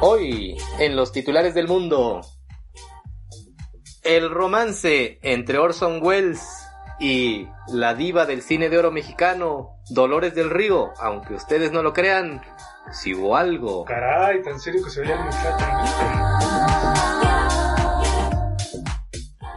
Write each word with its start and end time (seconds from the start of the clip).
Hoy, 0.00 0.56
en 0.78 0.94
los 0.94 1.12
titulares 1.12 1.54
del 1.54 1.66
mundo, 1.66 2.20
el 4.04 4.30
romance 4.30 5.18
entre 5.22 5.58
Orson 5.58 6.00
Welles 6.02 6.40
y 7.00 7.48
la 7.68 7.94
diva 7.94 8.24
del 8.24 8.42
cine 8.42 8.68
de 8.68 8.78
oro 8.78 8.90
mexicano, 8.90 9.80
Dolores 9.90 10.34
del 10.34 10.50
Río, 10.50 10.92
aunque 10.98 11.34
ustedes 11.34 11.72
no 11.72 11.82
lo 11.82 11.92
crean, 11.92 12.42
si 12.92 13.14
hubo 13.14 13.36
algo. 13.36 13.84
Caray, 13.84 14.42
tan 14.42 14.58
serio 14.60 14.84
que 14.84 14.90
se 14.90 15.00
veía 15.00 15.14
el 15.14 15.24
muchacho. 15.24 16.27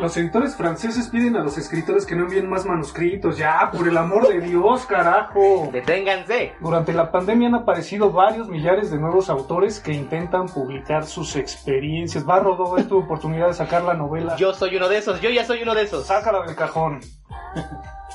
Los 0.02 0.18
editores 0.18 0.56
franceses 0.56 1.10
piden 1.10 1.36
a 1.36 1.44
los 1.44 1.60
escritores 1.60 2.08
que 2.08 2.16
no 2.16 2.24
envíen 2.24 2.50
más 2.50 2.66
manuscritos. 2.66 3.38
Ya, 3.38 3.70
por 3.72 3.88
el 3.88 3.96
amor 3.96 4.28
de 4.28 4.42
Dios, 4.42 4.88
carajo. 4.88 5.70
Deténganse. 5.72 6.54
Durante 6.60 6.92
la 6.92 7.12
pandemia 7.12 7.50
han 7.50 7.54
aparecido 7.54 8.12
varios 8.12 8.50
millares 8.50 8.90
de 8.90 8.98
nuevos 8.98 9.30
autores 9.30 9.80
que 9.80 9.94
intentan 9.94 10.48
publicar 10.48 11.06
sus 11.06 11.36
experiencias. 11.36 12.28
Va, 12.28 12.40
Rodó, 12.40 12.78
es 12.78 12.88
tu 12.88 12.98
oportunidad 12.98 13.50
de 13.50 13.54
sacar 13.54 13.84
la 13.84 13.94
novela. 13.94 14.36
Yo 14.38 14.56
soy 14.56 14.76
uno 14.76 14.90
de 14.90 14.98
esos, 14.98 15.22
yo 15.22 15.30
ya 15.30 15.46
soy 15.46 15.62
uno 15.62 15.76
de 15.76 15.84
esos. 15.84 16.08
Sácala 16.08 16.48
del 16.48 16.56
cajón. 16.56 17.00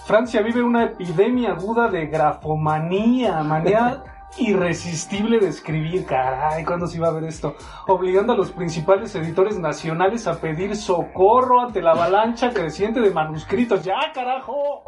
Francia 0.07 0.43
vive 0.43 0.65
una 0.65 0.87
epidemia 0.87 1.53
aguda 1.53 1.87
de 1.87 2.07
grafomanía, 2.07 3.45
manía 3.45 4.03
irresistible 4.39 5.39
de 5.39 5.49
escribir, 5.49 6.05
caray, 6.07 6.65
¿cuándo 6.65 6.87
se 6.87 6.97
iba 6.99 7.09
a 7.09 7.13
ver 7.13 7.25
esto? 7.25 7.57
Obligando 7.87 8.33
a 8.33 8.37
los 8.37 8.53
principales 8.53 9.15
editores 9.15 9.59
nacionales 9.59 10.27
a 10.27 10.41
pedir 10.41 10.77
socorro 10.77 11.61
ante 11.61 11.83
la 11.83 11.93
avalancha 11.93 12.53
creciente 12.53 13.01
de 13.01 13.11
manuscritos. 13.11 13.85
¡Ya, 13.85 14.13
carajo! 14.15 14.85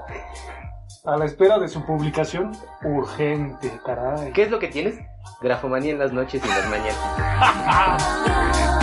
A 1.04 1.16
la 1.16 1.24
espera 1.24 1.58
de 1.58 1.68
su 1.68 1.84
publicación 1.84 2.52
urgente, 2.82 3.80
caray. 3.84 4.32
¿Qué 4.32 4.42
es 4.42 4.50
lo 4.50 4.58
que 4.58 4.68
tienes? 4.68 4.98
Grafomanía 5.40 5.92
en 5.92 5.98
las 5.98 6.12
noches 6.12 6.42
y 6.44 6.48
en 6.48 6.54
las 6.54 6.70
mañanas. 6.70 6.98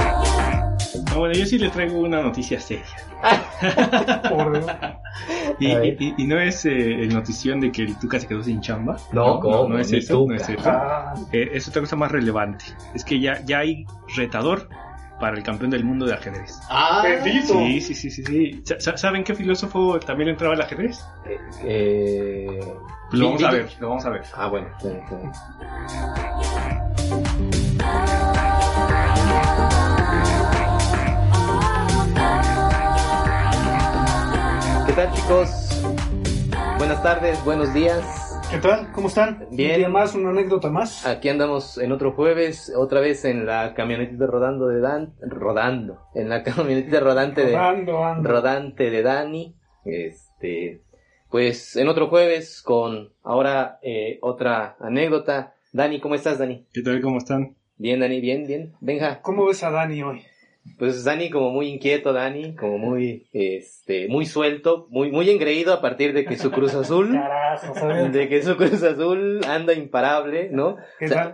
No, 1.16 1.19
bueno, 1.21 1.33
yo 1.33 1.45
sí 1.45 1.58
les 1.58 1.71
traigo 1.71 1.97
una 1.99 2.21
noticia 2.21 2.59
seria. 2.59 2.83
Por 4.30 4.52
Dios. 4.52 4.66
Y, 5.59 5.67
y- 5.72 6.13
y 6.17 6.27
no 6.27 6.38
es 6.39 6.66
eh, 6.66 7.07
notición 7.09 7.61
de 7.61 7.72
que 7.72 7.83
el 7.83 7.97
Tuca 7.97 8.19
se 8.19 8.27
quedó 8.27 8.44
sin 8.44 8.59
chamba. 8.59 8.97
No, 9.13 9.39
¿cómo? 9.39 9.69
no, 9.69 9.80
es 9.80 9.89
Ni 9.94 9.99
eso, 9.99 10.17
Tuca. 10.19 10.33
no 10.35 10.41
es 10.41 10.49
eso. 10.49 10.69
Ah, 10.69 11.13
Eh, 11.31 11.52
es 11.53 11.66
otra 11.69 11.80
cosa 11.81 11.95
más 11.95 12.11
relevante. 12.11 12.66
Es 12.94 13.05
que 13.05 13.17
ya, 13.22 13.39
ya 13.45 13.59
hay 13.59 13.85
retador 14.17 14.67
para 15.22 15.38
el 15.38 15.44
campeón 15.44 15.72
del 15.72 15.85
mundo 15.85 16.05
de 16.05 16.16
ajedrez. 16.16 16.59
Ah, 16.69 16.99
bendito. 17.02 17.53
Sí, 17.53 17.79
sí, 17.79 17.94
sí, 17.94 18.11
sí. 18.11 18.22
sí. 18.25 18.61
Sa- 18.66 18.81
sa- 18.81 18.97
¿Saben 18.97 19.23
qué 19.23 19.33
filósofo 19.33 19.97
también 20.02 20.27
entraba 20.31 20.53
al 20.55 20.61
ajedrez? 20.61 21.00
eh, 21.63 22.59
Pues 23.09 23.19
lo 23.22 23.27
vamos 23.27 23.44
a 23.45 23.52
ver, 23.52 23.69
lo 23.79 23.88
vamos 23.88 24.05
a 24.05 24.09
ver. 24.09 24.23
Ah, 24.35 24.47
bueno. 24.50 24.67
sí, 24.81 24.89
sí. 25.09 25.16
Tal 34.95 35.11
chicos? 35.13 35.49
Buenas 36.77 37.03
tardes, 37.03 37.43
buenos 37.43 37.73
días. 37.73 38.41
¿Qué 38.49 38.57
tal? 38.59 38.91
¿Cómo 38.93 39.07
están? 39.07 39.47
Bien. 39.51 39.71
Un 39.71 39.77
día 39.77 39.89
más, 39.89 40.15
una 40.15 40.29
anécdota 40.29 40.69
más. 40.69 41.05
Aquí 41.05 41.29
andamos 41.29 41.77
en 41.77 41.91
otro 41.91 42.13
jueves, 42.13 42.71
otra 42.77 43.01
vez 43.01 43.25
en 43.25 43.45
la 43.45 43.73
camionetita 43.73 44.25
rodando 44.27 44.67
de 44.67 44.79
Dan, 44.79 45.13
rodando, 45.21 45.99
en 46.13 46.29
la 46.29 46.43
camionetita 46.43 46.99
rodante 46.99 47.45
de 47.45 47.53
Rodando, 47.53 48.05
ando. 48.05 48.29
rodante 48.29 48.89
de 48.89 49.01
Dani. 49.01 49.55
Este, 49.83 50.81
pues 51.29 51.75
en 51.75 51.88
otro 51.89 52.07
jueves 52.07 52.61
con 52.61 53.11
ahora 53.23 53.79
eh, 53.81 54.19
otra 54.21 54.77
anécdota. 54.79 55.55
Dani, 55.73 55.99
¿cómo 55.99 56.16
estás, 56.16 56.39
Dani? 56.39 56.66
¿Qué 56.73 56.81
tal? 56.81 57.01
¿Cómo 57.01 57.17
están? 57.17 57.56
Bien, 57.77 58.00
Dani, 58.00 58.22
bien, 58.22 58.47
bien. 58.47 58.73
Venga, 58.79 59.22
¿Cómo 59.22 59.45
ves 59.45 59.62
a 59.63 59.72
Dani 59.72 60.01
hoy? 60.03 60.23
Pues 60.77 61.03
Dani 61.03 61.29
como 61.29 61.51
muy 61.51 61.67
inquieto, 61.67 62.11
Dani, 62.11 62.55
como 62.55 62.77
muy, 62.77 63.27
este, 63.31 64.07
muy 64.09 64.25
suelto, 64.25 64.87
muy, 64.89 65.11
muy 65.11 65.29
engreído 65.29 65.73
a 65.73 65.81
partir 65.81 66.13
de 66.13 66.25
que 66.25 66.37
su 66.37 66.51
Cruz 66.51 66.73
Azul, 66.73 67.17
de 68.11 68.27
que 68.27 68.41
su 68.41 68.57
Cruz 68.57 68.83
Azul 68.83 69.41
anda 69.47 69.73
imparable, 69.73 70.49
¿no? 70.51 70.77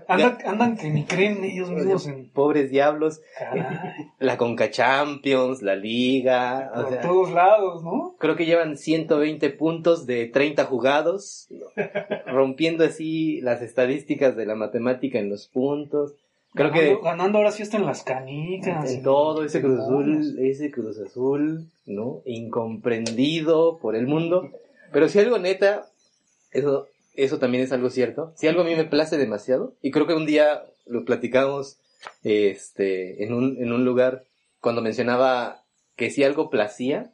Andan, 0.07 0.37
andan 0.45 0.77
que 0.77 0.89
ni 0.89 1.05
creen 1.05 1.43
ellos 1.43 1.71
mismos 1.71 2.07
en... 2.07 2.29
Pobres 2.29 2.69
diablos, 2.69 3.21
Caray, 3.37 3.65
la 4.19 4.37
Conca 4.37 4.69
Champions, 4.69 5.61
la 5.61 5.75
Liga, 5.75 6.71
o 6.75 6.81
por 6.81 6.89
sea, 6.89 7.01
todos 7.01 7.31
lados, 7.31 7.83
¿no? 7.83 8.15
creo 8.19 8.35
que 8.35 8.45
llevan 8.45 8.77
120 8.77 9.49
puntos 9.51 10.05
de 10.05 10.27
30 10.27 10.65
jugados, 10.65 11.47
rompiendo 12.27 12.83
así 12.83 13.41
las 13.41 13.61
estadísticas 13.61 14.35
de 14.35 14.45
la 14.45 14.55
matemática 14.55 15.19
en 15.19 15.29
los 15.29 15.47
puntos. 15.47 16.15
Creo 16.53 16.71
que 16.71 16.79
ganando, 16.79 17.01
ganando 17.01 17.37
ahora 17.37 17.51
sí 17.51 17.63
hasta 17.63 17.77
en 17.77 17.85
las 17.85 18.03
canicas. 18.03 18.91
en 18.91 19.03
todo 19.03 19.43
ese 19.45 19.61
Cruz 19.61 19.79
Azul, 19.79 20.37
ese 20.39 20.69
Cruz 20.69 20.99
Azul, 20.99 21.69
¿no? 21.85 22.21
Incomprendido 22.25 23.79
por 23.79 23.95
el 23.95 24.05
mundo. 24.05 24.49
Pero 24.91 25.07
si 25.07 25.19
algo 25.19 25.39
neta, 25.39 25.87
eso, 26.51 26.87
eso 27.13 27.39
también 27.39 27.63
es 27.63 27.71
algo 27.71 27.89
cierto. 27.89 28.33
Si 28.35 28.47
algo 28.47 28.61
a 28.61 28.65
mí 28.65 28.75
me 28.75 28.83
place 28.83 29.17
demasiado, 29.17 29.75
y 29.81 29.91
creo 29.91 30.07
que 30.07 30.13
un 30.13 30.25
día 30.25 30.63
lo 30.85 31.05
platicamos, 31.05 31.77
este, 32.23 33.23
en 33.23 33.33
un, 33.33 33.57
en 33.61 33.71
un 33.71 33.85
lugar, 33.85 34.25
cuando 34.59 34.81
mencionaba 34.81 35.63
que 35.95 36.09
si 36.09 36.23
algo 36.25 36.49
placía 36.49 37.13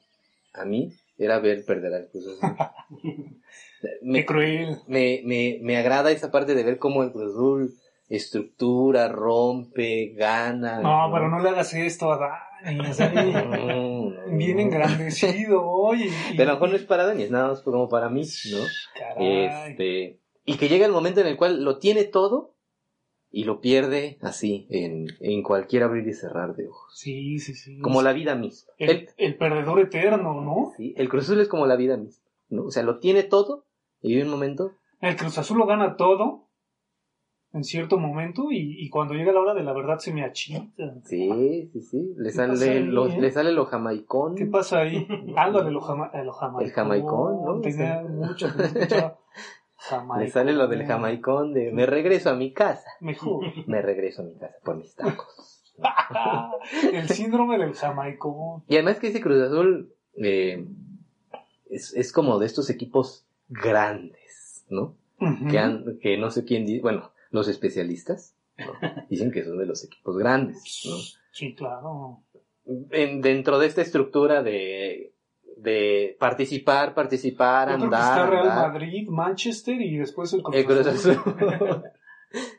a 0.53 0.65
mí, 0.65 0.93
era 1.19 1.39
ver 1.39 1.63
perder 1.63 1.93
al 1.93 2.07
Cruz 2.07 2.25
Azul. 2.41 2.57
Qué 4.11 4.25
cruel. 4.25 4.79
me, 4.87 5.21
me, 5.23 5.59
me 5.61 5.77
agrada 5.77 6.11
esa 6.11 6.31
parte 6.31 6.55
de 6.55 6.63
ver 6.63 6.79
cómo 6.79 7.03
el 7.03 7.11
Cruz 7.11 7.33
Azul 7.33 7.75
estructura, 8.09 9.09
rompe, 9.09 10.13
gana. 10.15 10.81
No, 10.81 11.09
pero 11.13 11.29
no 11.29 11.39
le 11.39 11.49
hagas 11.49 11.73
esto 11.73 12.11
a 12.11 12.17
Dani. 12.63 12.79
o 12.79 12.93
sea, 12.93 13.09
No, 13.11 14.11
no, 14.11 14.37
Bien 14.37 14.59
engrandecido 14.59 15.63
Pero 16.35 16.43
a 16.43 16.45
lo 16.45 16.53
mejor 16.53 16.69
no 16.69 16.75
es 16.75 16.83
para 16.85 17.05
Dani, 17.05 17.23
es 17.23 17.31
nada 17.31 17.49
más 17.49 17.61
como 17.61 17.89
para 17.89 18.09
mí, 18.09 18.23
¿no? 18.51 18.57
Caray. 18.97 19.45
Este, 19.45 20.19
y 20.45 20.57
que 20.57 20.69
llega 20.69 20.85
el 20.85 20.91
momento 20.91 21.21
en 21.21 21.27
el 21.27 21.37
cual 21.37 21.63
lo 21.63 21.79
tiene 21.79 22.05
todo 22.05 22.53
y 23.29 23.43
lo 23.43 23.59
pierde 23.59 24.17
así, 24.21 24.67
en, 24.69 25.07
en 25.19 25.43
cualquier 25.43 25.83
abrir 25.83 26.07
y 26.07 26.13
cerrar 26.13 26.55
de 26.55 26.67
ojos. 26.67 26.93
Sí, 26.97 27.39
sí, 27.39 27.53
sí. 27.53 27.79
Como 27.79 28.01
la 28.01 28.13
vida 28.13 28.35
misma. 28.35 28.71
el, 28.77 28.89
El, 28.89 29.09
el 29.17 29.35
perdedor 29.35 29.79
eterno, 29.81 30.41
¿no? 30.41 30.71
sí, 30.77 30.93
el 30.97 31.09
Cruz 31.09 31.25
Azul 31.25 31.41
es 31.41 31.49
como 31.49 31.67
la 31.67 31.75
vida 31.75 31.97
misma, 31.97 32.25
¿no? 32.49 32.63
O 32.65 32.71
sea, 32.71 32.83
lo 32.83 32.99
tiene 32.99 33.23
todo 33.23 33.65
y 34.01 34.15
hay 34.15 34.21
un 34.21 34.29
momento 34.29 34.71
El 35.01 35.17
Cruz 35.17 35.37
Azul 35.37 35.57
lo 35.57 35.65
gana 35.65 35.97
todo 35.97 36.46
en 37.53 37.63
cierto 37.63 37.97
momento 37.97 38.51
y, 38.51 38.75
y 38.85 38.89
cuando 38.89 39.13
llega 39.13 39.31
la 39.31 39.39
hora 39.39 39.53
de 39.53 39.63
la 39.63 39.73
verdad 39.73 39.97
se 39.99 40.13
me 40.13 40.23
achita. 40.23 40.93
Sí, 41.05 41.69
sí, 41.73 41.81
sí. 41.81 42.13
Le 42.17 42.31
¿Qué 42.31 42.35
pasa 42.37 42.55
sale, 42.55 42.71
ahí, 42.71 42.83
lo, 42.85 43.07
eh? 43.07 43.17
le 43.19 43.31
sale 43.31 43.51
lo 43.53 43.65
jamaicón. 43.65 44.35
¿Qué 44.35 44.45
pasa 44.45 44.79
ahí? 44.79 45.07
Algo 45.37 45.63
de 45.63 45.71
lo, 45.71 45.81
jama, 45.81 46.11
lo 46.13 46.33
jamaicón. 46.33 46.63
El 46.65 46.71
jamaicón, 46.73 47.45
¿no? 47.45 47.61
Tenía 47.61 48.01
Sí. 48.01 48.07
mucho 48.09 48.47
que 48.51 48.57
no 48.57 48.63
escuchaba 48.65 49.17
jamaicón. 49.77 50.19
Le 50.25 50.31
sale 50.31 50.53
lo 50.53 50.67
del 50.67 50.85
jamaicón 50.85 51.53
de 51.53 51.71
me 51.71 51.85
regreso 51.85 52.29
a 52.29 52.35
mi 52.35 52.51
casa. 52.53 52.89
Mejor. 52.99 53.43
Me 53.67 53.81
regreso 53.81 54.21
a 54.21 54.25
mi 54.25 54.35
casa 54.35 54.55
por 54.63 54.75
mis 54.77 54.93
tacos. 54.95 55.63
el 56.93 57.07
síndrome 57.09 57.57
del 57.57 57.73
jamaicón. 57.73 58.63
Y 58.67 58.75
además 58.75 58.99
que 58.99 59.07
ese 59.07 59.21
Cruz 59.21 59.41
Azul 59.41 59.93
eh, 60.15 60.65
es, 61.69 61.93
es 61.95 62.11
como 62.11 62.39
de 62.39 62.45
estos 62.47 62.69
equipos 62.69 63.25
grandes, 63.49 64.65
¿no? 64.69 64.95
Que, 65.49 65.57
han- 65.57 65.97
que 65.99 66.17
no 66.17 66.29
sé 66.29 66.45
quién 66.45 66.65
dice, 66.65 66.81
bueno, 66.81 67.11
los 67.31 67.47
especialistas 67.47 68.35
¿no? 68.57 68.65
dicen 69.09 69.31
que 69.31 69.43
son 69.43 69.57
de 69.57 69.65
los 69.65 69.83
equipos 69.83 70.17
grandes, 70.17 70.81
¿no? 70.85 70.95
Sí, 71.31 71.53
claro. 71.55 72.23
En- 72.91 73.21
dentro 73.21 73.59
de 73.59 73.67
esta 73.67 73.81
estructura 73.81 74.41
de, 74.43 75.13
de 75.57 76.15
participar, 76.19 76.93
participar, 76.93 77.69
Yo 77.69 77.75
creo 77.75 77.89
que 77.89 77.95
andar, 77.95 78.17
está 78.19 78.29
Real 78.29 78.49
andar, 78.49 78.71
Madrid, 78.73 79.07
Manchester 79.09 79.79
y 79.81 79.97
después 79.97 80.33
el 80.33 80.41
Cruz, 80.43 80.87
Azul. 80.87 81.19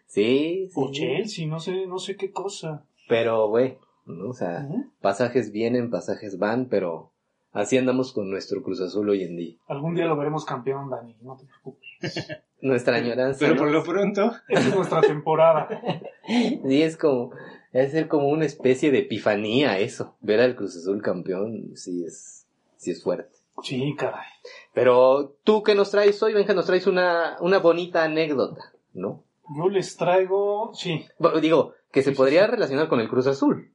Sí, 0.06 0.68
sí. 0.70 0.72
O 0.74 0.90
Chelsea, 0.92 1.46
no 1.46 1.60
sé, 1.60 1.86
no 1.86 1.98
sé 1.98 2.16
qué 2.16 2.30
cosa. 2.30 2.84
Pero, 3.08 3.48
güey, 3.48 3.78
¿no? 4.06 4.30
o 4.30 4.32
sea, 4.32 4.66
pasajes 5.00 5.50
vienen, 5.52 5.90
pasajes 5.90 6.38
van, 6.38 6.66
pero 6.68 7.12
así 7.52 7.76
andamos 7.78 8.12
con 8.12 8.30
nuestro 8.30 8.62
Cruz 8.62 8.80
Azul 8.80 9.08
hoy 9.10 9.22
en 9.24 9.36
día. 9.36 9.56
Algún 9.68 9.94
día 9.94 10.06
lo 10.06 10.16
veremos 10.16 10.44
campeón, 10.44 10.90
Dani, 10.90 11.16
no 11.22 11.36
te 11.36 11.46
preocupes. 11.46 11.88
Nuestra 12.60 12.96
añoranza. 12.96 13.38
Pero 13.40 13.56
por 13.56 13.70
lo 13.70 13.82
pronto, 13.84 14.32
Esta 14.48 14.68
es 14.68 14.74
nuestra 14.74 15.00
temporada. 15.00 15.68
Sí, 16.28 16.82
es 16.82 16.98
como, 16.98 17.30
es 17.72 17.92
ser 17.92 18.06
como 18.06 18.28
una 18.28 18.44
especie 18.44 18.90
de 18.90 18.98
epifanía 18.98 19.78
eso. 19.78 20.16
Ver 20.20 20.40
al 20.40 20.56
Cruz 20.56 20.76
Azul 20.76 21.00
campeón, 21.00 21.70
sí 21.74 22.04
es, 22.04 22.46
sí 22.76 22.90
es 22.90 23.02
fuerte. 23.02 23.38
Sí, 23.62 23.94
caray. 23.96 24.26
Pero 24.74 25.36
tú 25.42 25.62
que 25.62 25.74
nos 25.74 25.90
traes 25.90 26.22
hoy, 26.22 26.34
Benja, 26.34 26.52
nos 26.52 26.66
traes 26.66 26.86
una, 26.86 27.36
una 27.40 27.58
bonita 27.60 28.04
anécdota, 28.04 28.72
¿no? 28.92 29.24
Yo 29.56 29.68
les 29.70 29.96
traigo, 29.96 30.72
sí, 30.74 31.06
Bueno, 31.18 31.40
digo, 31.40 31.72
que 31.90 32.02
se 32.02 32.10
sí, 32.10 32.16
podría 32.16 32.44
sí. 32.44 32.50
relacionar 32.50 32.88
con 32.88 33.00
el 33.00 33.08
Cruz 33.08 33.26
Azul. 33.26 33.70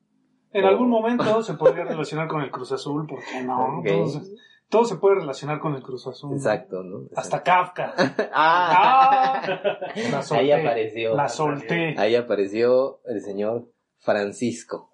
En 0.53 0.63
Oh. 0.65 0.67
algún 0.67 0.89
momento 0.89 1.41
se 1.44 1.53
podría 1.55 1.83
relacionar 1.85 2.27
con 2.27 2.41
el 2.41 2.51
Cruz 2.51 2.71
Azul, 2.71 3.07
¿por 3.07 3.19
qué 3.23 3.41
no? 3.44 3.81
Todo, 3.85 4.07
se- 4.07 4.21
todo 4.69 4.85
se 4.85 4.95
puede 4.97 5.15
relacionar 5.15 5.59
con 5.59 5.75
el 5.75 5.81
Cruz 5.83 6.07
Azul. 6.07 6.31
¿no? 6.31 6.35
Exacto, 6.35 6.83
¿no? 6.83 7.01
Hasta 7.15 7.41
Kafka. 7.44 7.94
ah, 8.33 9.41
La 10.11 10.38
ahí 10.38 10.51
apareció. 10.51 11.15
La 11.15 11.27
solté. 11.29 11.95
Ahí 11.97 12.15
apareció 12.15 13.00
el 13.05 13.21
señor 13.21 13.65
Francisco. 14.00 14.89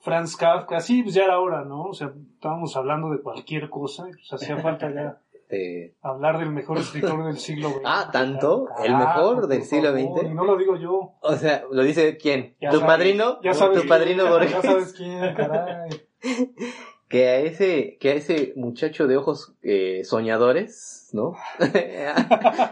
Franz 0.00 0.36
Kafka. 0.36 0.80
Sí, 0.80 1.02
pues 1.02 1.14
ya 1.14 1.24
era 1.24 1.38
hora, 1.38 1.64
¿no? 1.64 1.84
O 1.84 1.94
sea, 1.94 2.12
estábamos 2.34 2.76
hablando 2.76 3.10
de 3.10 3.20
cualquier 3.22 3.70
cosa 3.70 4.08
y 4.08 4.12
pues 4.12 4.32
hacía 4.32 4.56
falta 4.58 4.90
ya 4.92 5.18
Eh, 5.54 5.92
hablar 6.00 6.38
del 6.38 6.50
mejor 6.50 6.78
escritor 6.78 7.24
del 7.26 7.36
siglo 7.36 7.68
XX. 7.68 7.80
Ah, 7.84 8.08
¿tanto? 8.10 8.68
¿El 8.82 8.96
mejor 8.96 9.46
del 9.48 9.62
siglo 9.64 9.92
favor, 9.92 10.20
XX? 10.20 10.30
Y 10.30 10.34
no 10.34 10.44
lo 10.44 10.56
digo 10.56 10.76
yo. 10.76 11.12
o 11.20 11.36
sea, 11.36 11.64
¿lo 11.70 11.82
dice 11.82 12.16
quién? 12.16 12.56
Ya 12.60 12.70
¿Tu 12.70 12.78
sabes- 12.78 12.86
padrino? 12.90 13.38
Ya 13.42 13.52
sabes 13.52 13.74
¿Tu 13.74 13.80
quién, 13.82 13.88
padrino 13.90 14.24
Ya 14.24 14.30
Borges? 14.30 14.62
sabes 14.62 14.92
quién, 14.94 15.34
caray. 15.34 15.90
que 17.08 17.28
a 17.28 17.36
ese, 17.40 17.98
que 18.00 18.10
a 18.10 18.14
ese 18.14 18.54
muchacho 18.56 19.06
de 19.06 19.18
ojos 19.18 19.52
eh, 19.62 20.00
soñadores, 20.04 21.10
¿no? 21.12 21.34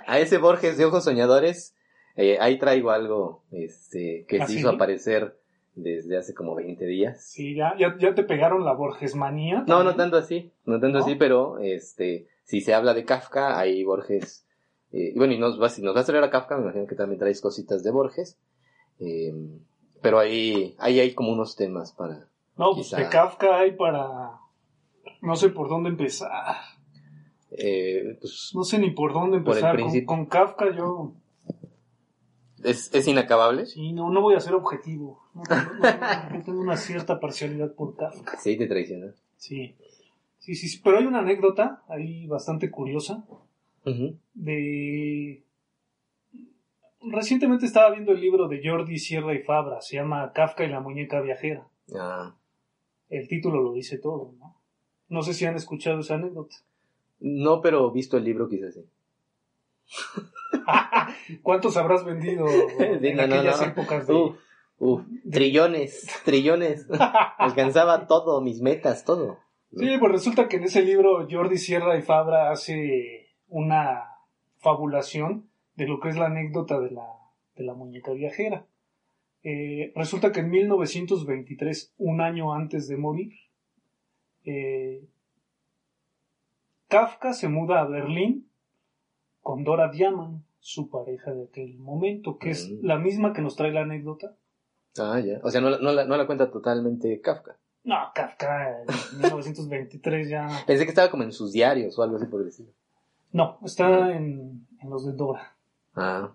a 0.06 0.18
ese 0.18 0.38
Borges 0.38 0.78
de 0.78 0.86
ojos 0.86 1.04
soñadores, 1.04 1.74
eh, 2.16 2.38
ahí 2.40 2.58
traigo 2.58 2.90
algo 2.90 3.44
este, 3.52 4.24
que 4.26 4.40
¿Ah, 4.40 4.46
se 4.46 4.54
sí? 4.54 4.58
hizo 4.60 4.70
aparecer 4.70 5.38
desde 5.82 6.16
hace 6.18 6.34
como 6.34 6.54
20 6.54 6.84
días. 6.86 7.22
Sí, 7.24 7.54
ya, 7.54 7.74
ya, 7.78 7.96
ya 7.98 8.14
te 8.14 8.22
pegaron 8.24 8.64
la 8.64 8.72
Borges 8.72 9.14
manía. 9.16 9.64
No, 9.66 9.82
no 9.82 9.94
tanto 9.96 10.16
así, 10.16 10.52
no 10.64 10.80
tanto 10.80 10.98
¿No? 10.98 11.04
así, 11.04 11.14
pero 11.14 11.58
este, 11.58 12.26
si 12.44 12.60
se 12.60 12.74
habla 12.74 12.94
de 12.94 13.04
Kafka, 13.04 13.58
ahí 13.58 13.84
Borges, 13.84 14.46
eh, 14.92 15.12
y 15.14 15.18
bueno, 15.18 15.34
y 15.34 15.38
nos 15.38 15.60
va, 15.60 15.68
si 15.68 15.82
nos 15.82 15.94
vas 15.94 16.04
a 16.04 16.12
traer 16.12 16.24
a 16.24 16.30
Kafka, 16.30 16.56
me 16.56 16.64
imagino 16.64 16.86
que 16.86 16.94
también 16.96 17.18
traes 17.18 17.40
cositas 17.40 17.82
de 17.82 17.90
Borges, 17.90 18.38
eh, 18.98 19.32
pero 20.02 20.18
ahí, 20.18 20.74
ahí 20.78 20.98
hay 21.00 21.14
como 21.14 21.32
unos 21.32 21.56
temas 21.56 21.92
para, 21.92 22.26
No, 22.56 22.72
pues 22.74 22.90
de 22.90 23.08
Kafka 23.08 23.58
hay 23.58 23.72
para... 23.72 24.32
No 25.22 25.36
sé 25.36 25.50
por 25.50 25.68
dónde 25.68 25.90
empezar. 25.90 26.56
eh, 27.50 28.16
pues, 28.20 28.52
No 28.54 28.64
sé 28.64 28.78
ni 28.78 28.90
por 28.90 29.12
dónde 29.12 29.38
Por 29.40 29.48
empezar. 29.56 29.72
Con, 29.76 29.76
principio. 29.84 30.06
con 30.06 30.26
Kafka 30.26 30.74
yo... 30.74 31.12
es, 32.64 32.92
es 32.94 33.08
inacabable. 33.08 33.66
Sí, 33.66 33.92
no, 33.92 34.10
no 34.10 34.20
voy 34.20 34.34
a 34.34 34.40
ser 34.40 34.54
objetivo. 34.54 35.22
No, 35.34 35.42
tengo- 35.42 35.72
no, 35.74 36.38
no 36.38 36.44
tengo 36.44 36.60
una 36.60 36.76
cierta 36.76 37.18
parcialidad 37.20 37.72
por 37.74 37.96
Kafka. 37.96 38.38
Sí, 38.42 38.56
te 38.56 38.66
traiciona. 38.66 39.12
Sí. 39.36 39.74
Sí, 40.38 40.54
sí, 40.54 40.68
sí. 40.68 40.80
Pero 40.82 40.98
hay 40.98 41.06
una 41.06 41.18
anécdota 41.20 41.82
ahí 41.88 42.26
bastante 42.26 42.70
curiosa 42.70 43.24
de... 44.34 45.42
Recientemente 47.02 47.64
estaba 47.66 47.90
viendo 47.90 48.12
el 48.12 48.20
libro 48.20 48.46
de 48.48 48.60
Jordi 48.62 48.98
Sierra 48.98 49.34
y 49.34 49.38
Fabra, 49.42 49.80
se 49.80 49.96
llama 49.96 50.32
Kafka 50.34 50.64
y 50.64 50.68
la 50.68 50.80
muñeca 50.80 51.20
viajera. 51.22 51.66
Ah, 51.94 52.34
El 53.08 53.26
título 53.26 53.62
lo 53.62 53.72
dice 53.72 53.96
todo, 53.98 54.34
¿no? 54.38 54.54
No 55.08 55.22
sé 55.22 55.32
si 55.34 55.46
han 55.46 55.56
escuchado 55.56 56.00
esa 56.00 56.14
anécdota. 56.16 56.56
no, 57.20 57.60
pero 57.62 57.90
visto 57.90 58.16
el 58.18 58.24
libro 58.24 58.48
quizás 58.48 58.74
sí. 58.74 58.84
¿Cuántos 61.42 61.76
habrás 61.76 62.04
vendido 62.04 62.46
en 62.78 63.16
no, 63.16 63.26
no, 63.26 63.34
aquellas 63.34 63.60
no. 63.60 63.66
épocas 63.66 64.06
de... 64.06 64.14
Uf, 64.14 64.36
uf, 64.78 65.02
trillones, 65.30 66.08
trillones. 66.24 66.86
Alcanzaba 67.38 68.06
todo, 68.06 68.40
mis 68.40 68.60
metas, 68.60 69.04
todo. 69.04 69.38
Sí, 69.76 69.98
pues 69.98 70.12
resulta 70.12 70.48
que 70.48 70.56
en 70.56 70.64
ese 70.64 70.82
libro 70.82 71.28
Jordi 71.30 71.56
Sierra 71.56 71.96
y 71.96 72.02
Fabra 72.02 72.50
hace 72.50 73.28
una 73.48 74.04
fabulación 74.58 75.48
de 75.76 75.86
lo 75.86 76.00
que 76.00 76.08
es 76.08 76.16
la 76.16 76.26
anécdota 76.26 76.80
de 76.80 76.90
la, 76.90 77.06
de 77.56 77.64
la 77.64 77.74
muñeca 77.74 78.12
viajera. 78.12 78.66
Eh, 79.42 79.92
resulta 79.94 80.32
que 80.32 80.40
en 80.40 80.50
1923, 80.50 81.94
un 81.98 82.20
año 82.20 82.52
antes 82.52 82.88
de 82.88 82.96
morir, 82.96 83.32
eh, 84.44 85.04
Kafka 86.88 87.32
se 87.32 87.48
muda 87.48 87.80
a 87.80 87.86
Berlín 87.86 88.49
con 89.42 89.64
Dora 89.64 89.90
Diamant, 89.90 90.42
su 90.58 90.90
pareja 90.90 91.32
de 91.32 91.44
aquel 91.44 91.78
momento, 91.78 92.38
que 92.38 92.50
es 92.50 92.68
Mm. 92.70 92.84
la 92.86 92.98
misma 92.98 93.32
que 93.32 93.42
nos 93.42 93.56
trae 93.56 93.72
la 93.72 93.82
anécdota. 93.82 94.34
Ah, 94.98 95.20
ya. 95.20 95.40
O 95.42 95.50
sea, 95.50 95.60
no, 95.60 95.70
la- 95.70 95.78
no, 95.78 95.92
la, 95.92 96.04
no 96.04 96.16
la 96.16 96.26
cuenta 96.26 96.50
totalmente 96.50 97.20
Kafka. 97.20 97.56
No, 97.84 97.96
Kafka 98.14 98.82
en 98.82 98.86
1923 99.20 100.28
ya... 100.28 100.48
Pensé 100.66 100.84
que 100.84 100.90
estaba 100.90 101.10
como 101.10 101.22
en 101.22 101.32
sus 101.32 101.52
diarios 101.52 101.98
o 101.98 102.02
algo 102.02 102.16
así 102.16 102.26
por 102.26 102.42
el 102.42 102.48
estilo. 102.48 102.70
No, 103.32 103.58
está 103.64 104.12
en, 104.14 104.66
en 104.80 104.90
los 104.90 105.06
de 105.06 105.12
Dora. 105.12 105.56
Ah. 105.94 106.32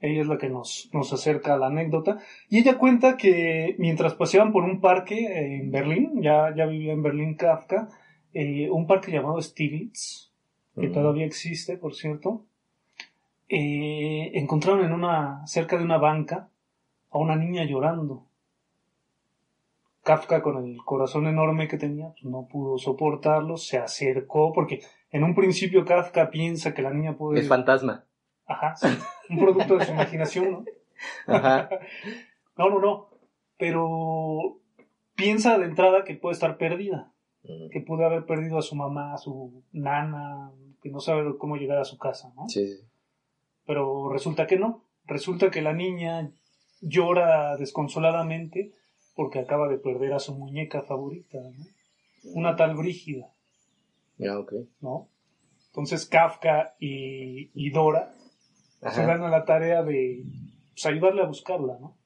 Ella 0.00 0.20
es 0.20 0.26
la 0.26 0.36
que 0.36 0.50
nos, 0.50 0.90
nos 0.92 1.10
acerca 1.14 1.54
a 1.54 1.56
la 1.56 1.68
anécdota. 1.68 2.18
Y 2.50 2.58
ella 2.58 2.76
cuenta 2.76 3.16
que 3.16 3.74
mientras 3.78 4.14
paseaban 4.14 4.52
por 4.52 4.64
un 4.64 4.80
parque 4.82 5.56
en 5.56 5.70
Berlín, 5.70 6.20
ya, 6.20 6.54
ya 6.54 6.66
vivía 6.66 6.92
en 6.92 7.02
Berlín 7.02 7.36
Kafka, 7.36 7.88
eh, 8.34 8.68
un 8.70 8.86
parque 8.86 9.12
llamado 9.12 9.40
Stiglitz, 9.40 10.31
que 10.80 10.88
Mm. 10.88 10.92
todavía 10.92 11.26
existe, 11.26 11.76
por 11.76 11.94
cierto, 11.94 12.44
eh, 13.48 14.30
encontraron 14.34 14.84
en 14.84 14.92
una, 14.92 15.46
cerca 15.46 15.76
de 15.76 15.84
una 15.84 15.98
banca 15.98 16.48
a 17.10 17.18
una 17.18 17.36
niña 17.36 17.64
llorando. 17.64 18.24
Kafka, 20.02 20.42
con 20.42 20.64
el 20.64 20.78
corazón 20.84 21.26
enorme 21.28 21.68
que 21.68 21.78
tenía, 21.78 22.08
pues, 22.08 22.24
no 22.24 22.48
pudo 22.50 22.76
soportarlo, 22.78 23.56
se 23.56 23.78
acercó, 23.78 24.52
porque 24.52 24.80
en 25.12 25.22
un 25.22 25.34
principio 25.34 25.84
Kafka 25.84 26.30
piensa 26.30 26.74
que 26.74 26.82
la 26.82 26.90
niña 26.90 27.16
puede... 27.16 27.40
Es 27.40 27.48
fantasma. 27.48 28.04
Ajá, 28.46 28.74
sí, 28.74 28.88
un 29.30 29.38
producto 29.38 29.76
de 29.78 29.84
su 29.84 29.92
imaginación, 29.92 30.50
¿no? 30.50 30.64
Ajá. 31.26 31.68
No, 32.58 32.68
no, 32.68 32.80
no. 32.80 33.08
Pero 33.56 34.58
piensa 35.14 35.56
de 35.58 35.64
entrada 35.64 36.04
que 36.04 36.14
puede 36.16 36.34
estar 36.34 36.58
perdida, 36.58 37.10
que 37.42 37.80
puede 37.80 38.04
haber 38.04 38.26
perdido 38.26 38.58
a 38.58 38.62
su 38.62 38.76
mamá, 38.76 39.14
a 39.14 39.16
su 39.16 39.62
nana, 39.72 40.50
que 40.82 40.90
no 40.90 41.00
sabe 41.00 41.36
cómo 41.38 41.56
llegar 41.56 41.78
a 41.78 41.84
su 41.84 41.96
casa, 41.98 42.32
¿no? 42.36 42.48
Sí. 42.48 42.66
Pero 43.66 44.08
resulta 44.12 44.46
que 44.46 44.58
no. 44.58 44.84
Resulta 45.06 45.50
que 45.50 45.62
la 45.62 45.72
niña 45.72 46.30
llora 46.80 47.56
desconsoladamente 47.56 48.72
porque 49.14 49.38
acaba 49.38 49.68
de 49.68 49.78
perder 49.78 50.12
a 50.14 50.18
su 50.18 50.34
muñeca 50.34 50.82
favorita, 50.82 51.38
¿no? 51.38 51.64
Una 52.34 52.56
tal 52.56 52.76
Brígida, 52.76 53.26
Ya, 54.16 54.38
ok. 54.38 54.52
¿no? 54.80 55.08
Entonces 55.68 56.06
Kafka 56.06 56.74
y, 56.78 57.50
y 57.54 57.70
Dora 57.70 58.14
se 58.92 59.04
dan 59.06 59.22
a 59.22 59.28
la 59.28 59.44
tarea 59.44 59.82
de 59.82 60.22
pues, 60.72 60.86
ayudarle 60.86 61.22
a 61.22 61.26
buscarla, 61.26 61.78
¿no? 61.80 61.96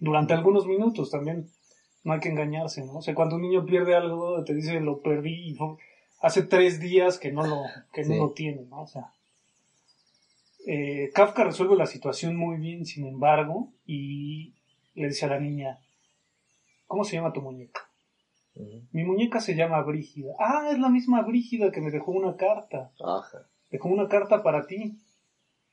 Durante 0.00 0.32
algunos 0.34 0.66
minutos 0.66 1.10
también 1.10 1.48
no 2.04 2.12
hay 2.12 2.20
que 2.20 2.28
engañarse, 2.28 2.84
¿no? 2.84 2.96
O 2.98 3.02
sea, 3.02 3.14
cuando 3.14 3.36
un 3.36 3.42
niño 3.42 3.64
pierde 3.66 3.94
algo, 3.94 4.42
te 4.44 4.54
dice 4.54 4.80
lo 4.80 5.00
perdí 5.00 5.54
fue- 5.54 5.76
hace 6.20 6.42
tres 6.42 6.80
días 6.80 7.18
que 7.18 7.32
no 7.32 7.46
lo, 7.46 7.62
que 7.92 8.04
no 8.04 8.16
lo 8.16 8.30
tiene, 8.30 8.62
¿no? 8.62 8.82
O 8.82 8.86
sea, 8.86 9.12
eh, 10.66 11.10
Kafka 11.14 11.44
resuelve 11.44 11.76
la 11.76 11.86
situación 11.86 12.36
muy 12.36 12.56
bien, 12.58 12.84
sin 12.84 13.06
embargo, 13.06 13.72
y 13.86 14.54
le 14.94 15.08
dice 15.08 15.26
a 15.26 15.30
la 15.30 15.40
niña, 15.40 15.78
¿cómo 16.86 17.04
se 17.04 17.16
llama 17.16 17.32
tu 17.32 17.40
muñeca? 17.40 17.88
Mi 18.90 19.04
muñeca 19.04 19.40
se 19.40 19.54
llama 19.54 19.80
Brígida. 19.82 20.34
Ah, 20.40 20.70
es 20.72 20.78
la 20.80 20.88
misma 20.88 21.22
Brígida 21.22 21.70
que 21.70 21.80
me 21.80 21.92
dejó 21.92 22.10
una 22.10 22.36
carta. 22.36 22.90
Ajá. 23.04 23.46
Dejó 23.70 23.88
una 23.88 24.08
carta 24.08 24.42
para 24.42 24.66
ti. 24.66 24.98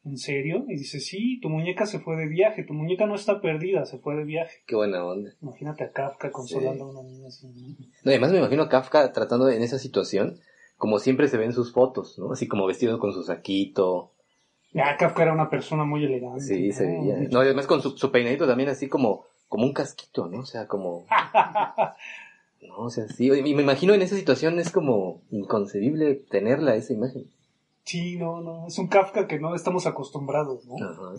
¿En 0.06 0.18
serio? 0.18 0.66
Y 0.68 0.76
dice, 0.78 1.00
sí, 1.00 1.40
tu 1.42 1.50
muñeca 1.50 1.86
se 1.88 2.00
fue 2.00 2.16
de 2.16 2.28
viaje, 2.28 2.64
tu 2.64 2.74
muñeca 2.74 3.08
no 3.08 3.16
está 3.16 3.42
perdida, 3.42 3.86
se 3.86 3.98
fue 3.98 4.16
de 4.16 4.24
viaje. 4.24 4.58
Qué 4.68 4.76
buena 4.76 5.04
onda. 5.04 5.32
Imagínate 5.42 5.84
a 5.84 5.92
Kafka 5.92 6.32
consolando 6.32 6.76
Sí. 6.76 6.82
a 6.82 6.86
una 7.00 7.02
niña 7.10 7.28
así. 7.28 7.48
¿no? 7.48 7.54
No, 8.04 8.12
además 8.12 8.32
me 8.32 8.38
imagino 8.38 8.64
a 8.64 8.70
Kafka 8.70 9.12
tratando 9.12 9.50
en 9.50 9.64
esa 9.64 9.80
situación, 9.80 10.40
como 10.78 11.00
siempre 11.00 11.28
se 11.28 11.38
ven 11.38 11.54
sus 11.54 11.74
fotos, 11.74 12.20
¿no? 12.20 12.32
Así 12.32 12.48
como 12.48 12.68
vestido 12.68 13.00
con 13.00 13.14
su 13.14 13.24
saquito. 13.24 14.12
Ah, 14.76 14.96
Kafka 15.00 15.24
era 15.24 15.34
una 15.34 15.50
persona 15.50 15.86
muy 15.86 16.04
elegante. 16.06 16.42
Sí, 16.42 16.72
se 16.72 16.86
veía. 16.86 17.18
No, 17.32 17.42
y 17.42 17.46
además 17.46 17.66
con 17.66 17.82
su, 17.82 17.98
su 17.98 18.12
peinadito 18.12 18.46
también 18.46 18.70
así 18.70 18.88
como, 18.88 19.26
como 19.48 19.66
un 19.66 19.74
casquito, 19.74 20.28
¿no? 20.28 20.40
O 20.42 20.46
sea, 20.46 20.68
como... 20.68 21.06
No, 22.68 22.78
o 22.78 22.90
sea, 22.90 23.08
sí. 23.08 23.28
Y 23.32 23.54
me 23.54 23.62
imagino 23.62 23.94
en 23.94 24.02
esa 24.02 24.16
situación 24.16 24.60
es 24.60 24.72
como 24.72 25.22
inconcebible 25.30 26.16
tenerla, 26.16 26.76
esa 26.76 26.94
imagen. 26.94 27.26
Sí, 27.86 28.18
no, 28.18 28.42
no, 28.42 28.68
es 28.68 28.78
un 28.80 28.88
Kafka 28.88 29.28
que 29.28 29.40
no 29.40 29.54
estamos 29.56 29.86
acostumbrados, 29.86 30.66
¿no? 30.66 30.76
Ajá. 30.84 31.14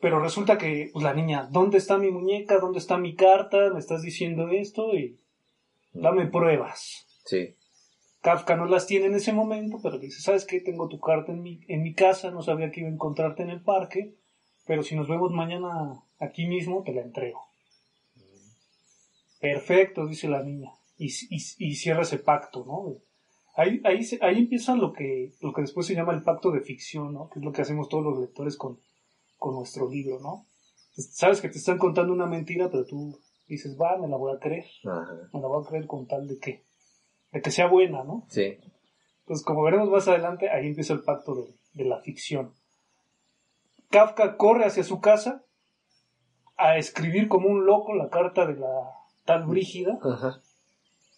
Pero 0.00 0.20
resulta 0.20 0.56
que, 0.58 0.90
pues 0.92 1.02
la 1.02 1.14
niña, 1.14 1.48
¿dónde 1.50 1.78
está 1.78 1.98
mi 1.98 2.10
muñeca? 2.10 2.58
¿Dónde 2.58 2.78
está 2.78 2.98
mi 2.98 3.14
carta? 3.14 3.70
Me 3.72 3.78
estás 3.78 4.02
diciendo 4.02 4.48
esto 4.48 4.94
y 4.94 5.18
dame 5.92 6.26
pruebas. 6.26 7.06
Sí. 7.24 7.54
Kafka 8.22 8.54
no 8.56 8.66
las 8.66 8.86
tiene 8.86 9.06
en 9.06 9.14
ese 9.14 9.32
momento, 9.32 9.78
pero 9.82 9.98
dice, 9.98 10.20
¿sabes 10.20 10.44
qué? 10.44 10.60
Tengo 10.60 10.88
tu 10.88 11.00
carta 11.00 11.32
en 11.32 11.42
mi, 11.42 11.60
en 11.68 11.82
mi 11.82 11.94
casa, 11.94 12.30
no 12.30 12.42
sabía 12.42 12.70
que 12.70 12.80
iba 12.80 12.88
a 12.90 12.92
encontrarte 12.92 13.42
en 13.42 13.50
el 13.50 13.62
parque, 13.62 14.14
pero 14.66 14.82
si 14.82 14.94
nos 14.94 15.08
vemos 15.08 15.32
mañana 15.32 16.02
aquí 16.18 16.46
mismo, 16.46 16.82
te 16.82 16.92
la 16.92 17.00
entrego. 17.00 17.40
Perfecto, 19.40 20.06
dice 20.06 20.28
la 20.28 20.42
niña, 20.42 20.70
y, 20.98 21.06
y- 21.06 21.54
y 21.58 21.74
cierra 21.76 22.02
ese 22.02 22.18
pacto, 22.18 22.64
¿no? 22.66 22.96
Ahí, 23.60 23.82
ahí, 23.84 24.38
empieza 24.38 24.74
lo 24.74 24.94
que, 24.94 25.34
lo 25.42 25.52
que 25.52 25.60
después 25.60 25.86
se 25.86 25.94
llama 25.94 26.14
el 26.14 26.22
pacto 26.22 26.50
de 26.50 26.62
ficción, 26.62 27.12
¿no? 27.12 27.28
Que 27.28 27.40
es 27.40 27.44
lo 27.44 27.52
que 27.52 27.60
hacemos 27.60 27.90
todos 27.90 28.04
los 28.04 28.18
lectores 28.18 28.56
con, 28.56 28.80
con 29.36 29.54
nuestro 29.54 29.86
libro, 29.86 30.18
¿no? 30.18 30.46
Sabes 30.94 31.42
que 31.42 31.50
te 31.50 31.58
están 31.58 31.76
contando 31.76 32.10
una 32.10 32.24
mentira, 32.24 32.70
pero 32.70 32.86
tú 32.86 33.20
dices, 33.46 33.76
va, 33.78 33.98
me 33.98 34.08
la 34.08 34.16
voy 34.16 34.34
a 34.34 34.38
creer. 34.38 34.64
Ajá. 34.86 35.28
Me 35.34 35.40
la 35.42 35.48
voy 35.48 35.62
a 35.62 35.68
creer 35.68 35.86
con 35.86 36.06
tal 36.06 36.26
de 36.26 36.38
que, 36.38 36.64
de 37.32 37.42
que 37.42 37.50
sea 37.50 37.68
buena, 37.68 38.02
¿no? 38.02 38.24
Sí. 38.30 38.56
Pues 39.26 39.42
como 39.42 39.62
veremos 39.62 39.90
más 39.90 40.08
adelante, 40.08 40.48
ahí 40.48 40.68
empieza 40.68 40.94
el 40.94 41.02
pacto 41.02 41.34
de, 41.34 41.54
de 41.74 41.84
la 41.84 42.00
ficción. 42.00 42.54
Kafka 43.90 44.38
corre 44.38 44.64
hacia 44.64 44.84
su 44.84 45.02
casa 45.02 45.44
a 46.56 46.78
escribir 46.78 47.28
como 47.28 47.48
un 47.48 47.66
loco 47.66 47.92
la 47.92 48.08
carta 48.08 48.46
de 48.46 48.54
la 48.54 48.90
tal 49.26 49.44
Brígida 49.44 49.98
Ajá. 50.02 50.40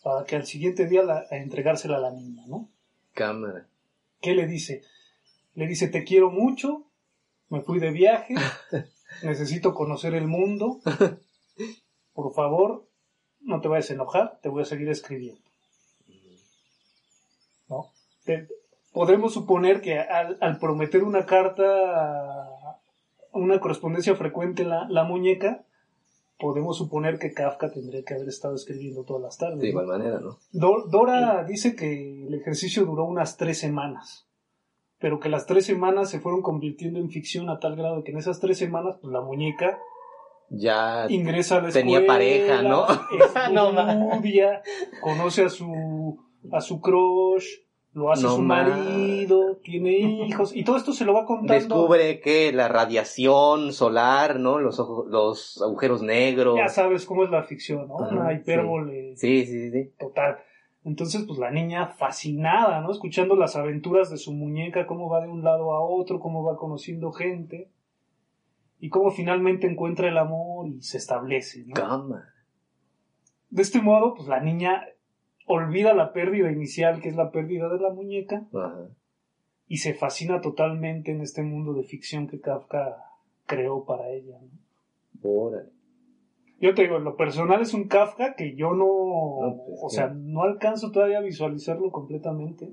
Para 0.03 0.25
que 0.25 0.37
al 0.37 0.47
siguiente 0.47 0.87
día 0.87 1.03
la, 1.03 1.27
a 1.31 1.37
entregársela 1.37 1.97
a 1.97 2.01
la 2.01 2.11
niña, 2.13 2.45
¿no? 2.47 2.69
Cámara. 3.15 3.67
¿Qué 4.21 4.35
le 4.35 4.47
dice? 4.47 4.83
Le 5.55 5.67
dice, 5.67 5.89
te 5.89 6.05
quiero 6.05 6.31
mucho, 6.31 6.85
me 7.49 7.61
fui 7.61 7.79
de 7.79 7.91
viaje, 7.91 8.35
necesito 9.23 9.75
conocer 9.75 10.15
el 10.15 10.27
mundo, 10.27 10.81
por 12.15 12.33
favor, 12.35 12.87
no 13.41 13.61
te 13.61 13.69
vayas 13.69 13.91
a 13.91 13.95
enojar, 13.95 14.39
te 14.43 14.49
voy 14.49 14.63
a 14.63 14.67
seguir 14.67 14.89
escribiendo. 14.89 15.43
¿No? 17.69 17.93
Te- 18.25 18.49
podemos 18.93 19.33
suponer 19.35 19.81
que 19.81 19.99
al, 19.99 20.39
al 20.41 20.59
prometer 20.59 21.03
una 21.05 21.27
carta, 21.27 22.79
una 23.33 23.61
correspondencia 23.61 24.15
frecuente 24.17 24.63
en 24.63 24.69
la, 24.71 24.87
la 24.89 25.05
muñeca, 25.05 25.65
podemos 26.43 26.77
suponer 26.77 27.19
que 27.19 27.33
Kafka 27.33 27.71
tendría 27.71 28.03
que 28.03 28.15
haber 28.15 28.29
estado 28.29 28.55
escribiendo 28.57 29.05
todas 29.05 29.23
las 29.23 29.39
tardes. 29.39 29.61
De 29.61 29.67
¿no? 29.67 29.71
igual 29.83 29.87
manera, 29.87 30.19
¿no? 30.21 30.37
Do- 30.51 30.85
Dora 30.91 31.45
dice 31.45 31.77
que 31.77 32.27
el 32.27 32.35
ejercicio 32.35 32.85
duró 32.85 33.05
unas 33.05 33.37
tres 33.37 33.59
semanas, 33.59 34.29
pero 34.99 35.21
que 35.21 35.29
las 35.29 35.47
tres 35.47 35.65
semanas 35.65 36.11
se 36.11 36.19
fueron 36.21 36.43
convirtiendo 36.43 36.99
en 36.99 37.09
ficción 37.11 37.49
a 37.49 37.61
tal 37.61 37.77
grado 37.77 38.03
que 38.05 38.11
en 38.11 38.19
esas 38.19 38.41
tres 38.41 38.59
semanas 38.59 38.97
pues, 39.01 39.13
la 39.13 39.21
muñeca 39.21 39.79
Ya. 40.51 41.07
ingresa 41.09 41.59
a 41.59 41.63
la 41.63 41.71
Tenía 41.71 42.01
escuela, 42.01 42.13
pareja, 42.15 42.63
¿no? 42.63 42.87
No, 43.53 43.71
estudia, 44.13 44.63
conoce 45.01 45.45
a 45.45 45.49
su 45.49 46.19
a 46.51 46.61
su 46.61 46.81
crush, 46.81 47.47
lo 47.95 48.11
hace 48.11 48.23
No, 48.23 48.37
su 48.37 48.43
ma. 48.43 48.63
marido, 48.65 49.57
tiene 49.63 49.91
hijos 50.27 50.57
y 50.57 50.65
todo 50.65 50.77
esto 50.77 50.93
se 50.93 51.05
lo 51.05 51.13
va 51.13 51.27
contando. 51.27 51.53
Descubre 51.55 52.21
que 52.21 52.53
la 52.53 52.69
radiación 52.69 53.73
solar, 53.73 54.39
¿no? 54.41 54.59
Los 54.59 54.81
ojos, 54.81 55.07
los 55.09 55.61
agujeros 55.63 56.03
negros. 56.03 56.57
Ya 56.57 56.69
sabes 56.69 57.05
cómo 57.05 57.25
es 57.25 57.31
la 57.31 57.43
ficción, 57.43 57.89
¿no? 57.89 57.97
Una 57.97 58.33
hipérbole 58.33 59.17
Sí, 59.17 59.45
sí, 59.45 59.71
sí. 59.71 59.91
total. 59.99 60.39
Entonces, 60.85 61.23
pues 61.27 61.39
la 61.39 61.51
niña 61.51 61.87
fascinada, 61.87 62.81
¿no? 62.81 62.91
Escuchando 62.91 63.37
las 63.37 63.55
aventuras 63.57 64.11
de 64.11 64.17
su 64.17 64.33
muñeca, 64.33 64.87
cómo 64.87 65.09
va 65.09 65.21
de 65.21 65.29
un 65.29 65.45
lado 65.45 65.73
a 65.75 65.81
otro, 65.81 66.19
cómo 66.19 66.43
va 66.43 66.57
conociendo 66.57 67.13
gente 67.13 67.71
y 68.81 68.89
cómo 68.89 69.11
finalmente 69.13 69.69
encuentra 69.69 70.09
el 70.09 70.19
amor 70.19 70.67
y 70.67 70.83
se 70.83 70.97
establece, 70.99 71.65
¿no? 71.67 72.09
De 73.51 73.63
este 73.63 73.81
modo, 73.81 74.15
pues 74.15 74.27
la 74.29 74.41
niña 74.41 74.83
olvida 75.53 75.95
la 75.95 76.13
pérdida 76.13 76.51
inicial, 76.51 77.01
que 77.01 77.09
es 77.09 77.17
la 77.17 77.31
pérdida 77.31 77.69
de 77.69 77.79
la 77.81 77.91
muñeca, 77.91 78.47
Ajá. 78.55 78.89
y 79.69 79.77
se 79.79 79.95
fascina 79.95 80.41
totalmente 80.41 81.11
en 81.13 81.21
este 81.21 81.43
mundo 81.43 81.73
de 81.75 81.85
ficción 81.85 82.27
que 82.27 82.41
Kafka 82.41 82.97
creó 83.47 83.85
para 83.85 84.09
ella, 84.11 84.39
¿no? 84.41 85.31
Órale. 85.31 85.71
Yo 86.61 86.75
te 86.75 86.83
digo, 86.83 86.99
lo 87.01 87.17
personal 87.17 87.61
es 87.61 87.75
un 87.75 87.89
Kafka 87.89 88.35
que 88.35 88.55
yo 88.55 88.73
no, 88.73 88.87
No, 88.87 89.57
pues, 89.67 89.79
o 89.83 89.89
sí. 89.91 89.97
sea, 89.97 90.09
no 90.09 90.43
alcanzo 90.43 90.91
todavía 90.93 91.19
a 91.19 91.23
visualizarlo 91.23 91.91
completamente, 91.91 92.73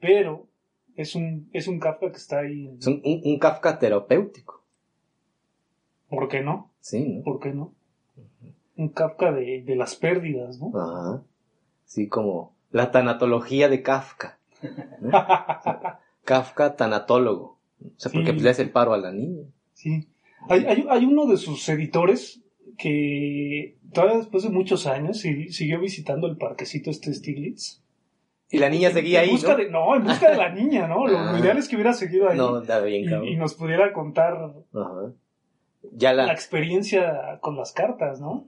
pero 0.00 0.46
es 0.96 1.14
un, 1.14 1.48
es 1.52 1.68
un 1.68 1.78
Kafka 1.78 2.10
que 2.10 2.16
está 2.16 2.40
ahí. 2.40 2.66
en- 2.68 2.78
Es 2.78 2.86
un, 2.86 3.00
un- 3.04 3.20
un 3.24 3.38
Kafka 3.38 3.78
terapéutico. 3.78 4.62
¿Por 6.08 6.28
qué 6.28 6.42
no? 6.42 6.70
Sí, 6.80 7.18
¿no? 7.18 7.22
¿Por 7.24 7.38
qué 7.40 7.52
no? 7.52 7.72
Un 8.76 8.88
Kafka 8.88 9.32
de, 9.32 9.62
de 9.62 9.76
las 9.76 9.94
pérdidas, 9.96 10.60
¿no? 10.60 10.72
Ajá. 10.78 11.22
Sí, 11.92 12.08
como 12.08 12.54
la 12.70 12.90
tanatología 12.90 13.68
de 13.68 13.82
Kafka. 13.82 14.38
¿no? 15.00 15.10
Kafka 16.24 16.74
tanatólogo. 16.74 17.58
O 17.84 17.90
sea, 17.98 18.10
porque 18.10 18.28
Sí. 18.28 18.32
pues, 18.32 18.42
le 18.44 18.50
hace 18.50 18.62
el 18.62 18.70
paro 18.70 18.94
a 18.94 18.98
la 18.98 19.12
niña. 19.12 19.42
Sí. 19.74 20.08
Hay, 20.48 20.64
hay, 20.64 20.86
hay 20.88 21.04
uno 21.04 21.26
de 21.26 21.36
sus 21.36 21.68
editores 21.68 22.40
que 22.78 23.76
todavía 23.92 24.16
después 24.18 24.42
de 24.44 24.48
muchos 24.48 24.86
años 24.86 25.18
si- 25.20 25.52
siguió 25.52 25.80
visitando 25.80 26.26
el 26.28 26.38
parquecito 26.38 26.88
este 26.90 27.12
Stiglitz. 27.12 27.82
Y 28.50 28.58
la 28.58 28.70
niña 28.70 28.90
seguía 28.90 29.22
en 29.22 29.28
ahí, 29.28 29.32
busca 29.34 29.52
¿no? 29.52 29.56
De, 29.58 29.70
no, 29.70 29.94
en 29.96 30.04
busca 30.04 30.30
de 30.30 30.36
la 30.38 30.48
niña, 30.50 30.86
¿no? 30.88 31.06
Lo, 31.06 31.18
Ah. 31.18 31.38
ideal 31.38 31.58
es 31.58 31.68
que 31.68 31.76
hubiera 31.76 31.92
seguido 31.92 32.28
ahí 32.30 32.38
No, 32.38 32.60
está 32.62 32.80
bien, 32.80 33.04
y, 33.04 33.08
cabrón. 33.10 33.28
y 33.28 33.36
nos 33.36 33.54
pudiera 33.54 33.92
contar 33.92 34.34
Ajá. 34.72 35.12
Ya 35.92 36.12
la 36.14 36.26
la... 36.26 36.32
experiencia 36.32 37.38
con 37.42 37.56
las 37.56 37.72
cartas, 37.72 38.20
¿no? 38.20 38.46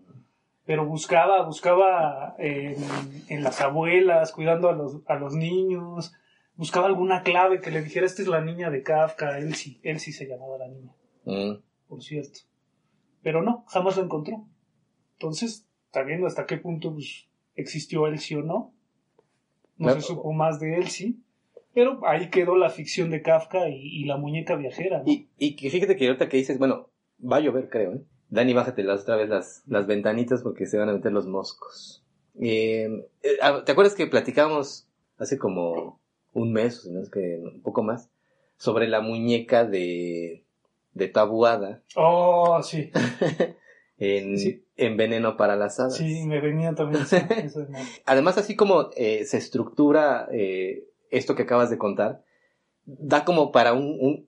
Pero 0.67 0.87
buscaba, 0.87 1.43
buscaba 1.45 2.35
en, 2.39 2.77
en 3.29 3.43
las 3.43 3.61
abuelas, 3.61 4.33
cuidando 4.33 4.69
a 4.69 4.73
los, 4.73 5.03
a 5.07 5.17
los 5.17 5.35
niños, 5.35 6.15
buscaba 6.57 6.87
alguna 6.87 7.23
clave 7.23 7.61
que 7.61 7.71
le 7.71 7.83
dijera, 7.83 8.07
esta 8.07 8.23
es 8.23 8.29
la 8.29 8.41
niña 8.41 8.71
de 8.71 8.83
Kafka, 8.83 9.39
Elsie, 9.39 9.79
Elsie 9.83 10.13
se 10.13 10.27
llamaba 10.27 10.59
la 10.59 10.69
niña, 10.69 10.93
Mm. 11.27 11.61
por 11.89 12.03
cierto. 12.03 12.41
Pero 13.23 13.43
no, 13.43 13.65
jamás 13.69 13.97
lo 13.97 14.05
encontró. 14.05 14.45
Entonces, 15.15 15.67
está 15.87 16.03
viendo 16.03 16.27
hasta 16.27 16.45
qué 16.47 16.57
punto 16.59 16.93
pues, 16.93 17.27
existió 17.57 18.07
Elsie 18.07 18.37
o 18.39 18.43
no. 18.43 18.73
No 19.79 19.91
se 19.95 20.01
supo 20.03 20.33
más 20.33 20.61
de 20.61 20.77
Elsie. 20.77 21.15
Pero 21.73 22.07
ahí 22.07 22.29
quedó 22.31 22.57
la 22.57 22.71
ficción 22.71 23.11
de 23.11 23.23
Kafka 23.23 23.69
y, 23.69 23.75
y 23.81 24.05
la 24.05 24.17
muñeca 24.17 24.55
viajera. 24.57 24.99
¿no? 24.99 25.11
Y, 25.11 25.29
y 25.39 25.53
fíjate 25.71 25.97
que 25.97 26.07
ahorita 26.07 26.29
que 26.29 26.37
dices, 26.37 26.59
bueno, 26.59 26.91
va 27.21 27.37
a 27.39 27.41
llover, 27.41 27.69
creo, 27.69 27.95
¿eh? 27.95 28.03
Dani, 28.31 28.53
bájate 28.53 28.83
las, 28.83 29.03
otra 29.03 29.17
vez 29.17 29.29
las, 29.29 29.63
las 29.67 29.87
ventanitas 29.87 30.43
porque 30.43 30.67
se 30.67 30.79
van 30.79 30.89
a 30.89 30.93
meter 30.93 31.13
los 31.13 31.27
moscos. 31.27 32.03
Eh, 32.41 33.07
eh, 33.23 33.37
ah, 33.43 33.63
¿Te 33.65 33.73
acuerdas 33.73 33.95
que 33.95 34.07
platicábamos 34.07 34.89
hace 35.19 35.39
como 35.39 36.01
un 36.33 36.53
mes, 36.53 36.79
o 36.79 36.83
si 36.83 36.91
no 36.91 37.01
es 37.01 37.11
que 37.11 37.39
un 37.43 37.63
poco 37.63 37.83
más, 37.83 38.11
sobre 38.57 38.89
la 38.89 39.01
muñeca 39.01 39.65
de, 39.65 40.45
de 40.93 41.09
Tabuada 41.09 41.83
Oh, 41.95 42.61
sí. 42.63 42.91
en, 43.99 44.39
Sí. 44.39 44.65
en 44.77 44.97
Veneno 44.97 45.37
para 45.37 45.55
las 45.55 45.79
Hadas? 45.79 45.97
Sí, 45.97 46.27
me 46.27 46.41
venía 46.41 46.75
también. 46.75 47.05
Además, 48.07 48.37
así 48.39 48.57
como 48.57 48.91
eh, 48.97 49.25
se 49.25 49.39
estructura 49.39 50.29
eh, 50.33 50.89
esto 51.11 51.37
que 51.37 51.43
acabas 51.43 51.71
de 51.71 51.79
contar, 51.79 52.25
da 52.87 53.25
como 53.25 53.53
para 53.53 53.73
un, 53.75 54.27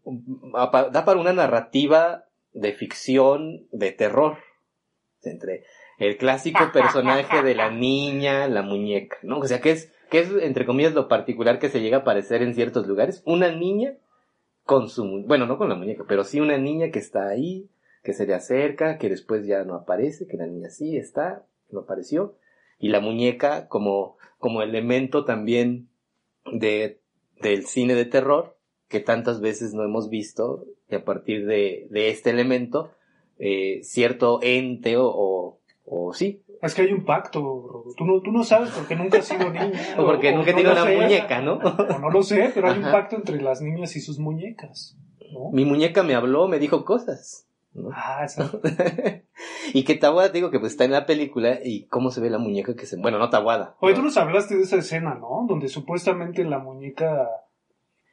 da 0.54 1.04
para 1.04 1.20
una 1.20 1.32
narrativa 1.32 2.25
de 2.56 2.72
ficción 2.72 3.66
de 3.70 3.92
terror 3.92 4.38
entre 5.22 5.64
el 5.98 6.16
clásico 6.16 6.72
personaje 6.72 7.42
de 7.42 7.54
la 7.54 7.70
niña, 7.70 8.48
la 8.48 8.62
muñeca, 8.62 9.18
¿no? 9.22 9.38
O 9.38 9.46
sea, 9.46 9.60
que 9.60 9.70
es 9.70 9.92
que 10.10 10.20
es 10.20 10.30
entre 10.40 10.66
comillas 10.66 10.94
lo 10.94 11.08
particular 11.08 11.58
que 11.58 11.68
se 11.68 11.80
llega 11.80 11.98
a 11.98 12.00
aparecer 12.00 12.42
en 12.42 12.54
ciertos 12.54 12.86
lugares, 12.86 13.22
una 13.26 13.50
niña 13.50 13.94
con 14.64 14.88
su, 14.88 15.24
bueno, 15.26 15.46
no 15.46 15.58
con 15.58 15.68
la 15.68 15.74
muñeca, 15.74 16.04
pero 16.08 16.24
sí 16.24 16.40
una 16.40 16.58
niña 16.58 16.90
que 16.90 16.98
está 16.98 17.28
ahí, 17.28 17.68
que 18.02 18.12
se 18.12 18.26
le 18.26 18.34
acerca, 18.34 18.98
que 18.98 19.08
después 19.08 19.46
ya 19.46 19.64
no 19.64 19.74
aparece, 19.74 20.26
que 20.26 20.36
la 20.36 20.46
niña 20.46 20.70
sí 20.70 20.96
está, 20.96 21.44
no 21.70 21.80
apareció, 21.80 22.36
y 22.78 22.88
la 22.88 23.00
muñeca 23.00 23.68
como, 23.68 24.16
como 24.38 24.62
elemento 24.62 25.24
también 25.24 25.88
de, 26.52 27.00
del 27.40 27.66
cine 27.66 27.94
de 27.94 28.04
terror, 28.04 28.55
que 28.88 29.00
tantas 29.00 29.40
veces 29.40 29.74
no 29.74 29.82
hemos 29.84 30.08
visto, 30.08 30.64
y 30.88 30.94
a 30.94 31.04
partir 31.04 31.46
de, 31.46 31.86
de 31.90 32.10
este 32.10 32.30
elemento, 32.30 32.90
eh, 33.38 33.80
cierto 33.82 34.40
ente 34.42 34.96
o, 34.96 35.06
o, 35.06 35.60
o 35.84 36.12
sí, 36.14 36.42
Es 36.62 36.74
que 36.74 36.82
hay 36.82 36.92
un 36.92 37.04
pacto. 37.04 37.84
Tú 37.96 38.04
no, 38.04 38.20
tú 38.20 38.32
no 38.32 38.44
sabes 38.44 38.70
porque 38.70 38.96
nunca 38.96 39.18
has 39.18 39.26
sido 39.26 39.50
niña. 39.50 39.72
o 39.98 40.04
porque 40.04 40.32
nunca 40.32 40.50
he 40.50 40.54
tenido 40.54 40.72
una 40.72 40.84
sé, 40.84 40.96
muñeca, 40.96 41.40
¿no? 41.42 41.54
O 41.56 41.98
no 41.98 42.10
lo 42.10 42.22
sé, 42.22 42.50
pero 42.54 42.70
hay 42.70 42.78
un 42.78 42.90
pacto 42.90 43.16
entre 43.16 43.40
las 43.42 43.60
niñas 43.60 43.94
y 43.96 44.00
sus 44.00 44.18
muñecas. 44.18 44.96
¿no? 45.32 45.50
Mi 45.52 45.64
muñeca 45.64 46.02
me 46.02 46.14
habló, 46.14 46.48
me 46.48 46.58
dijo 46.58 46.84
cosas. 46.84 47.46
¿no? 47.74 47.90
Ah, 47.92 48.24
esa. 48.24 48.50
y 49.74 49.84
que 49.84 49.96
Tawada, 49.96 50.30
digo 50.30 50.50
que 50.50 50.58
pues 50.58 50.72
está 50.72 50.84
en 50.84 50.92
la 50.92 51.04
película 51.04 51.58
y 51.62 51.86
cómo 51.86 52.10
se 52.10 52.20
ve 52.20 52.30
la 52.30 52.38
muñeca 52.38 52.74
que 52.74 52.86
se... 52.86 52.96
Bueno, 52.96 53.18
no 53.18 53.28
Tawada. 53.28 53.76
Oye, 53.80 53.94
tú 53.94 54.02
nos 54.02 54.16
hablaste 54.16 54.56
de 54.56 54.62
esa 54.62 54.76
escena, 54.76 55.14
¿no? 55.14 55.44
Donde 55.46 55.68
supuestamente 55.68 56.42
la 56.44 56.58
muñeca 56.58 57.28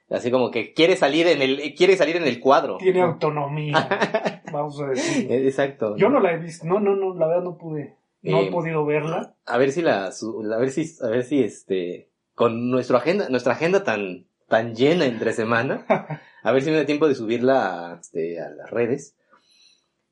Así 0.10 0.30
como 0.32 0.52
que 0.52 0.74
quiere 0.74 0.96
salir 0.96 1.28
en 1.28 1.42
el, 1.42 1.74
quiere 1.76 1.96
salir 1.98 2.18
en 2.18 2.26
el 2.26 2.40
cuadro. 2.40 2.78
tiene 2.78 3.02
autonomía, 3.02 4.42
vamos 4.52 4.80
a 4.82 4.88
decir. 4.88 5.32
Eh, 5.32 5.48
Exacto. 5.48 5.96
Yo 5.98 6.10
no 6.10 6.20
la 6.20 6.34
he 6.34 6.38
visto, 6.38 6.66
no, 6.68 6.80
no, 6.80 6.96
no, 6.96 7.16
la 7.16 7.28
verdad 7.28 7.44
no 7.44 7.58
pude, 7.58 7.96
no 8.22 8.40
he 8.40 8.48
Eh, 8.48 8.52
podido 8.52 8.86
verla. 8.86 9.34
A 9.46 9.58
ver 9.58 9.72
si 9.72 9.82
la, 9.82 10.06
a 10.08 10.58
ver 10.60 10.70
si, 10.72 10.86
a 11.04 11.08
ver 11.08 11.24
si 11.24 11.42
este, 11.42 12.10
con 12.36 12.70
nuestra 12.70 12.98
agenda, 12.98 13.28
nuestra 13.30 13.54
agenda 13.54 13.84
tan, 13.84 14.26
tan 14.48 14.76
llena 14.76 15.06
entre 15.06 15.34
semana, 15.34 15.86
a 16.44 16.52
ver 16.52 16.62
si 16.62 16.70
me 16.70 16.78
da 16.78 16.86
tiempo 16.86 17.08
de 17.08 17.16
subirla 17.16 17.94
a, 17.94 18.00
este, 18.00 18.40
a 18.40 18.50
las 18.50 18.70
redes, 18.70 19.16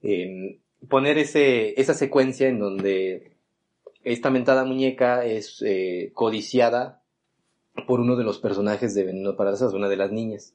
eh, 0.02 0.60
poner 0.90 1.18
ese, 1.20 1.80
esa 1.80 1.94
secuencia 1.94 2.48
en 2.48 2.58
donde 2.60 3.34
esta 4.04 4.32
mentada 4.32 4.64
muñeca 4.66 5.26
es 5.26 5.62
eh, 5.64 6.10
codiciada 6.16 7.01
por 7.88 8.00
uno 8.00 8.16
de 8.16 8.24
los 8.24 8.40
personajes 8.40 8.94
de 8.96 9.04
Veneno 9.04 9.36
para 9.36 9.52
las 9.52 9.62
Hadas, 9.62 9.74
una 9.74 9.90
de 9.90 9.98
las 9.98 10.12
niñas. 10.12 10.54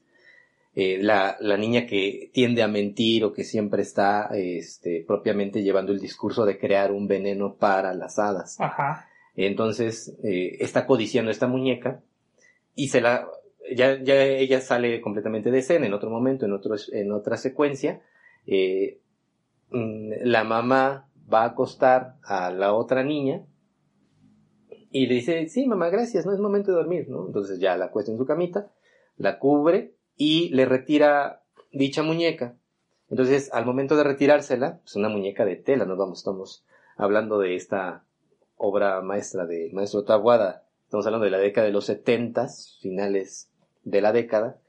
eh, 0.74 0.98
la, 1.02 1.36
la 1.40 1.56
niña 1.56 1.86
que 1.86 2.30
tiende 2.34 2.62
a 2.62 2.68
mentir 2.68 3.24
o 3.24 3.32
que 3.32 3.44
siempre 3.44 3.82
está 3.82 4.28
este, 4.34 5.02
propiamente 5.06 5.62
llevando 5.62 5.92
el 5.92 6.00
discurso 6.00 6.44
de 6.44 6.58
crear 6.58 6.92
un 6.92 7.08
veneno 7.08 7.54
para 7.56 7.94
las 7.94 8.18
hadas. 8.18 8.60
Ajá. 8.60 9.08
Entonces, 9.36 10.14
eh, 10.22 10.56
está 10.60 10.86
codiciando 10.86 11.30
esta 11.30 11.46
muñeca 11.46 12.02
y 12.74 12.88
se 12.88 13.00
la, 13.00 13.26
ya, 13.74 14.02
ya 14.02 14.22
ella 14.22 14.60
sale 14.60 15.00
completamente 15.00 15.50
de 15.50 15.58
escena 15.60 15.86
en 15.86 15.94
otro 15.94 16.10
momento, 16.10 16.44
en, 16.44 16.52
otro, 16.52 16.74
en 16.92 17.12
otra 17.12 17.36
secuencia. 17.38 18.02
Eh, 18.46 18.98
mm, 19.70 20.12
la 20.24 20.44
mamá 20.44 21.08
va 21.32 21.42
a 21.42 21.46
acostar 21.46 22.16
a 22.22 22.50
la 22.50 22.74
otra 22.74 23.02
niña 23.02 23.42
y 24.96 25.06
le 25.06 25.16
dice, 25.16 25.46
sí, 25.48 25.66
mamá, 25.66 25.90
gracias, 25.90 26.24
no 26.24 26.32
es 26.32 26.38
momento 26.38 26.70
de 26.70 26.78
dormir, 26.78 27.06
¿no? 27.10 27.26
Entonces 27.26 27.60
ya 27.60 27.76
la 27.76 27.86
acuesta 27.86 28.10
en 28.10 28.16
su 28.16 28.24
camita, 28.24 28.72
la 29.18 29.38
cubre 29.38 29.94
y 30.16 30.48
le 30.54 30.64
retira 30.64 31.42
dicha 31.70 32.02
muñeca. 32.02 32.56
Entonces, 33.10 33.52
al 33.52 33.66
momento 33.66 33.94
de 33.94 34.04
retirársela, 34.04 34.78
pues 34.82 34.96
una 34.96 35.10
muñeca 35.10 35.44
de 35.44 35.56
tela, 35.56 35.84
nos 35.84 35.98
vamos, 35.98 36.20
estamos 36.20 36.64
hablando 36.96 37.38
de 37.38 37.56
esta 37.56 38.06
obra 38.56 39.02
maestra 39.02 39.44
del 39.44 39.74
maestro 39.74 40.02
Tabuada, 40.04 40.64
estamos 40.84 41.04
hablando 41.04 41.26
de 41.26 41.30
la 41.30 41.40
década 41.40 41.66
de 41.66 41.74
los 41.74 41.84
setentas, 41.84 42.78
finales 42.80 43.50
de 43.84 44.00
la 44.00 44.12
década, 44.12 44.60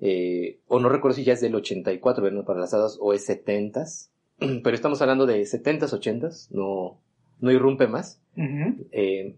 eh, 0.00 0.58
o 0.66 0.80
no 0.80 0.88
recuerdo 0.88 1.14
si 1.14 1.22
ya 1.22 1.34
es 1.34 1.40
del 1.40 1.54
84, 1.54 2.24
bueno, 2.24 2.44
para 2.44 2.58
las 2.58 2.74
hadas, 2.74 2.98
o 3.00 3.12
es 3.12 3.24
setentas, 3.24 4.10
pero 4.64 4.74
estamos 4.74 5.00
hablando 5.00 5.26
de 5.26 5.46
setentas, 5.46 5.92
ochentas, 5.92 6.50
no, 6.50 7.00
no 7.38 7.52
irrumpe 7.52 7.86
más. 7.86 8.20
Eh, 8.34 9.36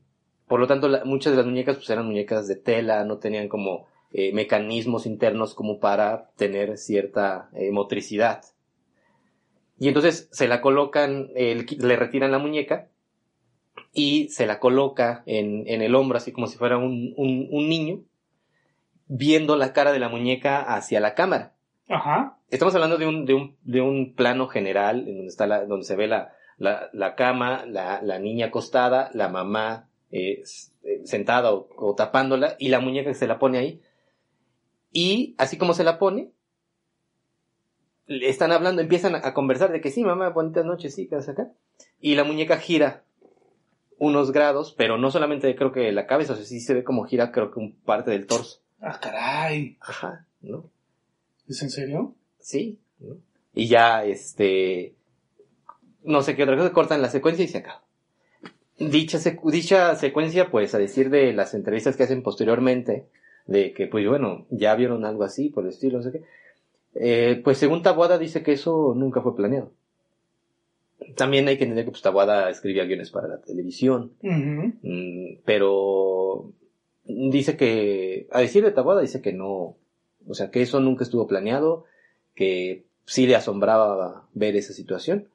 por 0.52 0.60
lo 0.60 0.66
tanto, 0.66 0.86
la- 0.86 1.02
muchas 1.06 1.32
de 1.32 1.38
las 1.38 1.46
muñecas 1.46 1.76
pues 1.76 1.88
eran 1.88 2.04
muñecas 2.04 2.46
de 2.46 2.56
tela, 2.56 3.04
no 3.06 3.16
tenían 3.16 3.48
como 3.48 3.86
eh, 4.12 4.34
mecanismos 4.34 5.06
internos 5.06 5.54
como 5.54 5.80
para 5.80 6.28
tener 6.36 6.76
cierta 6.76 7.48
eh, 7.54 7.70
motricidad. 7.70 8.42
Y 9.78 9.88
entonces 9.88 10.28
se 10.30 10.48
la 10.48 10.60
colocan, 10.60 11.30
le 11.34 11.96
retiran 11.96 12.32
la 12.32 12.38
muñeca 12.38 12.88
y 13.94 14.28
se 14.28 14.44
la 14.46 14.60
coloca 14.60 15.22
en, 15.24 15.64
en 15.68 15.80
el 15.80 15.94
hombro, 15.94 16.18
así 16.18 16.32
como 16.32 16.46
si 16.48 16.58
fuera 16.58 16.76
un, 16.76 17.14
un- 17.16 17.48
un 17.50 17.68
niño, 17.70 18.00
viendo 19.06 19.56
la 19.56 19.72
cara 19.72 19.90
de 19.90 20.00
la 20.00 20.10
muñeca 20.10 20.60
hacia 20.60 21.00
la 21.00 21.14
cámara. 21.14 21.54
Ajá. 21.88 22.36
Estamos 22.50 22.74
hablando 22.74 22.98
de 22.98 23.06
un, 23.06 23.24
de 23.24 23.32
un, 23.32 23.56
de 23.62 23.80
un 23.80 24.12
plano 24.14 24.48
general 24.48 25.08
en 25.08 25.16
donde, 25.16 25.28
está 25.28 25.46
la, 25.46 25.64
donde 25.64 25.86
se 25.86 25.96
ve 25.96 26.08
la, 26.08 26.32
la, 26.58 26.90
la 26.92 27.14
cama, 27.14 27.64
la, 27.66 28.02
la 28.02 28.18
niña 28.18 28.48
acostada, 28.48 29.08
la 29.14 29.30
mamá 29.30 29.88
eh, 30.12 30.42
eh, 30.84 31.00
sentada 31.04 31.52
o, 31.52 31.68
o 31.76 31.94
tapándola 31.94 32.56
y 32.58 32.68
la 32.68 32.80
muñeca 32.80 33.12
se 33.14 33.26
la 33.26 33.38
pone 33.38 33.58
ahí. 33.58 33.82
Y 34.92 35.34
así 35.38 35.56
como 35.56 35.74
se 35.74 35.84
la 35.84 35.98
pone, 35.98 36.30
le 38.06 38.28
están 38.28 38.52
hablando, 38.52 38.82
empiezan 38.82 39.14
a, 39.14 39.26
a 39.26 39.34
conversar 39.34 39.72
de 39.72 39.80
que 39.80 39.90
sí, 39.90 40.04
mamá, 40.04 40.28
bonitas 40.28 40.64
noches, 40.64 40.94
sí, 40.94 41.08
¿qué 41.08 41.16
haces 41.16 41.30
acá? 41.30 41.50
Y 42.00 42.14
la 42.14 42.24
muñeca 42.24 42.58
gira 42.58 43.04
unos 43.98 44.32
grados, 44.32 44.74
pero 44.76 44.98
no 44.98 45.10
solamente 45.10 45.54
creo 45.54 45.72
que 45.72 45.92
la 45.92 46.06
cabeza, 46.06 46.32
o 46.32 46.36
sea, 46.36 46.44
sí 46.44 46.60
se 46.60 46.74
ve 46.74 46.84
como 46.84 47.04
gira 47.04 47.32
creo 47.32 47.50
que 47.50 47.60
un 47.60 47.72
parte 47.72 48.10
del 48.10 48.26
torso. 48.26 48.60
Ah, 48.80 48.98
caray. 49.00 49.76
Ajá, 49.80 50.26
¿no? 50.40 50.68
¿Es 51.48 51.62
en 51.62 51.70
serio? 51.70 52.14
Sí. 52.40 52.80
¿no? 52.98 53.16
Y 53.54 53.68
ya, 53.68 54.04
este, 54.04 54.96
no 56.02 56.22
sé 56.22 56.34
qué 56.34 56.42
otra 56.42 56.56
cosa, 56.56 56.72
cortan 56.72 57.00
la 57.00 57.10
secuencia 57.10 57.44
y 57.44 57.48
se 57.48 57.58
acaba. 57.58 57.81
Dicha, 58.78 59.18
secu- 59.18 59.50
dicha 59.50 59.94
secuencia, 59.96 60.50
pues, 60.50 60.74
a 60.74 60.78
decir 60.78 61.10
de 61.10 61.32
las 61.32 61.54
entrevistas 61.54 61.96
que 61.96 62.02
hacen 62.04 62.22
posteriormente, 62.22 63.06
de 63.46 63.72
que, 63.72 63.86
pues, 63.86 64.06
bueno, 64.08 64.46
ya 64.50 64.74
vieron 64.74 65.04
algo 65.04 65.24
así, 65.24 65.48
por 65.50 65.64
el 65.64 65.70
estilo, 65.70 65.98
no 65.98 66.04
sé 66.04 66.12
qué, 66.12 66.22
eh, 66.94 67.40
pues, 67.44 67.58
según 67.58 67.82
Tabuada 67.82 68.18
dice 68.18 68.42
que 68.42 68.52
eso 68.52 68.94
nunca 68.96 69.20
fue 69.20 69.36
planeado. 69.36 69.70
También 71.16 71.48
hay 71.48 71.58
que 71.58 71.64
entender 71.64 71.84
que, 71.84 71.90
pues, 71.90 72.02
Tabuada 72.02 72.48
escribía 72.50 72.84
guiones 72.84 73.10
para 73.10 73.28
la 73.28 73.38
televisión. 73.40 74.12
Mm, 74.82 75.38
pero 75.44 76.50
dice 77.04 77.56
que, 77.56 78.26
a 78.30 78.40
decir 78.40 78.64
de 78.64 78.70
Taboada, 78.70 79.00
dice 79.00 79.20
que 79.20 79.32
no, 79.32 79.76
o 80.26 80.34
sea, 80.34 80.50
que 80.50 80.62
eso 80.62 80.80
nunca 80.80 81.04
estuvo 81.04 81.26
planeado, 81.26 81.84
que 82.34 82.84
sí 83.04 83.26
le 83.26 83.34
asombraba 83.36 84.26
ver 84.32 84.56
esa 84.56 84.72
situación, 84.72 85.28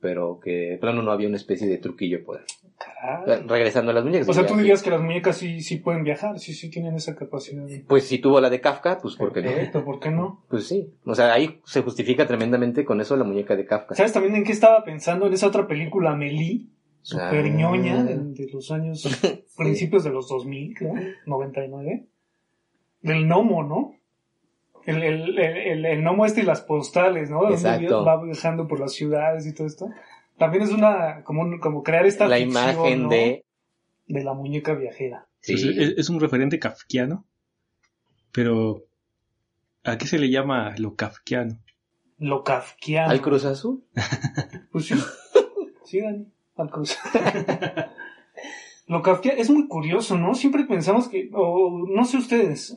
pero 0.00 0.38
que 0.40 0.70
de 0.70 0.78
plano 0.78 1.02
no 1.02 1.10
había 1.10 1.26
una 1.28 1.36
especie 1.36 1.66
de 1.66 1.78
truquillo 1.78 2.24
por 2.24 2.38
ahí. 2.38 2.44
Regresando 3.46 3.90
a 3.92 3.94
las 3.94 4.04
muñecas. 4.04 4.28
O 4.28 4.32
sea, 4.32 4.46
tú 4.46 4.56
dirías 4.56 4.82
que 4.82 4.90
las 4.90 5.00
muñecas 5.00 5.36
sí, 5.36 5.60
sí 5.60 5.76
pueden 5.76 6.02
viajar, 6.02 6.38
sí, 6.38 6.52
sí 6.52 6.68
tienen 6.70 6.94
esa 6.94 7.14
capacidad. 7.14 7.64
Pues 7.86 8.04
si 8.08 8.18
tuvo 8.18 8.40
la 8.40 8.50
de 8.50 8.60
Kafka, 8.60 8.98
pues 9.00 9.16
¿por 9.16 9.32
qué 9.32 9.42
no? 9.42 9.50
Perfecto, 9.50 9.84
¿por 9.84 10.00
qué 10.00 10.10
no? 10.10 10.44
Pues 10.48 10.66
sí, 10.66 10.92
o 11.04 11.14
sea, 11.14 11.32
ahí 11.32 11.60
se 11.64 11.82
justifica 11.82 12.26
tremendamente 12.26 12.84
con 12.84 13.00
eso 13.00 13.16
la 13.16 13.24
muñeca 13.24 13.54
de 13.56 13.66
Kafka. 13.66 13.94
¿Sabes 13.94 14.12
también 14.12 14.34
en 14.34 14.44
qué 14.44 14.52
estaba 14.52 14.82
pensando? 14.84 15.26
En 15.26 15.32
esa 15.32 15.46
otra 15.46 15.66
película, 15.66 16.10
Amelie, 16.12 16.66
super 17.02 17.44
Ah. 17.44 17.48
ñoña, 17.48 18.02
de, 18.04 18.16
de 18.16 18.48
los 18.52 18.70
años, 18.70 19.06
principios 19.56 20.04
de 20.04 20.10
los 20.10 20.28
2000, 20.28 20.74
creo, 20.74 20.94
99. 21.26 22.06
Del 23.02 23.26
gnomo, 23.26 23.62
¿no? 23.62 23.94
El, 24.86 25.02
el, 25.02 25.38
el, 25.38 25.84
el, 25.86 26.00
gnomo 26.02 26.24
este 26.24 26.40
y 26.40 26.44
las 26.44 26.62
postales, 26.62 27.30
¿no? 27.30 27.42
Donde 27.42 27.56
Exacto. 27.56 28.04
va 28.04 28.24
viajando 28.24 28.66
por 28.66 28.80
las 28.80 28.92
ciudades 28.94 29.46
y 29.46 29.54
todo 29.54 29.66
esto. 29.66 29.88
También 30.38 30.62
es 30.62 30.70
una, 30.70 31.22
como, 31.24 31.42
un- 31.42 31.58
como 31.60 31.82
crear 31.82 32.06
esta 32.06 32.26
La 32.28 32.36
ficción, 32.36 32.50
imagen 32.70 33.02
¿no? 33.04 33.08
de... 33.08 33.44
de 34.06 34.24
la 34.24 34.34
muñeca 34.34 34.74
viajera. 34.74 35.26
Sí. 35.40 35.52
Pues 35.52 35.64
es, 35.64 35.98
es 35.98 36.08
un 36.08 36.20
referente 36.20 36.58
kafkiano, 36.58 37.24
pero 38.32 38.84
¿a 39.84 39.98
qué 39.98 40.06
se 40.06 40.18
le 40.18 40.30
llama 40.30 40.74
lo 40.78 40.94
kafkiano? 40.94 41.58
Lo 42.18 42.42
kafkiano. 42.44 43.10
al 43.10 43.20
Cruz 43.20 43.44
Azul. 43.44 43.84
Pues 44.72 44.86
sí. 44.86 44.94
Sí, 45.84 46.00
Dani, 46.00 46.26
al 46.56 46.70
cruz. 46.70 46.96
Lo 48.86 49.02
kafkiano 49.02 49.38
es 49.38 49.50
muy 49.50 49.68
curioso, 49.68 50.16
¿no? 50.16 50.34
Siempre 50.34 50.64
pensamos 50.64 51.08
que, 51.08 51.28
o 51.34 51.86
no 51.88 52.04
sé 52.06 52.16
ustedes, 52.16 52.74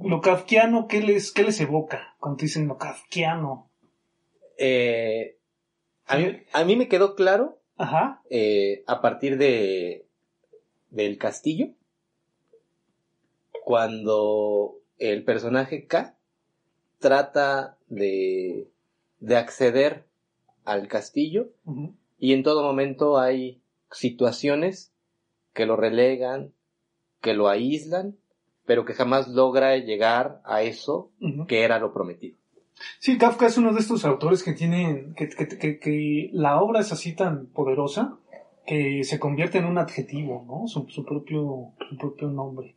lo 0.00 0.20
kafkiano, 0.20 0.86
¿qué 0.86 1.00
les, 1.02 1.32
¿qué 1.32 1.42
les 1.42 1.60
evoca 1.60 2.14
cuando 2.20 2.42
dicen 2.42 2.68
lo 2.68 2.78
kafkiano? 2.78 3.68
Eh, 4.56 5.38
a, 6.12 6.18
mí, 6.18 6.42
a 6.52 6.64
mí 6.64 6.76
me 6.76 6.88
quedó 6.88 7.14
claro 7.14 7.58
Ajá. 7.76 8.22
eh, 8.30 8.84
a 8.86 9.00
partir 9.00 9.38
de 9.38 10.06
del 10.90 11.16
castillo 11.16 11.68
cuando 13.64 14.78
el 14.98 15.24
personaje 15.24 15.86
K 15.86 16.16
trata 16.98 17.78
de, 17.88 18.68
de 19.20 19.36
acceder 19.36 20.04
al 20.64 20.88
castillo 20.88 21.50
y 22.18 22.34
en 22.34 22.42
todo 22.42 22.62
momento 22.62 23.18
hay 23.18 23.60
situaciones 23.90 24.92
que 25.52 25.66
lo 25.66 25.76
relegan, 25.76 26.52
que 27.20 27.34
lo 27.34 27.48
aíslan, 27.48 28.16
pero 28.64 28.84
que 28.84 28.94
jamás 28.94 29.28
logra 29.28 29.76
llegar 29.76 30.40
a 30.44 30.62
eso 30.62 31.10
que 31.48 31.62
era 31.62 31.78
lo 31.78 31.92
prometido. 31.92 32.36
Sí, 32.98 33.18
Kafka 33.18 33.46
es 33.46 33.58
uno 33.58 33.72
de 33.72 33.80
estos 33.80 34.04
autores 34.04 34.42
que 34.42 34.52
tienen, 34.52 35.14
que, 35.14 35.28
que, 35.28 35.48
que, 35.48 35.78
que 35.78 36.30
la 36.32 36.60
obra 36.60 36.80
es 36.80 36.92
así 36.92 37.14
tan 37.14 37.46
poderosa 37.46 38.18
que 38.66 39.04
se 39.04 39.18
convierte 39.18 39.58
en 39.58 39.64
un 39.64 39.78
adjetivo, 39.78 40.44
¿no? 40.46 40.66
Su, 40.68 40.88
su 40.88 41.04
propio, 41.04 41.72
su 41.88 41.96
propio 41.96 42.28
nombre. 42.28 42.76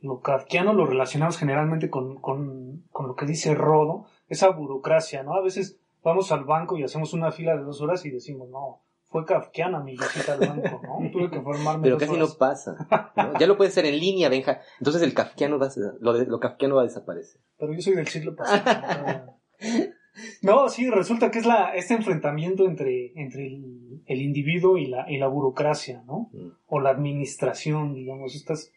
Lo 0.00 0.20
kafkiano 0.20 0.72
lo 0.72 0.86
relacionamos 0.86 1.36
generalmente 1.36 1.90
con, 1.90 2.20
con, 2.20 2.84
con 2.90 3.08
lo 3.08 3.16
que 3.16 3.26
dice 3.26 3.54
Rodo, 3.54 4.06
esa 4.28 4.48
burocracia, 4.50 5.22
¿no? 5.22 5.34
A 5.34 5.42
veces 5.42 5.78
vamos 6.02 6.32
al 6.32 6.44
banco 6.44 6.78
y 6.78 6.84
hacemos 6.84 7.12
una 7.12 7.32
fila 7.32 7.56
de 7.56 7.62
dos 7.62 7.80
horas 7.80 8.04
y 8.06 8.10
decimos, 8.10 8.48
no, 8.48 8.80
fue 9.10 9.24
kafkiana 9.26 9.80
mi 9.80 9.92
visita 9.92 10.34
al 10.34 10.40
banco, 10.40 10.80
¿no? 10.82 11.10
Tuve 11.12 11.30
que 11.30 11.40
formarme 11.42 11.82
Pero 11.82 11.98
casi 11.98 12.12
horas. 12.12 12.28
no 12.30 12.38
pasa. 12.38 13.12
¿no? 13.16 13.38
Ya 13.38 13.46
lo 13.46 13.56
puede 13.56 13.70
ser 13.70 13.84
en 13.84 13.98
línea, 13.98 14.28
Benja. 14.28 14.60
Entonces 14.78 15.02
el 15.02 15.12
kafkiano 15.14 15.58
va 15.58 15.66
a, 15.66 15.70
lo, 16.00 16.12
de- 16.12 16.26
lo 16.26 16.38
kafkiano 16.40 16.76
va 16.76 16.82
a 16.82 16.84
desaparecer. 16.84 17.40
pero 17.58 17.74
yo 17.74 17.80
soy 17.80 17.94
del 17.94 18.06
siglo 18.08 18.34
pasado. 18.36 19.34
no, 20.42 20.68
sí, 20.68 20.88
resulta 20.90 21.30
que 21.30 21.38
es 21.40 21.46
la, 21.46 21.74
este 21.74 21.94
enfrentamiento 21.94 22.66
entre, 22.66 23.12
entre 23.20 23.46
el, 23.46 24.02
el 24.06 24.22
individuo 24.22 24.78
y 24.78 24.86
la, 24.86 25.10
y 25.10 25.18
la 25.18 25.28
burocracia, 25.28 26.02
¿no? 26.06 26.30
Mm. 26.32 26.48
O 26.66 26.80
la 26.80 26.90
administración, 26.90 27.94
digamos, 27.94 28.34
estas, 28.34 28.70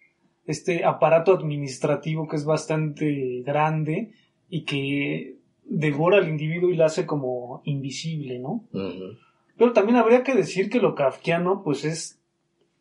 este 0.45 0.83
aparato 0.85 1.33
administrativo 1.33 2.27
que 2.27 2.35
es 2.37 2.45
bastante 2.45 3.43
grande 3.45 4.13
y 4.49 4.65
que 4.65 5.37
devora 5.65 6.17
al 6.17 6.27
individuo 6.27 6.69
y 6.69 6.75
lo 6.75 6.85
hace 6.85 7.05
como 7.05 7.61
invisible, 7.65 8.39
¿no? 8.39 8.65
Pero 9.57 9.73
también 9.73 9.97
habría 9.97 10.23
que 10.23 10.33
decir 10.33 10.69
que 10.69 10.79
lo 10.79 10.95
kafkiano, 10.95 11.63
pues 11.63 11.85
es, 11.85 12.19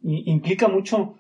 implica 0.03 0.69
mucho 0.69 1.17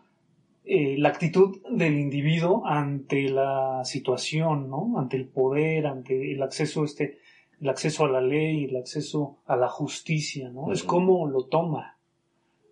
eh, 0.65 0.97
la 0.99 1.11
actitud 1.11 1.61
del 1.71 1.99
individuo 1.99 2.67
ante 2.67 3.29
la 3.29 3.85
situación, 3.85 4.71
¿no? 4.71 4.99
Ante 4.99 5.17
el 5.17 5.27
poder, 5.27 5.87
ante 5.87 6.33
el 6.33 6.43
acceso, 6.43 6.85
este, 6.85 7.19
el 7.61 7.69
acceso 7.69 8.05
a 8.05 8.11
la 8.11 8.21
ley, 8.21 8.65
el 8.65 8.77
acceso 8.77 9.39
a 9.47 9.57
la 9.57 9.69
justicia, 9.69 10.51
¿no? 10.51 10.73
Es 10.73 10.85
como 10.85 11.29
lo 11.29 11.47
toma. 11.47 11.99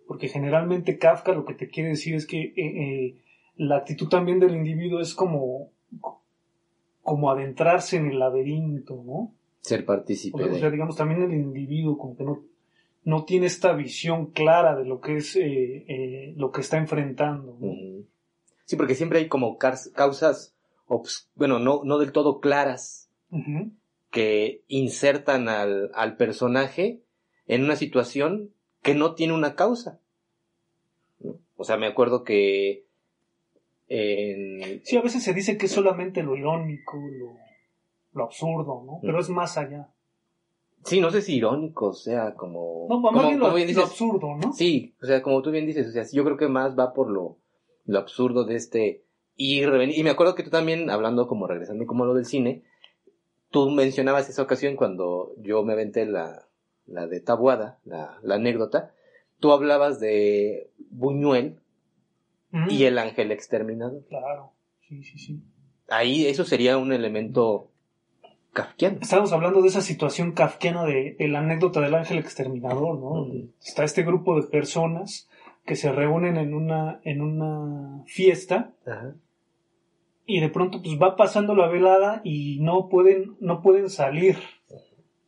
Porque 0.07 0.27
generalmente 0.27 0.97
Kafka 0.97 1.33
lo 1.33 1.45
que 1.45 1.53
te 1.53 1.69
quiere 1.69 1.89
decir 1.89 2.15
es 2.15 2.25
que 2.25 2.41
eh, 2.41 2.53
eh, 2.55 3.17
la 3.57 3.77
actitud 3.77 4.07
también 4.07 4.39
del 4.39 4.55
individuo 4.55 4.99
es 4.99 5.13
como 5.13 5.69
como 7.01 7.31
adentrarse 7.31 7.97
en 7.97 8.07
el 8.07 8.19
laberinto, 8.19 9.03
¿no? 9.05 9.33
Ser 9.61 9.85
partícipe. 9.85 10.43
O 10.43 10.55
sea, 10.55 10.69
digamos, 10.69 10.95
también 10.95 11.23
el 11.23 11.33
individuo 11.33 11.97
como 11.97 12.15
que 12.15 12.23
no, 12.23 12.43
no 13.03 13.25
tiene 13.25 13.47
esta 13.47 13.73
visión 13.73 14.27
clara 14.27 14.75
de 14.75 14.85
lo 14.85 15.01
que 15.01 15.17
es 15.17 15.35
eh, 15.35 15.85
eh, 15.87 16.33
lo 16.37 16.51
que 16.51 16.61
está 16.61 16.77
enfrentando. 16.77 17.57
¿no? 17.59 18.05
Sí, 18.65 18.75
porque 18.75 18.95
siempre 18.95 19.19
hay 19.19 19.27
como 19.27 19.57
causas, 19.57 20.55
bueno, 21.35 21.59
no, 21.59 21.81
no 21.83 21.97
del 21.97 22.11
todo 22.11 22.39
claras, 22.39 23.09
que 24.09 24.63
insertan 24.67 25.47
al, 25.47 25.91
al 25.93 26.17
personaje 26.17 27.01
en 27.47 27.63
una 27.63 27.75
situación 27.75 28.51
que 28.81 28.93
no 28.93 29.15
tiene 29.15 29.33
una 29.33 29.55
causa. 29.55 29.99
O 31.55 31.63
sea, 31.63 31.77
me 31.77 31.87
acuerdo 31.87 32.23
que 32.23 32.85
Sí, 34.83 34.95
a 34.95 35.01
veces 35.01 35.21
se 35.21 35.33
dice 35.33 35.57
que 35.57 35.65
es 35.65 35.71
solamente 35.73 36.23
lo 36.23 36.37
irónico, 36.37 36.97
lo, 38.13 38.23
absurdo, 38.23 38.83
¿no? 38.85 38.99
Pero 39.01 39.19
es 39.19 39.29
más 39.29 39.57
allá. 39.57 39.89
Sí, 40.83 40.99
no 40.99 41.11
sé 41.11 41.21
si 41.21 41.35
irónico, 41.35 41.87
o 41.87 41.93
sea, 41.93 42.33
como... 42.33 42.87
No, 42.89 42.99
más 42.99 43.25
bien 43.25 43.39
lo, 43.39 43.83
absurdo, 43.83 44.35
¿no? 44.35 44.51
Sí, 44.53 44.95
o 45.01 45.05
sea, 45.05 45.21
como 45.21 45.41
tú 45.41 45.51
bien 45.51 45.67
dices, 45.67 45.87
o 45.87 45.91
sea, 45.91 46.03
yo 46.11 46.23
creo 46.23 46.37
que 46.37 46.47
más 46.47 46.77
va 46.77 46.93
por 46.93 47.09
lo, 47.09 47.37
lo 47.85 47.99
absurdo 47.99 48.45
de 48.45 48.55
este 48.55 49.03
ir 49.35 49.69
y 49.69 49.99
Y 49.99 50.03
me 50.03 50.09
acuerdo 50.09 50.35
que 50.35 50.43
tú 50.43 50.49
también, 50.49 50.89
hablando 50.89 51.27
como 51.27 51.47
regresando 51.47 51.85
como 51.85 52.05
lo 52.05 52.13
del 52.13 52.25
cine, 52.25 52.63
tú 53.49 53.69
mencionabas 53.69 54.29
esa 54.29 54.41
ocasión 54.41 54.75
cuando 54.75 55.33
yo 55.37 55.63
me 55.63 55.73
aventé 55.73 56.05
la, 56.05 56.47
la 56.85 57.07
de 57.07 57.19
Tabuada, 57.19 57.79
la, 57.85 58.19
la 58.23 58.35
anécdota, 58.35 58.93
tú 59.39 59.51
hablabas 59.51 59.99
de 59.99 60.71
Buñuel 60.89 61.59
y 62.69 62.83
el 62.83 62.97
ángel 62.97 63.31
exterminado. 63.31 64.03
Claro, 64.09 64.53
sí, 64.87 65.03
sí, 65.03 65.17
sí. 65.17 65.43
Ahí 65.87 66.25
eso 66.25 66.45
sería 66.45 66.77
un 66.77 66.93
elemento 66.93 67.70
kafkiano. 68.53 68.99
Estamos 69.01 69.31
hablando 69.33 69.61
de 69.61 69.67
esa 69.67 69.81
situación 69.81 70.33
kafkiana 70.33 70.85
de, 70.85 71.15
la 71.19 71.39
anécdota 71.39 71.81
del 71.81 71.95
ángel 71.95 72.19
exterminador, 72.19 72.99
¿no? 72.99 73.27
Está 73.63 73.83
este 73.83 74.03
grupo 74.03 74.39
de 74.39 74.47
personas 74.47 75.29
que 75.65 75.75
se 75.75 75.91
reúnen 75.91 76.37
en 76.37 76.53
una, 76.53 76.99
en 77.03 77.21
una 77.21 78.03
fiesta 78.05 78.71
y 80.25 80.39
de 80.39 80.49
pronto 80.49 80.81
pues 80.81 80.97
va 80.99 81.15
pasando 81.15 81.55
la 81.55 81.67
velada 81.67 82.21
y 82.23 82.59
no 82.61 82.89
pueden, 82.89 83.37
no 83.39 83.61
pueden 83.61 83.89
salir 83.89 84.37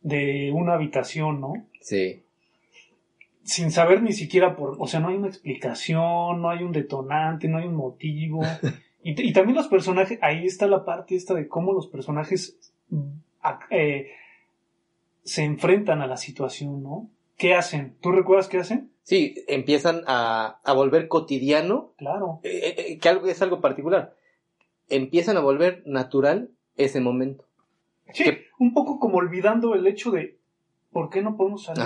de 0.02 0.52
una 0.52 0.74
habitación, 0.74 1.40
¿no? 1.40 1.54
Sí 1.80 2.24
sin 3.44 3.70
saber 3.70 4.02
ni 4.02 4.12
siquiera 4.12 4.56
por, 4.56 4.76
o 4.78 4.86
sea, 4.86 5.00
no 5.00 5.08
hay 5.08 5.16
una 5.16 5.28
explicación, 5.28 6.40
no 6.40 6.48
hay 6.48 6.62
un 6.62 6.72
detonante, 6.72 7.46
no 7.46 7.58
hay 7.58 7.66
un 7.66 7.76
motivo. 7.76 8.40
y, 9.04 9.32
también 9.32 9.56
los 9.56 9.68
personajes, 9.68 10.18
ahí 10.22 10.46
está 10.46 10.66
la 10.66 10.84
parte 10.84 11.14
esta 11.14 11.34
de 11.34 11.46
cómo 11.46 11.72
los 11.72 11.86
personajes 11.86 12.73
eh, 13.70 14.10
se 15.22 15.44
enfrentan 15.44 16.02
a 16.02 16.06
la 16.06 16.16
situación, 16.16 16.82
¿no? 16.82 17.10
¿Qué 17.36 17.54
hacen? 17.54 17.96
¿Tú 18.00 18.12
recuerdas 18.12 18.48
qué 18.48 18.58
hacen? 18.58 18.90
Sí, 19.02 19.34
empiezan 19.48 20.02
a, 20.06 20.60
a 20.62 20.72
volver 20.72 21.08
cotidiano. 21.08 21.92
Claro. 21.96 22.40
Eh, 22.42 22.74
eh, 22.76 22.98
que 22.98 23.08
algo 23.08 23.26
es 23.26 23.42
algo 23.42 23.60
particular. 23.60 24.14
Empiezan 24.88 25.36
a 25.36 25.40
volver 25.40 25.82
natural 25.86 26.50
ese 26.76 27.00
momento. 27.00 27.44
Sí, 28.12 28.24
un 28.58 28.74
poco 28.74 28.98
como 28.98 29.18
olvidando 29.18 29.74
el 29.74 29.86
hecho 29.86 30.10
de 30.10 30.38
¿por 30.94 31.10
qué 31.10 31.20
no 31.20 31.36
podemos 31.36 31.64
salir? 31.64 31.82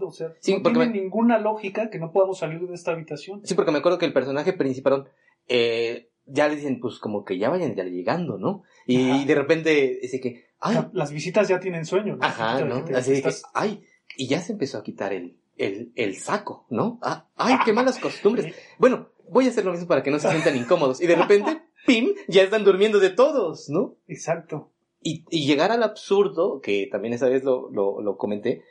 O 0.00 0.12
sea, 0.12 0.28
no 0.28 0.62
tiene 0.62 0.88
ninguna 0.88 1.38
lógica 1.38 1.90
que 1.90 1.98
no 1.98 2.12
podamos 2.12 2.38
salir 2.38 2.60
de 2.60 2.74
esta 2.74 2.92
habitación. 2.92 3.40
Sí, 3.44 3.54
porque 3.54 3.72
me 3.72 3.78
acuerdo 3.78 3.98
que 3.98 4.06
el 4.06 4.12
personaje 4.12 4.52
principal, 4.52 5.08
eh, 5.48 6.10
ya 6.28 6.48
le 6.48 6.56
dicen, 6.56 6.80
pues 6.80 6.98
como 6.98 7.24
que 7.24 7.38
ya 7.38 7.50
vayan 7.50 7.74
ya 7.74 7.84
llegando, 7.84 8.38
¿no? 8.38 8.62
Y, 8.86 9.24
de 9.24 9.34
repente 9.34 9.98
dice 10.00 10.20
que, 10.20 10.46
ay. 10.60 10.88
las 10.92 11.12
visitas 11.12 11.48
ya 11.48 11.60
tienen 11.60 11.84
sueño, 11.84 12.16
¿no? 12.16 12.24
Ajá, 12.24 12.64
¿no? 12.64 12.84
Así 12.96 13.22
que, 13.22 13.30
ay, 13.54 13.82
y 14.16 14.26
ya 14.26 14.40
se 14.40 14.52
empezó 14.52 14.78
a 14.78 14.82
quitar 14.82 15.12
el, 15.12 15.36
el, 15.56 15.92
el 15.94 16.16
saco, 16.16 16.66
¿no? 16.70 16.98
Ah, 17.02 17.26
ay, 17.36 17.56
qué 17.64 17.72
malas 17.74 17.98
costumbres. 17.98 18.54
Bueno, 18.78 19.08
voy 19.28 19.46
a 19.46 19.48
hacer 19.48 19.64
lo 19.64 19.72
mismo 19.72 19.86
para 19.86 20.02
que 20.02 20.10
no 20.10 20.18
se 20.18 20.30
sientan 20.30 20.56
incómodos. 20.56 21.00
Y 21.00 21.06
de 21.06 21.16
repente, 21.16 21.62
¡pim! 21.86 22.14
Ya 22.28 22.42
están 22.42 22.64
durmiendo 22.64 23.00
de 23.00 23.10
todos, 23.10 23.68
¿no? 23.68 23.96
Exacto. 24.06 24.70
Y, 25.00 25.24
llegar 25.30 25.70
al 25.70 25.82
absurdo, 25.82 26.60
que 26.60 26.88
también 26.90 27.14
esa 27.14 27.28
vez 27.28 27.44
lo, 27.44 27.70
lo, 27.70 28.16
comenté, 28.16 28.62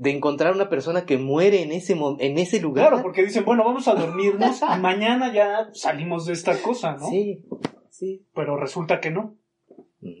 de 0.00 0.12
encontrar 0.12 0.54
una 0.54 0.70
persona 0.70 1.04
que 1.04 1.18
muere 1.18 1.60
en 1.62 1.72
ese, 1.72 1.92
en 1.92 2.38
ese 2.38 2.58
lugar. 2.58 2.88
Claro, 2.88 3.02
porque 3.02 3.22
dicen, 3.22 3.44
bueno, 3.44 3.64
vamos 3.64 3.86
a 3.86 3.94
dormirnos 3.94 4.62
y 4.62 4.80
mañana 4.80 5.30
ya 5.30 5.68
salimos 5.74 6.24
de 6.24 6.32
esta 6.32 6.56
cosa, 6.62 6.96
¿no? 6.96 7.06
Sí, 7.10 7.44
sí. 7.90 8.24
Pero 8.34 8.56
resulta 8.56 8.98
que 8.98 9.10
no. 9.10 9.36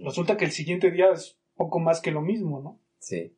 Resulta 0.04 0.36
que 0.36 0.44
el 0.44 0.50
siguiente 0.50 0.90
día 0.90 1.06
es 1.14 1.38
poco 1.56 1.78
más 1.78 2.02
que 2.02 2.10
lo 2.10 2.20
mismo, 2.20 2.60
¿no? 2.60 2.78
Sí. 2.98 3.34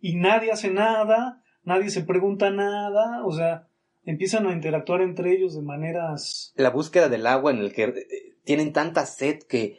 Y 0.00 0.16
nadie 0.16 0.50
hace 0.50 0.70
nada, 0.70 1.40
nadie 1.62 1.88
se 1.88 2.02
pregunta 2.02 2.50
nada, 2.50 3.24
o 3.24 3.30
sea, 3.30 3.68
empiezan 4.04 4.48
a 4.48 4.52
interactuar 4.52 5.02
entre 5.02 5.32
ellos 5.36 5.54
de 5.54 5.62
maneras... 5.62 6.52
La 6.56 6.70
búsqueda 6.70 7.08
del 7.08 7.28
agua 7.28 7.52
en 7.52 7.58
el 7.58 7.72
que 7.72 7.84
eh, 7.84 8.06
tienen 8.42 8.72
tanta 8.72 9.06
sed 9.06 9.44
que 9.44 9.78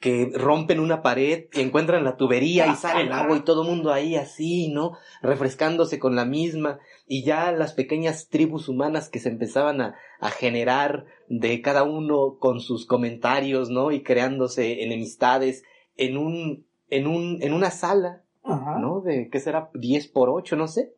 que 0.00 0.30
rompen 0.34 0.80
una 0.80 1.02
pared 1.02 1.46
y 1.52 1.60
encuentran 1.60 2.04
la 2.04 2.16
tubería 2.16 2.66
y 2.66 2.76
sale 2.76 3.02
el 3.02 3.12
agua 3.12 3.36
y 3.36 3.40
todo 3.40 3.62
el 3.62 3.68
mundo 3.68 3.92
ahí 3.92 4.16
así, 4.16 4.68
¿no? 4.68 4.92
Refrescándose 5.22 5.98
con 5.98 6.14
la 6.14 6.24
misma 6.24 6.78
y 7.06 7.24
ya 7.24 7.50
las 7.52 7.72
pequeñas 7.72 8.28
tribus 8.28 8.68
humanas 8.68 9.08
que 9.08 9.20
se 9.20 9.30
empezaban 9.30 9.80
a, 9.80 9.94
a 10.20 10.30
generar 10.30 11.06
de 11.28 11.62
cada 11.62 11.82
uno 11.82 12.36
con 12.38 12.60
sus 12.60 12.86
comentarios, 12.86 13.70
¿no? 13.70 13.90
Y 13.90 14.02
creándose 14.02 14.82
enemistades 14.82 15.64
en 15.96 16.18
un, 16.18 16.66
en 16.90 17.06
un, 17.06 17.38
en 17.40 17.54
una 17.54 17.70
sala, 17.70 18.22
¿no? 18.44 19.00
De, 19.00 19.28
¿qué 19.30 19.40
será? 19.40 19.70
10 19.74 20.08
por 20.08 20.28
8, 20.28 20.56
no 20.56 20.68
sé 20.68 20.92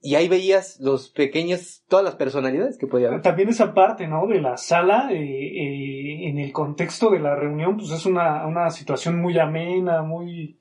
y 0.00 0.14
ahí 0.14 0.28
veías 0.28 0.78
los 0.80 1.08
pequeños, 1.08 1.82
todas 1.88 2.04
las 2.04 2.16
personalidades 2.16 2.78
que 2.78 2.86
podía 2.86 3.08
haber. 3.08 3.22
También 3.22 3.48
esa 3.48 3.74
parte, 3.74 4.06
¿no? 4.06 4.26
De 4.26 4.40
la 4.40 4.56
sala, 4.56 5.08
eh, 5.10 5.16
eh, 5.16 6.28
en 6.28 6.38
el 6.38 6.52
contexto 6.52 7.10
de 7.10 7.18
la 7.18 7.34
reunión, 7.34 7.76
pues 7.76 7.90
es 7.90 8.06
una, 8.06 8.46
una 8.46 8.70
situación 8.70 9.20
muy 9.20 9.38
amena, 9.38 10.02
muy, 10.02 10.58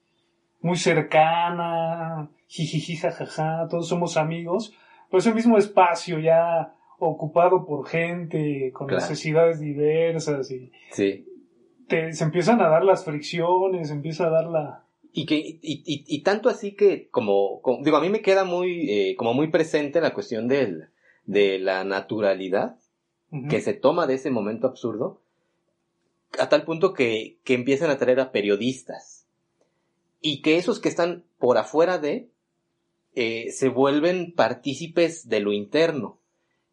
muy 0.61 0.77
cercana, 0.77 2.29
jijiji, 2.47 2.97
jajaja, 2.97 3.67
todos 3.69 3.87
somos 3.87 4.17
amigos, 4.17 4.73
pero 5.09 5.19
ese 5.19 5.33
mismo 5.33 5.57
espacio 5.57 6.19
ya 6.19 6.73
ocupado 6.97 7.65
por 7.65 7.87
gente 7.87 8.71
con 8.73 8.87
necesidades 8.87 9.59
diversas 9.59 10.49
y 10.49 10.71
sí. 10.91 11.25
se 11.87 12.23
empiezan 12.23 12.61
a 12.61 12.69
dar 12.69 12.85
las 12.85 13.03
fricciones, 13.03 13.89
se 13.89 13.93
empieza 13.93 14.27
a 14.27 14.29
dar 14.29 14.45
la, 14.45 14.84
y 15.17 15.25
que, 15.25 15.37
y, 15.37 15.59
y, 15.61 16.03
y, 16.05 16.21
tanto 16.23 16.49
así 16.49 16.73
que, 16.73 17.07
como, 17.07 17.61
digo, 17.81 17.95
a 17.95 18.01
mí 18.01 18.09
me 18.09 18.21
queda 18.21 18.43
muy, 18.43 18.91
eh, 18.91 19.15
como 19.15 19.33
muy 19.33 19.47
presente 19.49 20.01
la 20.01 20.13
cuestión 20.13 20.49
del, 20.49 20.89
de 21.25 21.57
la 21.57 21.85
naturalidad 21.85 22.77
que 23.49 23.61
se 23.61 23.73
toma 23.73 24.07
de 24.07 24.15
ese 24.15 24.29
momento 24.29 24.67
absurdo, 24.67 25.21
a 26.37 26.49
tal 26.49 26.65
punto 26.65 26.93
que, 26.93 27.37
que 27.45 27.53
empiezan 27.53 27.89
a 27.91 27.97
traer 27.97 28.19
a 28.19 28.33
periodistas. 28.33 29.25
Y 30.19 30.41
que 30.41 30.57
esos 30.57 30.79
que 30.79 30.89
están 30.89 31.23
por 31.39 31.57
afuera 31.57 31.97
de, 31.97 32.29
eh, 33.15 33.51
se 33.51 33.69
vuelven 33.69 34.33
partícipes 34.33 35.29
de 35.29 35.39
lo 35.39 35.53
interno, 35.53 36.19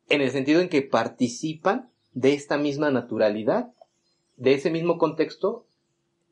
en 0.09 0.21
el 0.21 0.33
sentido 0.33 0.61
en 0.61 0.69
que 0.69 0.83
participan 0.83 1.91
de 2.13 2.35
esta 2.35 2.59
misma 2.59 2.91
naturalidad, 2.91 3.73
de 4.37 4.55
ese 4.55 4.71
mismo 4.71 4.99
contexto, 4.99 5.65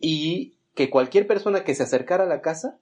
y 0.01 0.55
que 0.75 0.91
cualquier 0.91 1.27
persona 1.27 1.65
que 1.65 1.75
se 1.75 1.83
acercara 1.83 2.25
a 2.25 2.29
la 2.29 2.41
casa 2.41 2.79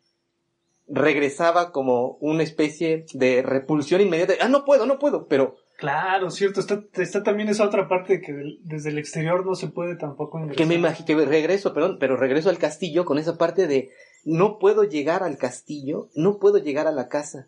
regresaba 0.89 1.71
como 1.71 2.17
una 2.21 2.43
especie 2.43 3.05
de 3.13 3.43
repulsión 3.43 4.01
inmediata. 4.01 4.35
Ah, 4.41 4.49
no 4.49 4.65
puedo, 4.65 4.87
no 4.87 4.99
puedo, 4.99 5.27
pero... 5.29 5.57
Claro, 5.77 6.31
cierto, 6.31 6.59
está, 6.59 6.83
está 6.95 7.23
también 7.23 7.49
esa 7.49 7.65
otra 7.65 7.89
parte 7.89 8.21
que 8.21 8.33
desde 8.63 8.91
el 8.91 8.99
exterior 8.99 9.47
no 9.47 9.55
se 9.55 9.69
puede 9.69 9.97
tampoco 9.97 10.39
ingresar. 10.39 10.57
Que 10.57 10.67
me 10.67 10.75
imagino, 10.75 11.07
que 11.07 11.25
regreso, 11.25 11.73
perdón, 11.73 11.99
pero 12.01 12.17
regreso 12.17 12.51
al 12.51 12.59
castillo 12.59 13.05
con 13.05 13.19
esa 13.19 13.39
parte 13.39 13.69
de 13.69 13.91
no 14.25 14.59
puedo 14.59 14.83
llegar 14.83 15.23
al 15.23 15.39
castillo, 15.39 16.09
no 16.15 16.39
puedo 16.39 16.59
llegar 16.59 16.89
a 16.89 16.93
la 16.93 17.09
casa. 17.09 17.47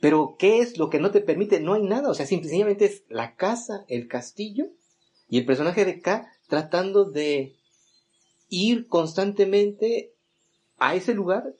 Pero, 0.00 0.36
¿qué 0.38 0.58
es 0.58 0.76
lo 0.76 0.90
que 0.90 0.98
no 0.98 1.12
te 1.12 1.20
permite? 1.20 1.60
No 1.60 1.74
hay 1.74 1.82
nada, 1.82 2.10
o 2.10 2.14
sea, 2.14 2.26
simplemente 2.26 2.84
es 2.84 3.04
la 3.08 3.36
casa, 3.36 3.84
el 3.88 4.08
castillo, 4.08 4.66
y 5.28 5.38
el 5.38 5.46
personaje 5.46 5.84
de 5.84 6.00
K 6.00 6.32
tratando 6.48 7.04
de 7.04 7.57
ir 8.48 8.86
constantemente 8.88 10.12
a 10.78 10.94
ese 10.94 11.14
lugar 11.14 11.54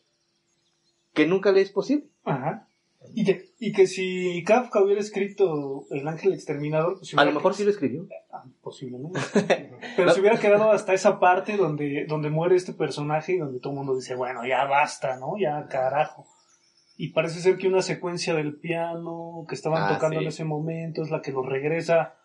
que 1.15 1.27
nunca 1.27 1.53
le 1.53 1.61
es 1.61 1.71
posible. 1.71 2.07
Ajá. 2.25 2.69
Y 3.15 3.25
que, 3.25 3.51
y 3.59 3.73
que 3.73 3.87
si 3.87 4.43
Kafka 4.45 4.83
hubiera 4.83 5.01
escrito 5.01 5.87
El 5.91 6.07
Ángel 6.07 6.35
Exterminador, 6.35 6.99
pues 6.99 7.17
a 7.17 7.25
lo 7.25 7.33
mejor 7.33 7.55
sí 7.55 7.65
lo 7.65 7.71
escribió. 7.71 8.07
Ah, 8.31 8.45
posiblemente. 8.61 9.19
Pero 9.97 10.13
se 10.13 10.21
hubiera 10.21 10.39
quedado 10.39 10.71
hasta 10.71 10.95
esa 10.95 11.19
parte 11.19 11.57
donde, 11.57 12.07
donde 12.07 12.31
muere 12.31 12.57
este 12.57 12.73
personaje 12.73 13.35
y 13.35 13.39
donde 13.39 13.61
todo 13.61 13.73
el 13.73 13.79
mundo 13.79 13.97
dice, 13.97 14.15
bueno, 14.15 14.47
ya 14.47 14.65
basta, 14.65 15.17
¿no? 15.17 15.39
Ya 15.39 15.67
carajo. 15.69 16.27
Y 16.97 17.13
parece 17.13 17.41
ser 17.41 17.57
que 17.57 17.69
una 17.69 17.83
secuencia 17.83 18.35
del 18.35 18.57
piano 18.57 19.47
que 19.49 19.55
estaban 19.55 19.85
ah, 19.85 19.95
tocando 19.95 20.21
en 20.21 20.27
ese 20.27 20.45
momento 20.45 21.03
es 21.03 21.11
la 21.11 21.23
que 21.23 21.33
lo 21.33 21.43
regresa. 21.43 22.17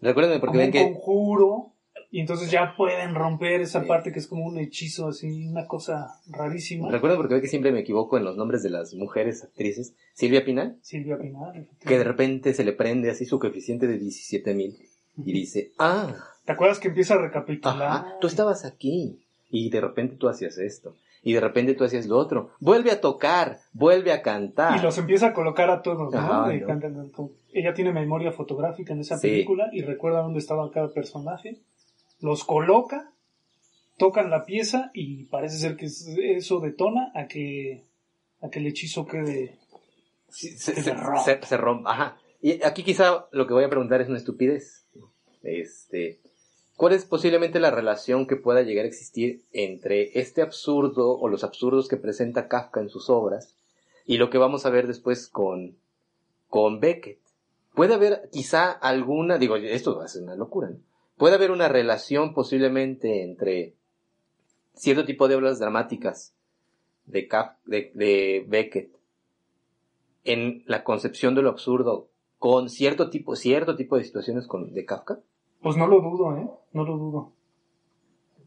Recuérdenme 0.00 0.38
porque 0.38 0.58
ven 0.58 0.70
que. 0.70 0.82
conjuro 0.82 1.72
y 2.10 2.20
entonces 2.20 2.50
ya 2.50 2.74
pueden 2.76 3.14
romper 3.14 3.60
esa 3.60 3.84
parte 3.84 4.12
que 4.12 4.18
es 4.18 4.26
como 4.26 4.44
un 4.46 4.58
hechizo 4.58 5.08
así, 5.08 5.46
una 5.46 5.66
cosa 5.66 6.14
rarísima. 6.30 6.90
Recuerdo 6.90 7.16
porque 7.16 7.34
ve 7.34 7.40
que 7.40 7.48
siempre 7.48 7.72
me 7.72 7.80
equivoco 7.80 8.16
en 8.16 8.24
los 8.24 8.36
nombres 8.36 8.62
de 8.62 8.70
las 8.70 8.94
mujeres 8.94 9.44
actrices. 9.44 9.94
Silvia 10.14 10.44
Pinal, 10.44 10.76
Silvia 10.82 11.18
Pinal. 11.18 11.68
que 11.80 11.98
de 11.98 12.04
repente 12.04 12.54
se 12.54 12.64
le 12.64 12.72
prende 12.72 13.10
así 13.10 13.24
su 13.24 13.38
coeficiente 13.38 13.86
de 13.86 13.98
17 13.98 14.54
mil 14.54 14.76
y 15.16 15.32
dice, 15.32 15.72
ah, 15.78 16.14
¿Te 16.44 16.52
acuerdas 16.52 16.78
que 16.78 16.88
empieza 16.88 17.14
a 17.14 17.18
recapitular? 17.18 17.82
ajá, 17.82 18.16
tú 18.20 18.26
estabas 18.26 18.64
aquí 18.64 19.18
y 19.50 19.68
de 19.70 19.80
repente 19.80 20.16
tú 20.16 20.28
hacías 20.28 20.56
esto 20.58 20.94
y 21.22 21.32
de 21.34 21.40
repente 21.40 21.74
tú 21.74 21.84
hacías 21.84 22.06
lo 22.06 22.16
otro. 22.16 22.50
Vuelve 22.60 22.90
a 22.90 23.00
tocar, 23.02 23.58
vuelve 23.72 24.12
a 24.12 24.22
cantar. 24.22 24.78
Y 24.78 24.82
los 24.82 24.96
empieza 24.96 25.26
a 25.26 25.34
colocar 25.34 25.68
a 25.68 25.82
todos, 25.82 26.10
¿no? 26.12 26.18
Ajá, 26.18 26.54
Y 26.54 26.60
¿no? 26.60 27.30
Ella 27.52 27.74
tiene 27.74 27.92
memoria 27.92 28.30
fotográfica 28.32 28.94
en 28.94 29.00
esa 29.00 29.18
Sí. 29.18 29.28
película 29.28 29.68
y 29.72 29.82
recuerda 29.82 30.20
dónde 30.22 30.38
estaba 30.38 30.70
cada 30.70 30.88
personaje. 30.90 31.58
Los 32.20 32.44
coloca, 32.44 33.12
tocan 33.96 34.30
la 34.30 34.44
pieza 34.44 34.90
y 34.94 35.24
parece 35.24 35.58
ser 35.58 35.76
que 35.76 35.86
es- 35.86 36.06
eso 36.18 36.60
detona 36.60 37.10
a 37.14 37.26
que, 37.28 37.84
a 38.40 38.48
que 38.50 38.58
el 38.58 38.66
hechizo 38.66 39.06
quede. 39.06 39.58
Sí, 40.28 40.48
se, 40.58 40.74
Que 40.74 40.82
se, 40.82 40.90
se- 41.24 41.46
se 41.46 41.56
rompa. 41.56 41.90
Ajá. 41.92 42.18
Y 42.40 42.62
aquí 42.64 42.82
quizá 42.84 43.26
lo 43.32 43.46
que 43.46 43.54
voy 43.54 43.64
a 43.64 43.70
preguntar 43.70 44.00
es 44.00 44.08
una 44.08 44.18
estupidez. 44.18 44.84
Este, 45.42 46.20
¿cuál 46.76 46.92
es 46.92 47.04
posiblemente 47.04 47.60
la 47.60 47.70
relación 47.70 48.26
que 48.26 48.36
pueda 48.36 48.62
llegar 48.62 48.84
a 48.84 48.88
existir 48.88 49.42
entre 49.52 50.18
este 50.18 50.42
absurdo 50.42 51.16
o 51.18 51.28
los 51.28 51.44
absurdos 51.44 51.88
que 51.88 51.96
presenta 51.96 52.48
Kafka 52.48 52.80
en 52.80 52.88
sus 52.90 53.08
obras 53.10 53.54
y 54.06 54.18
lo 54.18 54.30
que 54.30 54.38
vamos 54.38 54.66
a 54.66 54.70
ver 54.70 54.86
después 54.86 55.28
con, 55.28 55.76
con 56.48 56.80
Beckett? 56.80 57.18
Puede 57.74 57.94
haber 57.94 58.28
quizá 58.32 58.70
alguna, 58.72 59.38
digo, 59.38 59.56
esto 59.56 59.96
va 59.96 60.04
a 60.04 60.08
ser 60.08 60.22
una 60.22 60.34
locura, 60.34 60.68
¿no? 60.70 60.78
Puede 61.18 61.34
haber 61.34 61.50
una 61.50 61.68
relación 61.68 62.32
posiblemente 62.32 63.22
entre 63.22 63.74
cierto 64.74 65.04
tipo 65.04 65.28
de 65.28 65.34
obras 65.34 65.58
dramáticas 65.58 66.34
de, 67.06 67.28
de 67.66 68.44
Beckett 68.46 68.90
en 70.24 70.62
la 70.66 70.84
concepción 70.84 71.34
de 71.34 71.42
lo 71.42 71.50
absurdo 71.50 72.08
con 72.38 72.68
cierto 72.68 73.10
tipo, 73.10 73.34
cierto 73.34 73.76
tipo 73.76 73.96
de 73.96 74.04
situaciones 74.04 74.46
de 74.70 74.84
Kafka? 74.84 75.18
Pues 75.60 75.76
no 75.76 75.86
lo 75.86 76.00
dudo, 76.00 76.36
¿eh? 76.36 76.48
No 76.72 76.84
lo 76.84 76.96
dudo. 76.96 77.32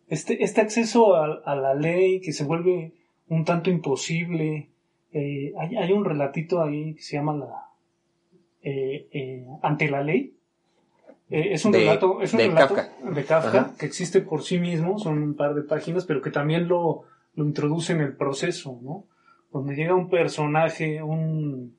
Este, 0.08 0.44
este 0.44 0.62
acceso 0.62 1.16
a, 1.16 1.56
la 1.56 1.74
ley 1.74 2.22
que 2.22 2.32
se 2.32 2.46
vuelve 2.46 2.94
un 3.28 3.46
tanto 3.46 3.70
imposible. 3.70 4.70
eh, 5.12 5.54
hay, 5.58 5.76
hay 5.76 5.92
un 5.92 6.06
relatito 6.06 6.62
ahí 6.62 6.94
que 6.96 7.02
se 7.02 7.18
llama 7.18 7.34
la 7.34 7.70
eh, 8.64 9.08
eh, 9.12 9.48
ante 9.62 9.90
la 9.90 10.04
ley. 10.04 10.36
Eh, 11.32 11.54
es 11.54 11.64
un 11.66 11.72
De- 11.72 11.80
relato, 11.80 12.22
es 12.22 12.34
un 12.34 12.38
de 12.40 12.48
relato 12.50 12.76
Kafka. 12.76 13.12
de 13.12 13.24
Kafka 13.26 13.60
Ajá. 13.62 13.74
que 13.80 13.86
existe 13.86 14.22
por 14.22 14.44
sí 14.44 14.60
mismo, 14.60 15.00
son 15.00 15.18
un 15.24 15.34
par 15.36 15.54
de 15.56 15.62
páginas, 15.64 16.06
pero 16.06 16.22
que 16.22 16.30
también 16.30 16.68
lo, 16.68 17.04
lo 17.36 17.46
introduce 17.46 17.94
en 17.94 18.02
el 18.02 18.16
proceso, 18.18 18.78
¿no? 18.82 19.06
Donde 19.52 19.76
llega 19.76 19.96
un 19.96 20.10
personaje, 20.10 21.02
un 21.02 21.76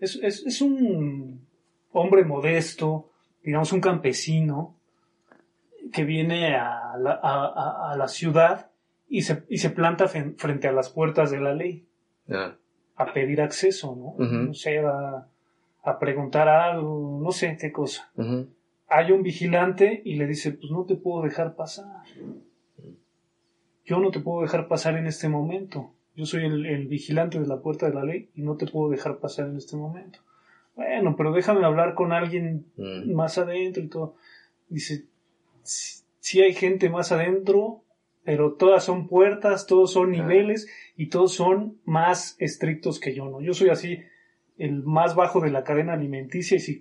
es, 0.00 0.16
es, 0.22 0.44
es 0.46 0.60
un 0.60 1.46
hombre 1.92 2.24
modesto, 2.24 3.10
digamos 3.44 3.72
un 3.72 3.80
campesino, 3.80 4.74
que 5.92 6.04
viene 6.04 6.56
a 6.56 6.96
la, 6.98 7.12
a- 7.22 7.90
a- 7.92 7.96
la 7.96 8.08
ciudad 8.08 8.70
y 9.08 9.22
se, 9.22 9.44
y 9.48 9.58
se 9.58 9.70
planta 9.70 10.06
frente 10.08 10.68
a 10.68 10.72
las 10.72 10.90
puertas 10.90 11.30
de 11.30 11.40
la 11.40 11.52
ley 11.54 11.84
Ah, 12.32 12.54
a 12.96 13.12
pedir 13.12 13.40
acceso, 13.40 13.96
¿no? 13.96 14.24
No 14.24 14.54
sé, 14.54 14.78
a, 14.78 15.26
a 15.82 15.98
preguntar 15.98 16.48
algo, 16.48 17.18
no 17.22 17.32
sé 17.32 17.56
qué 17.60 17.72
cosa. 17.72 18.10
ujú. 18.16 18.48
Hay 18.90 19.12
un 19.12 19.22
vigilante 19.22 20.02
y 20.04 20.16
le 20.16 20.26
dice, 20.26 20.52
pues 20.52 20.70
no 20.72 20.84
te 20.84 20.96
puedo 20.96 21.22
dejar 21.22 21.54
pasar. 21.54 22.02
Yo 23.84 23.98
no 24.00 24.10
te 24.10 24.20
puedo 24.20 24.42
dejar 24.42 24.68
pasar 24.68 24.96
en 24.96 25.06
este 25.06 25.28
momento. 25.28 25.94
Yo 26.16 26.26
soy 26.26 26.44
el, 26.44 26.66
el 26.66 26.86
vigilante 26.86 27.40
de 27.40 27.46
la 27.46 27.60
puerta 27.60 27.88
de 27.88 27.94
la 27.94 28.04
ley 28.04 28.30
y 28.34 28.42
no 28.42 28.56
te 28.56 28.66
puedo 28.66 28.90
dejar 28.90 29.18
pasar 29.18 29.46
en 29.48 29.56
este 29.56 29.76
momento. 29.76 30.18
Bueno, 30.76 31.14
pero 31.16 31.32
déjame 31.32 31.64
hablar 31.64 31.94
con 31.94 32.12
alguien 32.12 32.66
Mm. 32.76 33.12
más 33.14 33.38
adentro 33.38 33.82
y 33.82 33.88
todo. 33.88 34.16
Dice, 34.68 35.06
sí, 35.62 36.04
sí 36.18 36.40
hay 36.40 36.52
gente 36.52 36.90
más 36.90 37.12
adentro, 37.12 37.82
pero 38.24 38.54
todas 38.54 38.84
son 38.84 39.08
puertas, 39.08 39.66
todos 39.66 39.92
son 39.92 40.10
niveles 40.10 40.68
y 40.96 41.06
todos 41.08 41.32
son 41.32 41.78
más 41.84 42.36
estrictos 42.38 43.00
que 43.00 43.14
yo, 43.14 43.28
¿no? 43.28 43.40
Yo 43.40 43.54
soy 43.54 43.70
así, 43.70 43.98
el 44.58 44.82
más 44.82 45.14
bajo 45.14 45.40
de 45.40 45.50
la 45.50 45.64
cadena 45.64 45.94
alimenticia 45.94 46.56
y 46.56 46.60
si 46.60 46.80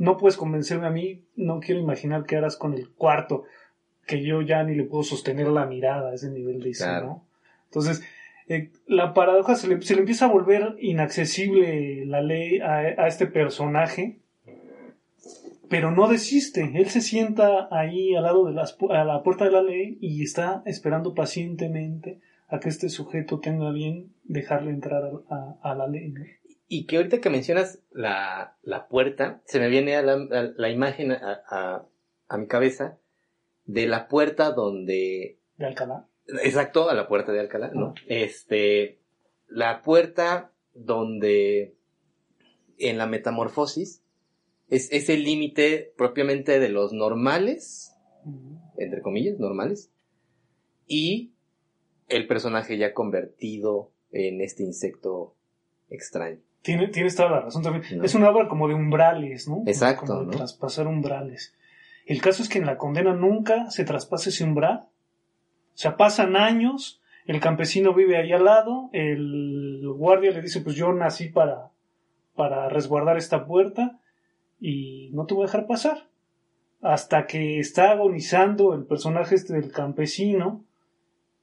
no 0.00 0.16
puedes 0.16 0.36
convencerme 0.36 0.86
a 0.86 0.90
mí, 0.90 1.22
no 1.36 1.60
quiero 1.60 1.80
imaginar 1.80 2.24
qué 2.24 2.36
harás 2.36 2.56
con 2.56 2.74
el 2.74 2.88
cuarto, 2.90 3.44
que 4.06 4.22
yo 4.24 4.42
ya 4.42 4.64
ni 4.64 4.74
le 4.74 4.84
puedo 4.84 5.04
sostener 5.04 5.46
la 5.48 5.66
mirada 5.66 6.10
a 6.10 6.14
ese 6.14 6.30
nivel 6.30 6.60
de 6.60 6.72
Claro. 6.72 7.06
¿no? 7.06 7.26
Entonces, 7.66 8.02
eh, 8.48 8.70
la 8.86 9.14
paradoja 9.14 9.54
se 9.54 9.68
le, 9.68 9.80
se 9.82 9.94
le 9.94 10.00
empieza 10.00 10.24
a 10.24 10.28
volver 10.32 10.74
inaccesible 10.80 12.04
la 12.06 12.20
ley 12.22 12.58
a, 12.60 12.78
a 12.78 13.06
este 13.06 13.26
personaje, 13.26 14.18
pero 15.68 15.90
no 15.92 16.08
desiste. 16.08 16.72
Él 16.74 16.86
se 16.88 17.00
sienta 17.00 17.68
ahí 17.70 18.14
al 18.16 18.24
lado 18.24 18.46
de 18.46 18.52
las, 18.52 18.76
pu- 18.76 18.92
a 18.92 19.04
la 19.04 19.22
puerta 19.22 19.44
de 19.44 19.52
la 19.52 19.62
ley 19.62 19.98
y 20.00 20.22
está 20.24 20.62
esperando 20.66 21.14
pacientemente 21.14 22.18
a 22.48 22.58
que 22.58 22.68
este 22.70 22.88
sujeto 22.88 23.38
tenga 23.38 23.70
bien 23.70 24.12
dejarle 24.24 24.70
entrar 24.70 25.04
a, 25.04 25.34
a- 25.34 25.58
a 25.70 25.74
la 25.76 25.86
ley. 25.86 26.08
¿no? 26.10 26.24
Y 26.72 26.86
que 26.86 26.98
ahorita 26.98 27.20
que 27.20 27.30
mencionas 27.30 27.80
la, 27.90 28.56
la 28.62 28.86
puerta, 28.86 29.42
se 29.44 29.58
me 29.58 29.68
viene 29.68 29.96
a 29.96 30.02
la, 30.02 30.12
a 30.12 30.42
la 30.56 30.70
imagen 30.70 31.10
a, 31.10 31.42
a- 32.28 32.38
mi 32.38 32.46
cabeza 32.46 32.96
de 33.64 33.88
la 33.88 34.06
puerta 34.06 34.52
donde 34.52 35.36
De 35.56 35.66
Alcalá. 35.66 36.06
Exacto, 36.44 36.88
a 36.88 36.94
la 36.94 37.08
puerta 37.08 37.32
de 37.32 37.40
Alcalá, 37.40 37.72
¿no? 37.74 37.94
Ah. 37.96 38.02
Este, 38.06 39.00
la 39.48 39.82
puerta 39.82 40.52
donde 40.72 41.74
en 42.78 42.98
la 42.98 43.06
metamorfosis 43.06 44.04
es, 44.68 44.92
es 44.92 45.08
el 45.08 45.24
límite 45.24 45.92
propiamente 45.98 46.60
de 46.60 46.68
los 46.68 46.92
normales, 46.92 47.96
entre 48.78 49.02
comillas, 49.02 49.40
normales, 49.40 49.90
y 50.86 51.32
el 52.06 52.28
personaje 52.28 52.78
ya 52.78 52.94
convertido 52.94 53.90
en 54.12 54.40
este 54.40 54.62
insecto 54.62 55.34
extraño. 55.88 56.38
Tiene, 56.62 56.88
tienes 56.88 57.16
toda 57.16 57.30
la 57.30 57.40
razón 57.40 57.62
también. 57.62 57.84
No. 57.98 58.04
Es 58.04 58.14
una 58.14 58.30
obra 58.30 58.48
como 58.48 58.68
de 58.68 58.74
umbrales, 58.74 59.48
¿no? 59.48 59.62
Exacto, 59.66 60.06
Como 60.06 60.20
de 60.20 60.26
¿no? 60.26 60.32
traspasar 60.32 60.86
umbrales. 60.86 61.54
El 62.06 62.20
caso 62.20 62.42
es 62.42 62.48
que 62.48 62.58
en 62.58 62.66
la 62.66 62.76
condena 62.76 63.14
nunca 63.14 63.70
se 63.70 63.84
traspasa 63.84 64.28
ese 64.30 64.44
umbral. 64.44 64.86
O 65.74 65.78
sea, 65.80 65.96
pasan 65.96 66.36
años, 66.36 67.00
el 67.24 67.40
campesino 67.40 67.94
vive 67.94 68.18
ahí 68.18 68.32
al 68.32 68.44
lado, 68.44 68.90
el 68.92 69.82
guardia 69.86 70.32
le 70.32 70.42
dice, 70.42 70.60
pues 70.60 70.76
yo 70.76 70.92
nací 70.92 71.28
para, 71.28 71.70
para 72.34 72.68
resguardar 72.68 73.16
esta 73.16 73.46
puerta 73.46 73.98
y 74.60 75.10
no 75.12 75.26
te 75.26 75.34
voy 75.34 75.44
a 75.44 75.46
dejar 75.46 75.66
pasar. 75.66 76.08
Hasta 76.82 77.26
que 77.26 77.58
está 77.58 77.90
agonizando 77.92 78.74
el 78.74 78.84
personaje 78.84 79.34
este 79.34 79.54
del 79.54 79.70
campesino 79.70 80.64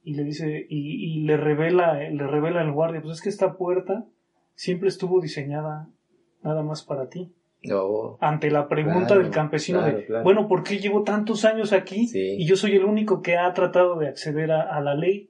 y 0.04 0.14
le 0.14 0.24
dice, 0.24 0.66
y, 0.68 1.18
y 1.18 1.22
le 1.22 1.36
revela, 1.36 1.94
le 1.94 2.26
revela 2.26 2.60
al 2.60 2.72
guardia, 2.72 3.00
pues 3.00 3.16
es 3.16 3.22
que 3.22 3.28
esta 3.28 3.54
puerta 3.56 4.04
siempre 4.58 4.88
estuvo 4.88 5.20
diseñada 5.20 5.88
nada 6.42 6.62
más 6.64 6.82
para 6.82 7.08
ti. 7.08 7.32
No, 7.62 8.18
Ante 8.20 8.50
la 8.50 8.68
pregunta 8.68 9.06
Claro, 9.08 9.22
del 9.22 9.30
campesino 9.32 9.78
claro, 9.80 9.96
de, 9.98 10.04
claro. 10.06 10.24
bueno, 10.24 10.46
¿por 10.48 10.62
qué 10.62 10.78
llevo 10.78 11.02
tantos 11.02 11.44
años 11.44 11.72
aquí 11.72 12.06
Sí. 12.08 12.36
y 12.38 12.44
yo 12.46 12.56
soy 12.56 12.72
el 12.76 12.84
único 12.84 13.20
que 13.22 13.36
ha 13.36 13.52
tratado 13.52 13.98
de 13.98 14.08
acceder 14.08 14.50
a, 14.52 14.62
a 14.62 14.80
la 14.80 14.94
ley 14.94 15.28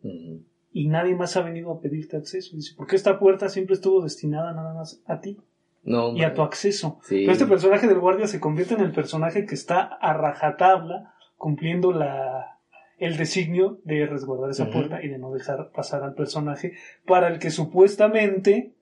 y 0.73 0.89
nadie 0.89 1.15
más 1.15 1.37
ha 1.37 1.43
venido 1.43 1.71
a 1.73 1.81
pedirte 1.81 2.17
acceso? 2.17 2.55
Dice, 2.57 2.75
porque 2.77 2.97
esta 2.97 3.19
puerta 3.19 3.49
siempre 3.49 3.75
estuvo 3.75 4.03
destinada 4.03 4.53
nada 4.53 4.75
más 4.75 5.03
a 5.07 5.21
ti 5.21 5.39
no, 5.85 6.15
y 6.17 6.23
a 6.23 6.35
tu 6.35 6.43
acceso. 6.43 6.99
Sí. 7.03 7.21
Pero 7.21 7.33
este 7.33 7.47
personaje 7.47 7.87
del 7.87 7.99
guardia 8.01 8.27
se 8.27 8.41
convierte 8.41 8.75
en 8.75 8.81
el 8.81 8.93
personaje 8.93 9.47
que 9.47 9.55
está 9.55 9.81
a 9.83 10.13
rajatabla 10.13 11.15
cumpliendo 11.37 11.93
la, 11.93 12.59
el 12.99 13.17
designio 13.17 13.81
de 13.85 14.05
resguardar 14.07 14.51
esa 14.51 14.69
puerta 14.71 15.03
y 15.03 15.09
de 15.09 15.19
no 15.19 15.31
dejar 15.33 15.71
pasar 15.75 16.03
al 16.03 16.13
personaje 16.15 16.73
para 17.07 17.29
el 17.29 17.39
que 17.39 17.51
supuestamente 17.51 18.75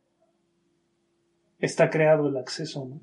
está 1.59 1.91
creado 1.91 2.29
el 2.29 2.37
acceso, 2.37 2.85
¿no? 2.87 3.01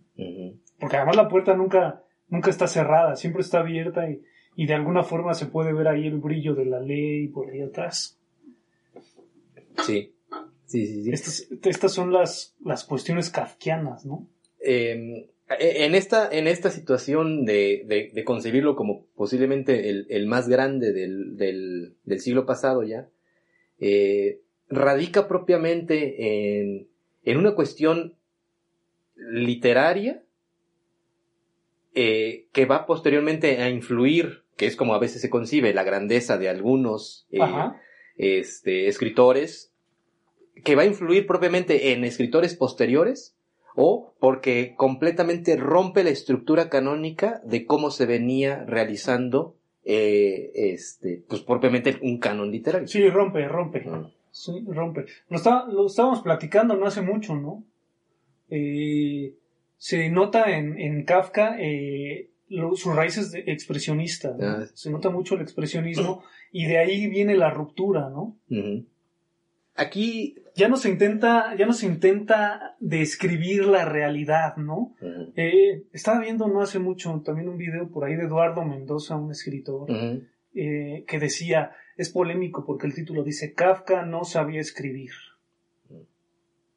Porque 0.79 0.97
además 0.97 1.15
la 1.15 1.29
puerta 1.29 1.55
nunca, 1.55 2.03
nunca 2.29 2.49
está 2.49 2.67
cerrada, 2.67 3.15
siempre 3.15 3.41
está 3.41 3.59
abierta 3.59 4.09
y, 4.09 4.21
y 4.55 4.65
de 4.67 4.73
alguna 4.73 5.03
forma 5.03 5.33
se 5.33 5.45
puede 5.47 5.73
ver 5.73 5.87
ahí 5.87 6.07
el 6.07 6.17
brillo 6.19 6.53
de 6.55 6.65
la 6.65 6.79
ley 6.79 7.27
por 7.29 7.49
ahí 7.49 7.61
atrás. 7.61 8.19
Sí. 9.85 10.13
Sí, 10.65 10.87
sí, 10.87 11.03
sí. 11.03 11.11
Estas, 11.11 11.47
estas 11.63 11.91
son 11.93 12.11
las, 12.11 12.55
las 12.63 12.83
cuestiones 12.83 13.29
kafkianas, 13.29 14.05
¿no? 14.05 14.27
eh, 14.65 15.29
en 15.59 15.93
esta, 15.93 16.29
en 16.31 16.47
esta 16.47 16.71
situación 16.71 17.45
de, 17.45 17.83
de- 17.85 18.11
de 18.13 18.23
concebirlo 18.23 18.75
como 18.75 19.05
posiblemente 19.15 19.89
el, 19.89 20.07
el 20.09 20.25
más 20.25 20.47
grande 20.47 20.93
del, 20.93 21.37
del- 21.37 21.93
del 22.05 22.19
siglo 22.21 22.45
pasado 22.45 22.81
ya, 22.83 23.07
eh, 23.79 24.39
radica 24.69 25.27
propiamente 25.27 26.59
en, 26.59 26.87
en 27.23 27.37
una 27.37 27.53
cuestión 27.53 28.15
literaria 29.31 30.21
eh, 31.95 32.47
que 32.51 32.65
va 32.65 32.85
posteriormente 32.85 33.61
a 33.61 33.69
influir, 33.69 34.43
que 34.57 34.65
es 34.65 34.75
como 34.75 34.93
a 34.95 34.99
veces 34.99 35.21
se 35.21 35.29
concibe 35.29 35.73
la 35.73 35.83
grandeza 35.83 36.37
de 36.37 36.49
algunos 36.49 37.27
eh, 37.31 37.39
este, 38.17 38.87
escritores, 38.87 39.71
que 40.63 40.75
va 40.75 40.83
a 40.83 40.87
influir 40.87 41.27
propiamente 41.27 41.91
en 41.93 42.03
escritores 42.03 42.55
posteriores 42.55 43.35
o 43.75 44.13
porque 44.19 44.75
completamente 44.77 45.55
rompe 45.57 46.03
la 46.03 46.11
estructura 46.11 46.69
canónica 46.69 47.41
de 47.43 47.65
cómo 47.65 47.89
se 47.91 48.05
venía 48.05 48.63
realizando 48.65 49.55
eh, 49.83 50.51
este, 50.55 51.23
pues 51.27 51.41
propiamente 51.41 51.97
un 52.01 52.17
canon 52.19 52.51
literario. 52.51 52.87
Sí, 52.87 53.07
rompe, 53.09 53.47
rompe. 53.47 53.81
Mm. 53.81 54.11
Sí, 54.31 54.63
rompe. 54.67 55.05
Lo, 55.29 55.37
está- 55.37 55.65
lo 55.67 55.87
estábamos 55.87 56.21
platicando 56.21 56.75
no 56.75 56.85
hace 56.87 57.01
mucho, 57.01 57.35
¿no? 57.35 57.63
Eh, 58.55 59.33
se 59.77 60.09
nota 60.09 60.55
en, 60.57 60.79
en 60.79 61.03
Kafka 61.05 61.57
eh, 61.59 62.29
lo- 62.49 62.75
sus 62.75 62.95
raíces 62.95 63.31
de 63.31 63.39
expresionista. 63.47 64.35
¿no? 64.37 64.45
Ah. 64.47 64.65
Se 64.73 64.91
nota 64.91 65.09
mucho 65.09 65.35
el 65.35 65.41
expresionismo 65.41 66.23
y 66.51 66.65
de 66.65 66.77
ahí 66.77 67.07
viene 67.07 67.35
la 67.35 67.49
ruptura, 67.49 68.09
¿no? 68.09 68.37
Aquí 69.75 70.35
Ya 70.55 70.67
no 70.67 70.77
se 70.77 70.87
intenta, 70.89 71.55
ya 71.57 71.65
no 71.65 71.73
se 71.73 71.87
intenta 71.87 72.75
describir 72.79 73.65
la 73.65 73.85
realidad, 73.85 74.55
¿no? 74.57 74.93
Eh, 75.35 75.85
estaba 75.93 76.19
viendo 76.19 76.47
no 76.47 76.61
hace 76.61 76.77
mucho 76.77 77.23
también 77.25 77.49
un 77.49 77.57
video 77.57 77.89
por 77.89 78.05
ahí 78.05 78.15
de 78.15 78.25
Eduardo 78.25 78.63
Mendoza, 78.63 79.15
un 79.15 79.31
escritor, 79.31 79.89
eh, 80.53 81.03
que 81.07 81.17
decía, 81.17 81.71
es 81.97 82.09
polémico 82.11 82.65
porque 82.67 82.85
el 82.85 82.93
título 82.93 83.23
dice, 83.23 83.53
Kafka 83.55 84.05
no 84.05 84.25
sabía 84.25 84.61
escribir, 84.61 85.13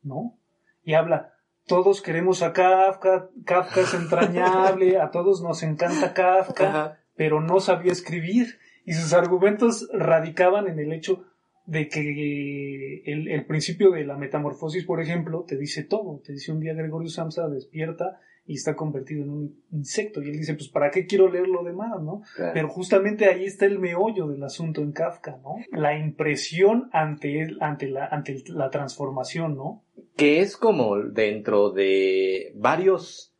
¿no? 0.02 0.38
Y 0.82 0.94
habla, 0.94 1.34
todos 1.66 2.00
queremos 2.00 2.42
a 2.42 2.52
Kafka, 2.52 3.29
Kafka 3.44 3.81
es 3.81 3.94
entrañable, 3.94 4.98
a 5.00 5.11
todos 5.11 5.42
nos 5.42 5.62
encanta 5.62 6.14
Kafka, 6.14 6.68
Ajá. 6.68 6.98
pero 7.16 7.40
no 7.40 7.61
sabía 7.61 7.92
escribir. 7.92 8.59
Y 8.85 8.92
sus 8.92 9.12
argumentos 9.12 9.88
radicaban 9.92 10.68
en 10.68 10.79
el 10.79 10.92
hecho 10.92 11.24
de 11.66 11.88
que 11.88 13.02
el, 13.05 13.29
el 13.29 13.44
principio 13.46 13.90
de 13.90 14.05
la 14.05 14.16
metamorfosis, 14.16 14.85
por 14.85 15.00
ejemplo, 15.00 15.44
te 15.46 15.57
dice 15.57 15.83
todo. 15.83 16.20
Te 16.24 16.33
dice 16.33 16.52
un 16.52 16.61
día 16.61 16.74
Gregorio 16.74 17.09
Samsa 17.09 17.48
despierta 17.48 18.20
y 18.46 18.54
está 18.54 18.76
convertido 18.76 19.22
en 19.24 19.30
un 19.30 19.62
insecto. 19.72 20.22
Y 20.22 20.30
él 20.30 20.38
dice, 20.38 20.54
pues 20.54 20.68
¿para 20.68 20.90
qué 20.90 21.06
quiero 21.06 21.28
leer 21.30 21.48
lo 21.48 21.64
demás, 21.64 22.00
no? 22.02 22.22
claro. 22.37 22.52
Pero 22.54 22.68
justamente 22.68 23.26
ahí 23.26 23.44
está 23.44 23.66
el 23.66 23.78
meollo 23.78 24.28
del 24.28 24.42
asunto 24.44 24.80
en 24.82 24.92
Kafka, 24.92 25.38
¿no? 25.42 25.56
La 25.72 25.98
impresión 25.98 26.88
ante, 26.92 27.40
el- 27.42 27.59
ante, 27.61 27.88
la, 27.88 28.06
ante 28.06 28.42
la 28.48 28.70
transformación, 28.70 29.56
¿no? 29.56 29.82
que 30.16 30.40
es 30.40 30.56
como 30.56 30.96
dentro 30.98 31.70
de 31.72 32.52
varios, 32.54 33.35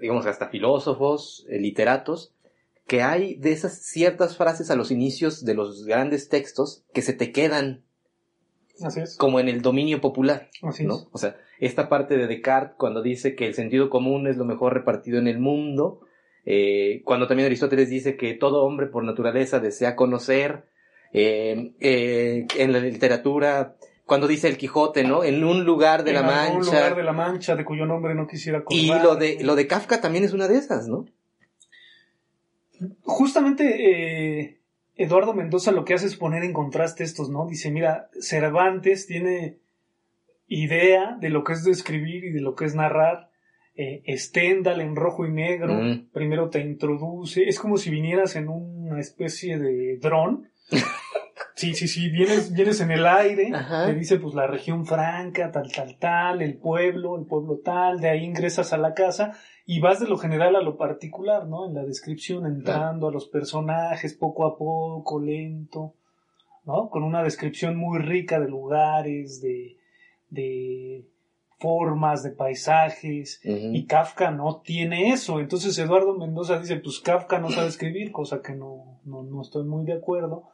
digamos, 0.00 0.26
hasta 0.26 0.48
filósofos, 0.48 1.46
eh, 1.48 1.60
literatos, 1.60 2.32
que 2.88 3.02
hay 3.02 3.36
de 3.36 3.52
esas 3.52 3.82
ciertas 3.82 4.36
frases 4.36 4.70
a 4.70 4.76
los 4.76 4.90
inicios 4.90 5.44
de 5.44 5.54
los 5.54 5.84
grandes 5.84 6.28
textos 6.28 6.84
que 6.92 7.02
se 7.02 7.12
te 7.12 7.30
quedan 7.30 7.82
Así 8.82 9.00
es. 9.00 9.16
como 9.16 9.38
en 9.40 9.48
el 9.48 9.62
dominio 9.62 10.00
popular, 10.00 10.50
Así 10.62 10.84
¿no? 10.84 10.94
es. 10.96 11.08
O 11.12 11.18
sea, 11.18 11.36
esta 11.58 11.88
parte 11.88 12.16
de 12.16 12.26
Descartes 12.26 12.76
cuando 12.78 13.02
dice 13.02 13.34
que 13.34 13.46
el 13.46 13.54
sentido 13.54 13.90
común 13.90 14.26
es 14.26 14.36
lo 14.36 14.44
mejor 14.44 14.74
repartido 14.74 15.18
en 15.18 15.26
el 15.28 15.38
mundo, 15.38 16.00
eh, 16.44 17.02
cuando 17.04 17.26
también 17.26 17.46
Aristóteles 17.46 17.90
dice 17.90 18.16
que 18.16 18.34
todo 18.34 18.64
hombre 18.64 18.86
por 18.86 19.02
naturaleza 19.04 19.58
desea 19.60 19.96
conocer, 19.96 20.66
eh, 21.12 21.72
eh, 21.80 22.46
en 22.58 22.72
la 22.72 22.78
literatura, 22.80 23.76
cuando 24.04 24.26
dice 24.28 24.48
el 24.48 24.56
Quijote, 24.56 25.02
¿no? 25.02 25.24
En 25.24 25.42
un 25.42 25.64
lugar 25.64 26.04
de 26.04 26.10
En 26.10 26.16
la 26.16 26.42
algún 26.44 26.58
Mancha. 26.60 26.72
lugar 26.72 26.96
de 26.96 27.02
la 27.02 27.12
Mancha, 27.12 27.56
de 27.56 27.64
cuyo 27.64 27.86
nombre 27.86 28.14
no 28.14 28.26
quisiera 28.26 28.62
Y 28.68 28.90
acordar. 28.90 29.04
lo 29.04 29.16
de, 29.16 29.38
lo 29.42 29.56
de 29.56 29.66
Kafka 29.66 30.00
también 30.00 30.24
es 30.24 30.32
una 30.32 30.46
de 30.46 30.58
esas, 30.58 30.86
¿no? 30.88 31.06
Justamente 33.02 34.42
eh, 34.44 34.60
Eduardo 34.96 35.32
Mendoza 35.32 35.72
lo 35.72 35.84
que 35.84 35.94
hace 35.94 36.06
es 36.06 36.16
poner 36.16 36.44
en 36.44 36.52
contraste 36.52 37.04
estos, 37.04 37.30
¿no? 37.30 37.46
Dice, 37.46 37.70
mira, 37.70 38.10
Cervantes 38.20 39.06
tiene 39.06 39.58
idea 40.48 41.16
de 41.20 41.30
lo 41.30 41.44
que 41.44 41.52
es 41.54 41.64
describir 41.64 42.24
y 42.24 42.30
de 42.32 42.40
lo 42.40 42.54
que 42.54 42.64
es 42.66 42.74
narrar. 42.74 43.30
Eh, 43.78 44.02
Stendhal 44.16 44.80
en 44.80 44.96
rojo 44.96 45.26
y 45.26 45.30
negro, 45.32 45.74
Mm. 45.74 46.08
primero 46.12 46.48
te 46.48 46.60
introduce, 46.60 47.46
es 47.46 47.58
como 47.58 47.76
si 47.76 47.90
vinieras 47.90 48.34
en 48.36 48.48
una 48.48 48.98
especie 49.00 49.58
de 49.58 49.98
dron. 49.98 50.48
Sí, 51.54 51.72
sí, 51.72 51.88
sí, 51.88 52.10
vienes, 52.10 52.52
vienes 52.52 52.82
en 52.82 52.90
el 52.90 53.06
aire, 53.06 53.50
Ajá. 53.54 53.86
te 53.86 53.94
dice 53.94 54.18
pues 54.18 54.34
la 54.34 54.46
región 54.46 54.84
franca, 54.84 55.50
tal, 55.50 55.72
tal, 55.72 55.96
tal, 55.98 56.42
el 56.42 56.58
pueblo, 56.58 57.16
el 57.18 57.24
pueblo 57.24 57.60
tal, 57.64 57.98
de 57.98 58.10
ahí 58.10 58.24
ingresas 58.24 58.74
a 58.74 58.76
la 58.78 58.92
casa 58.92 59.32
y 59.64 59.80
vas 59.80 59.98
de 59.98 60.06
lo 60.06 60.18
general 60.18 60.54
a 60.56 60.60
lo 60.60 60.76
particular, 60.76 61.46
¿no? 61.46 61.66
En 61.66 61.72
la 61.74 61.82
descripción, 61.84 62.44
entrando 62.44 63.08
a 63.08 63.10
los 63.10 63.26
personajes 63.28 64.12
poco 64.12 64.44
a 64.46 64.58
poco, 64.58 65.18
lento, 65.18 65.94
¿no? 66.66 66.90
Con 66.90 67.02
una 67.04 67.22
descripción 67.22 67.74
muy 67.76 68.00
rica 68.00 68.38
de 68.38 68.48
lugares, 68.50 69.40
de, 69.40 69.78
de 70.30 71.06
formas, 71.58 72.22
de 72.22 72.30
paisajes. 72.30 73.40
Y 73.44 73.86
Kafka 73.86 74.30
no 74.30 74.60
tiene 74.64 75.12
eso. 75.12 75.40
Entonces 75.40 75.76
Eduardo 75.78 76.16
Mendoza 76.16 76.58
dice, 76.58 76.76
pues 76.76 77.00
Kafka 77.00 77.38
no 77.38 77.50
sabe 77.50 77.68
escribir, 77.68 78.12
cosa 78.12 78.42
que 78.42 78.52
no, 78.52 79.00
no, 79.04 79.22
no 79.22 79.42
estoy 79.42 79.64
muy 79.64 79.84
de 79.84 79.94
acuerdo, 79.94 80.44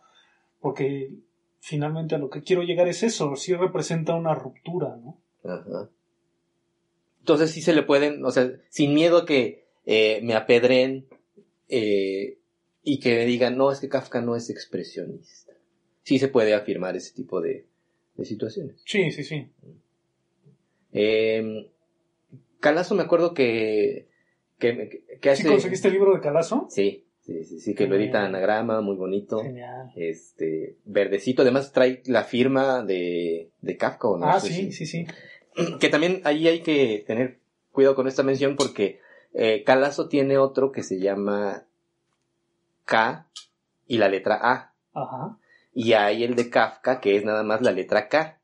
porque 0.61 1.15
finalmente 1.61 2.15
a 2.15 2.19
lo 2.19 2.31
que 2.31 2.43
quiero 2.43 2.63
llegar 2.63 2.89
es 2.89 3.03
eso, 3.03 3.37
sí 3.37 3.55
representa 3.55 4.15
una 4.15 4.35
ruptura, 4.35 4.97
¿no? 4.97 5.19
Ajá. 5.45 5.91
Entonces 7.21 7.53
sí 7.53 7.63
se 7.63 7.73
le 7.73 7.85
pueden, 7.85 8.25
o 8.25 8.33
sea, 8.33 8.51
sin 8.69 8.95
miedo 8.95 9.19
a 9.19 9.27
que 9.27 9.69
eh, 9.87 10.21
me 10.25 10.35
apedren 10.35 11.07
eh, 11.69 12.39
y 12.83 12.99
que 12.99 13.15
me 13.15 13.25
digan, 13.27 13.57
no, 13.57 13.71
es 13.71 13.79
que 13.79 13.89
Kafka 13.89 14.21
no 14.21 14.35
es 14.35 14.51
expresionista. 14.51 15.53
Sí 16.03 16.19
se 16.19 16.27
puede 16.27 16.55
afirmar 16.55 16.97
ese 16.97 17.15
tipo 17.15 17.41
de, 17.41 17.67
de 18.17 18.25
situaciones. 18.25 18.83
Sí, 18.85 19.11
sí, 19.11 19.25
sí. 19.25 19.49
Eh, 20.93 21.71
Calazo 22.61 22.95
me 22.95 23.03
acuerdo 23.03 23.35
que, 23.35 24.07
que, 24.59 25.03
que 25.21 25.31
hace... 25.31 25.43
¿Sí 25.43 25.49
conseguiste 25.49 25.89
el 25.89 25.95
libro 25.95 26.15
de 26.15 26.21
Calazo? 26.21 26.67
Sí, 26.71 27.07
sí, 27.21 27.45
sí, 27.45 27.59
sí, 27.61 27.75
que 27.75 27.87
lo 27.89 27.97
edita 27.97 28.25
Anagrama, 28.25 28.81
muy 28.81 28.97
bonito. 28.97 29.43
Genial. 29.43 29.91
Este, 29.97 30.77
verdecito, 30.85 31.43
además 31.43 31.73
trae 31.73 32.03
la 32.07 32.25
firma 32.25 32.85
de, 32.85 33.51
de 33.61 33.77
Kafka, 33.77 34.09
¿o 34.09 34.19
no? 34.19 34.27
ah, 34.29 34.39
sé 34.41 34.49
sí, 34.49 34.73
si- 34.73 34.87
sí, 34.87 34.87
sí. 34.87 35.07
que 35.81 35.89
también 35.89 36.21
ahí 36.25 36.47
hay 36.49 36.61
que 36.61 37.03
tener 37.07 37.39
cuidado 37.73 37.95
con 37.97 38.07
esta 38.07 38.23
mención 38.23 38.55
porque 38.57 39.01
eh, 39.35 39.65
Calazo 39.65 40.09
tiene 40.09 40.39
otro 40.39 40.71
que 40.73 40.83
se 40.83 41.01
llama 41.01 41.65
K 42.85 43.27
y 43.87 43.99
la 43.99 44.09
letra 44.09 44.39
A. 44.41 44.75
Ajá. 44.95 45.39
Y 45.75 45.93
hay 45.95 46.25
el 46.25 46.35
de 46.35 46.51
Kafka 46.51 47.01
que 47.01 47.17
es 47.17 47.25
nada 47.25 47.43
más 47.43 47.63
la 47.63 47.73
letra 47.73 48.09
K 48.09 48.39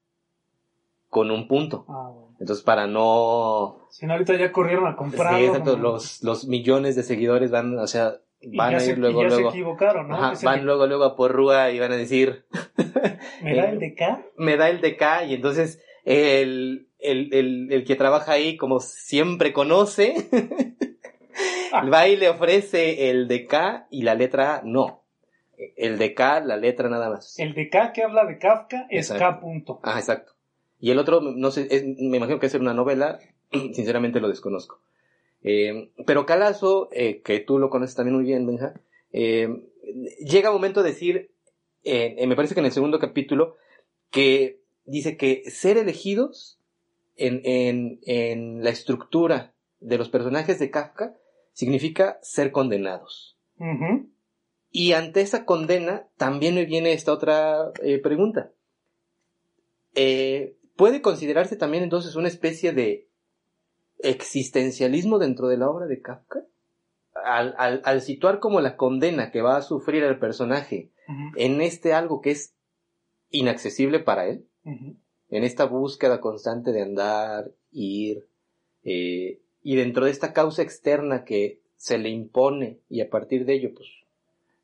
con 1.08 1.30
un 1.30 1.46
punto. 1.48 1.84
Ah, 1.88 2.08
bueno. 2.12 2.36
Entonces 2.40 2.64
para 2.64 2.86
no... 2.86 3.86
Si 3.90 4.06
no, 4.06 4.12
ahorita 4.12 4.36
ya 4.36 4.52
corrieron 4.52 4.86
a 4.86 4.92
Sí, 4.92 4.96
comprarlo. 4.96 5.38
exacto, 5.38 5.76
¿no? 5.76 5.82
los, 5.82 6.22
los 6.22 6.46
millones 6.46 6.94
de 6.96 7.02
seguidores 7.02 7.50
van, 7.50 7.76
o 7.78 7.86
sea, 7.86 8.14
van 8.54 8.74
a 8.76 8.84
ir 8.84 8.92
y 8.96 9.00
luego, 9.00 9.22
ya 9.22 9.28
luego. 9.28 9.50
se 9.50 9.56
equivocaron, 9.58 10.08
¿no? 10.08 10.14
Ajá, 10.16 10.34
van 10.44 10.60
que- 10.60 10.64
luego, 10.64 10.86
luego 10.86 11.04
a 11.04 11.16
Porrúa 11.16 11.70
y 11.70 11.80
van 11.80 11.92
a 11.92 11.96
decir, 11.96 12.46
¿Me 13.42 13.54
da 13.56 13.70
el 13.70 13.78
de 13.80 13.94
K? 13.94 14.22
me 14.36 14.56
da 14.56 14.68
el 14.70 14.80
de 14.80 14.96
K 14.96 15.24
y 15.24 15.34
entonces 15.34 15.82
el, 16.04 16.88
el, 16.98 17.34
el, 17.34 17.72
el 17.72 17.84
que 17.84 17.96
trabaja 17.96 18.32
ahí 18.32 18.56
como 18.56 18.80
siempre 18.80 19.52
conoce, 19.52 20.14
Ah. 21.72 21.84
va 21.88 22.08
y 22.08 22.16
le 22.16 22.30
ofrece 22.30 23.10
el 23.10 23.28
de 23.28 23.46
K 23.46 23.86
y 23.90 24.02
la 24.02 24.14
letra 24.14 24.56
A 24.56 24.62
no. 24.64 25.04
El 25.76 25.98
de 25.98 26.14
K, 26.14 26.40
la 26.40 26.56
letra 26.56 26.88
nada 26.88 27.10
más. 27.10 27.38
El 27.38 27.54
de 27.54 27.68
K 27.68 27.92
que 27.92 28.02
habla 28.02 28.24
de 28.24 28.38
Kafka 28.38 28.86
es 28.90 29.10
Exacto. 29.10 29.36
K 29.36 29.40
punto. 29.40 29.80
Ah, 29.82 29.98
exacto. 29.98 30.32
Y 30.80 30.90
el 30.90 30.98
otro, 30.98 31.20
no 31.20 31.50
sé, 31.50 31.66
es- 31.70 31.84
me 31.84 32.16
imagino 32.18 32.38
que 32.38 32.46
es 32.46 32.54
una 32.54 32.74
novela, 32.74 33.18
sinceramente 33.72 34.20
lo 34.20 34.28
desconozco. 34.28 34.80
Eh, 35.42 35.90
pero 36.06 36.26
Calazo, 36.26 36.88
eh, 36.92 37.20
que 37.22 37.40
tú 37.40 37.58
lo 37.58 37.70
conoces 37.70 37.94
también 37.96 38.16
muy 38.16 38.24
bien, 38.24 38.46
Benja, 38.46 38.74
eh, 39.12 39.48
llega 40.20 40.50
un 40.50 40.56
momento 40.56 40.82
de 40.82 40.90
decir, 40.90 41.30
me 41.84 42.36
parece 42.36 42.54
que 42.54 42.60
en 42.60 42.66
el 42.66 42.72
segundo 42.72 42.98
capítulo, 42.98 43.56
que 44.10 44.60
dice 44.84 45.16
que 45.16 45.42
ser 45.50 45.76
elegidos 45.78 46.58
en, 47.16 47.40
en, 47.44 48.00
en 48.02 48.62
la 48.64 48.70
estructura 48.70 49.52
de 49.80 49.96
los 49.98 50.08
personajes 50.08 50.58
de 50.58 50.70
Kafka 50.70 51.14
significa 51.52 52.18
ser 52.22 52.52
condenados. 52.52 53.36
Ujú. 53.58 54.08
Y 54.80 54.92
ante 54.92 55.22
esa 55.22 55.44
condena 55.44 56.06
también 56.16 56.54
me 56.54 56.64
viene 56.64 56.92
esta 56.92 57.12
otra 57.12 57.72
eh, 57.82 57.98
pregunta. 57.98 58.52
Eh, 59.96 60.56
¿Puede 60.76 61.02
considerarse 61.02 61.56
también 61.56 61.82
entonces 61.82 62.14
una 62.14 62.28
especie 62.28 62.72
de 62.72 63.08
existencialismo 63.98 65.18
dentro 65.18 65.48
de 65.48 65.56
la 65.56 65.68
obra 65.68 65.86
de 65.86 66.00
Kafka? 66.00 66.44
Al, 67.24 67.56
al- 67.58 67.82
al 67.84 68.02
situar 68.02 68.38
como 68.38 68.60
la 68.60 68.76
condena 68.76 69.32
que 69.32 69.42
va 69.42 69.56
a 69.56 69.62
sufrir 69.62 70.04
el 70.04 70.20
personaje 70.20 70.92
en 71.36 71.60
este 71.60 71.92
algo 71.92 72.20
que 72.20 72.30
es 72.30 72.54
inaccesible 73.30 73.98
para 73.98 74.28
él, 74.28 74.46
en 74.64 75.42
esta 75.44 75.64
búsqueda 75.64 76.20
constante 76.20 76.70
de 76.70 76.82
andar, 76.82 77.50
ir, 77.72 78.28
eh, 78.84 79.40
y 79.60 79.74
dentro 79.74 80.04
de 80.04 80.12
esta 80.12 80.32
causa 80.32 80.62
externa 80.62 81.24
que 81.24 81.62
se 81.76 81.98
le 81.98 82.10
impone 82.10 82.78
y 82.88 83.00
a 83.00 83.10
partir 83.10 83.44
de 83.44 83.54
ello, 83.54 83.70
pues, 83.74 83.88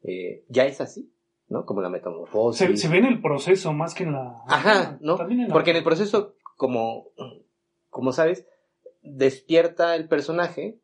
eh, 0.05 0.45
ya 0.49 0.65
es 0.67 0.81
así, 0.81 1.13
¿no? 1.49 1.65
Como 1.67 1.81
la 1.83 1.89
metamorfosis. 1.91 2.59
Se, 2.67 2.77
se 2.77 2.89
ve 2.89 2.99
en 2.99 3.07
el 3.07 3.21
proceso 3.21 3.73
más 3.73 3.95
que 3.95 4.05
en 4.05 4.13
la... 4.13 4.43
Ajá, 4.47 4.99
¿no? 5.01 5.17
También 5.17 5.41
en 5.41 5.49
la- 5.49 5.53
Porque 5.55 5.71
en 5.71 5.77
el 5.79 5.85
proceso, 5.85 6.37
como, 6.57 7.09
como 7.91 8.13
sabes, 8.13 8.47
despierta 9.03 9.97
el 9.97 10.09
personaje 10.09 10.79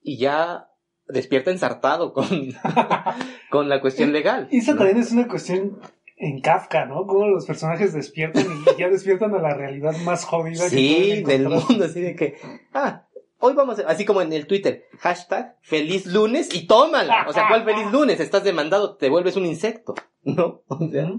y 0.00 0.18
ya 0.18 0.70
despierta 1.06 1.50
ensartado 1.50 2.12
con, 2.12 2.26
con 3.50 3.68
la 3.68 3.80
cuestión 3.80 4.12
legal. 4.12 4.48
Y 4.50 4.58
esa 4.58 4.72
¿no? 4.72 4.78
también 4.78 4.98
es 4.98 5.12
una 5.12 5.28
cuestión 5.28 5.78
en 6.16 6.40
Kafka, 6.40 6.86
¿no? 6.86 7.06
Cómo 7.06 7.26
los 7.26 7.44
personajes 7.46 7.92
despiertan 7.92 8.46
y 8.76 8.80
ya 8.80 8.88
despiertan 8.88 9.34
a 9.34 9.38
la 9.42 9.54
realidad 9.54 9.94
más 10.04 10.24
jodida 10.24 10.64
que 10.64 10.70
Sí, 10.70 11.22
del 11.24 11.48
mundo, 11.48 11.84
así 11.84 12.00
de 12.00 12.14
que, 12.14 12.36
ah, 12.72 13.03
hoy 13.44 13.54
vamos, 13.54 13.78
a- 13.78 13.88
así 13.88 14.04
como 14.04 14.22
en 14.22 14.32
el 14.32 14.46
Twitter, 14.46 14.84
hashtag 14.98 15.56
feliz 15.62 16.06
lunes 16.06 16.54
y 16.54 16.66
tómala. 16.66 17.26
O 17.28 17.32
sea, 17.32 17.46
¿cuál 17.48 17.64
feliz 17.64 17.90
lunes? 17.92 18.20
Estás 18.20 18.44
demandado, 18.44 18.96
te 18.96 19.08
vuelves 19.10 19.36
un 19.36 19.46
insecto, 19.46 19.94
¿no? 20.24 20.62
O 20.68 20.88
sea, 20.90 21.12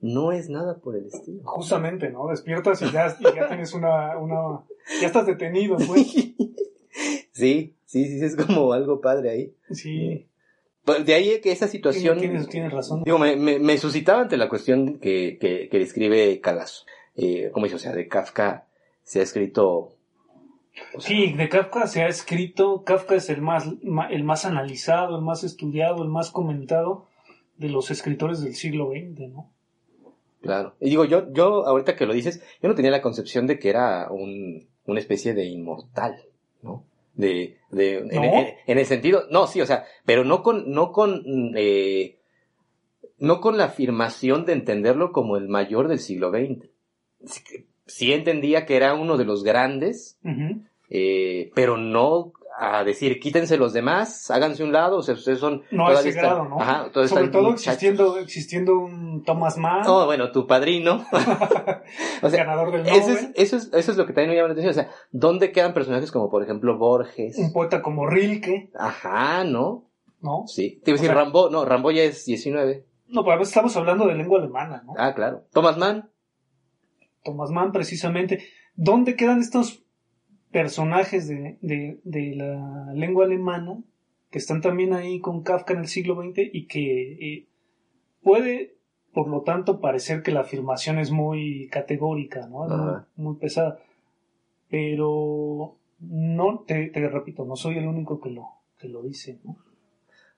no 0.00 0.32
es 0.32 0.48
nada 0.50 0.78
por 0.78 0.96
el 0.96 1.06
estilo. 1.06 1.40
Justamente, 1.44 2.10
¿no? 2.10 2.28
Despiertas 2.28 2.82
y 2.82 2.90
ya, 2.90 3.16
y 3.18 3.24
ya 3.34 3.48
tienes 3.48 3.72
una, 3.74 4.18
una... 4.18 4.60
Ya 5.00 5.06
estás 5.06 5.26
detenido, 5.26 5.76
pues. 5.76 6.14
Sí, 7.32 7.76
sí, 7.84 8.04
sí, 8.18 8.24
es 8.24 8.36
como 8.36 8.72
algo 8.72 9.00
padre 9.02 9.30
ahí. 9.30 9.54
Sí, 9.70 10.26
Pues 10.84 11.04
De 11.04 11.12
ahí 11.14 11.40
que 11.42 11.52
esa 11.52 11.68
situación... 11.68 12.18
tienes, 12.18 12.48
tienes 12.48 12.72
razón. 12.72 13.02
Digo, 13.04 13.18
me, 13.18 13.36
me, 13.36 13.58
me 13.58 13.76
suscitaba 13.76 14.22
ante 14.22 14.36
la 14.38 14.48
cuestión 14.48 14.98
que, 14.98 15.36
que, 15.38 15.68
que 15.68 15.78
describe 15.78 16.40
Calazo. 16.40 16.86
Eh, 17.16 17.50
como 17.52 17.66
dice, 17.66 17.76
o 17.76 17.78
sea, 17.78 17.92
de 17.92 18.08
Kafka 18.08 18.66
se 19.02 19.20
ha 19.20 19.22
escrito... 19.22 19.92
Sí, 20.98 21.32
de 21.32 21.48
Kafka 21.48 21.86
se 21.86 22.02
ha 22.02 22.08
escrito, 22.08 22.82
Kafka 22.84 23.14
es 23.16 23.28
el 23.30 23.40
más, 23.42 23.66
el 24.10 24.24
más 24.24 24.44
analizado, 24.44 25.16
el 25.16 25.22
más 25.24 25.42
estudiado, 25.44 26.02
el 26.02 26.08
más 26.10 26.30
comentado 26.30 27.06
de 27.56 27.68
los 27.70 27.90
escritores 27.90 28.40
del 28.42 28.54
siglo 28.54 28.90
XX, 28.90 29.28
¿no? 29.32 29.50
Claro. 30.42 30.74
Y 30.80 30.90
digo, 30.90 31.04
yo, 31.04 31.32
yo, 31.32 31.66
ahorita 31.66 31.96
que 31.96 32.06
lo 32.06 32.12
dices, 32.12 32.42
yo 32.62 32.68
no 32.68 32.74
tenía 32.74 32.90
la 32.90 33.02
concepción 33.02 33.46
de 33.46 33.58
que 33.58 33.70
era 33.70 34.08
un, 34.10 34.68
una 34.84 35.00
especie 35.00 35.34
de 35.34 35.46
inmortal, 35.46 36.16
¿no? 36.62 36.84
De, 37.14 37.56
de, 37.70 37.98
en, 37.98 38.08
¿No? 38.08 38.22
en- 38.24 38.54
en 38.66 38.78
el 38.78 38.84
sentido, 38.86 39.22
no, 39.30 39.46
sí, 39.46 39.60
o 39.62 39.66
sea, 39.66 39.86
pero 40.04 40.24
no 40.24 40.42
con, 40.42 40.70
no 40.70 40.92
con, 40.92 41.22
mm, 41.24 41.54
eh, 41.56 42.18
no 43.18 43.40
con 43.40 43.56
la 43.56 43.64
afirmación 43.64 44.44
de 44.44 44.52
entenderlo 44.52 45.12
como 45.12 45.38
el 45.38 45.48
mayor 45.48 45.88
del 45.88 45.98
siglo 45.98 46.30
XX. 46.30 46.68
Sí, 47.86 48.12
entendía 48.12 48.66
que 48.66 48.76
era 48.76 48.94
uno 48.94 49.16
de 49.16 49.24
los 49.24 49.42
grandes, 49.44 50.18
eh, 50.90 51.50
pero 51.54 51.76
no 51.76 52.32
a 52.58 52.84
decir 52.84 53.20
quítense 53.20 53.58
los 53.58 53.74
demás, 53.74 54.30
háganse 54.30 54.64
un 54.64 54.72
lado, 54.72 54.96
o 54.96 55.02
sea, 55.02 55.14
ustedes 55.14 55.38
son 55.38 55.62
No 55.70 55.88
a 55.88 55.92
ese 55.92 56.08
están- 56.08 56.24
grado, 56.24 56.44
¿no? 56.48 56.58
Ajá, 56.60 56.88
Sobre 56.92 57.04
están 57.06 57.30
todo 57.30 57.42
muchachos. 57.50 57.66
existiendo, 57.66 58.18
existiendo 58.18 58.78
un 58.78 59.22
Thomas 59.24 59.58
Mann, 59.58 59.82
Oh, 59.86 60.06
bueno, 60.06 60.32
tu 60.32 60.46
padrino. 60.46 61.04
o 62.22 62.30
sea, 62.30 62.44
ganador 62.44 62.72
del 62.72 62.86
eso 62.86 63.08
Nobel, 63.10 63.32
es, 63.34 63.52
eso, 63.52 63.56
es, 63.56 63.72
eso 63.74 63.92
es 63.92 63.96
lo 63.98 64.06
que 64.06 64.14
también 64.14 64.30
me 64.30 64.36
llama 64.36 64.48
la 64.48 64.52
atención. 64.54 64.70
O 64.70 64.74
sea, 64.74 64.90
¿dónde 65.12 65.52
quedan 65.52 65.74
personajes 65.74 66.10
como, 66.10 66.30
por 66.30 66.42
ejemplo, 66.42 66.78
Borges? 66.78 67.36
un 67.36 67.52
poeta 67.52 67.82
como 67.82 68.06
Rilke, 68.06 68.70
Ajá, 68.74 69.44
¿no? 69.44 69.84
¿no? 70.22 70.44
Sí. 70.46 70.80
Te 70.82 70.92
iba 70.92 70.98
a 70.98 71.02
decir 71.02 71.14
Rambo. 71.14 71.50
No, 71.50 71.64
Rambo 71.66 71.90
ya 71.90 72.04
es 72.04 72.24
19. 72.24 72.86
No, 73.08 73.22
pero 73.22 73.34
a 73.34 73.38
veces 73.38 73.50
estamos 73.52 73.76
hablando 73.76 74.06
de 74.06 74.14
lengua 74.14 74.38
alemana, 74.40 74.82
¿no? 74.84 74.94
Ah, 74.96 75.14
claro. 75.14 75.44
Thomas 75.52 75.76
Mann. 75.76 76.08
Thomas 77.26 77.50
Mann, 77.50 77.72
precisamente. 77.72 78.44
¿Dónde 78.74 79.16
quedan 79.16 79.40
estos 79.40 79.84
personajes 80.50 81.28
de, 81.28 81.58
de, 81.60 82.00
de 82.04 82.34
la 82.36 82.92
lengua 82.94 83.26
alemana 83.26 83.82
que 84.30 84.38
están 84.38 84.60
también 84.60 84.92
ahí 84.94 85.20
con 85.20 85.42
Kafka 85.42 85.74
en 85.74 85.80
el 85.80 85.88
siglo 85.88 86.14
XX 86.14 86.50
y 86.52 86.66
que 86.66 87.12
eh, 87.12 87.48
puede, 88.22 88.76
por 89.12 89.28
lo 89.28 89.42
tanto, 89.42 89.80
parecer 89.80 90.22
que 90.22 90.32
la 90.32 90.40
afirmación 90.40 90.98
es 90.98 91.10
muy 91.10 91.68
categórica, 91.70 92.46
¿no? 92.46 92.66
Es 92.66 93.06
muy, 93.16 93.36
pesada. 93.36 93.78
Pero 94.68 95.78
no, 96.00 96.64
te, 96.66 96.88
te 96.88 97.08
repito, 97.08 97.44
no 97.44 97.56
soy 97.56 97.78
el 97.78 97.86
único 97.86 98.20
que 98.20 98.30
lo, 98.30 98.48
que 98.78 98.88
lo 98.88 99.02
dice, 99.02 99.40
¿no? 99.44 99.58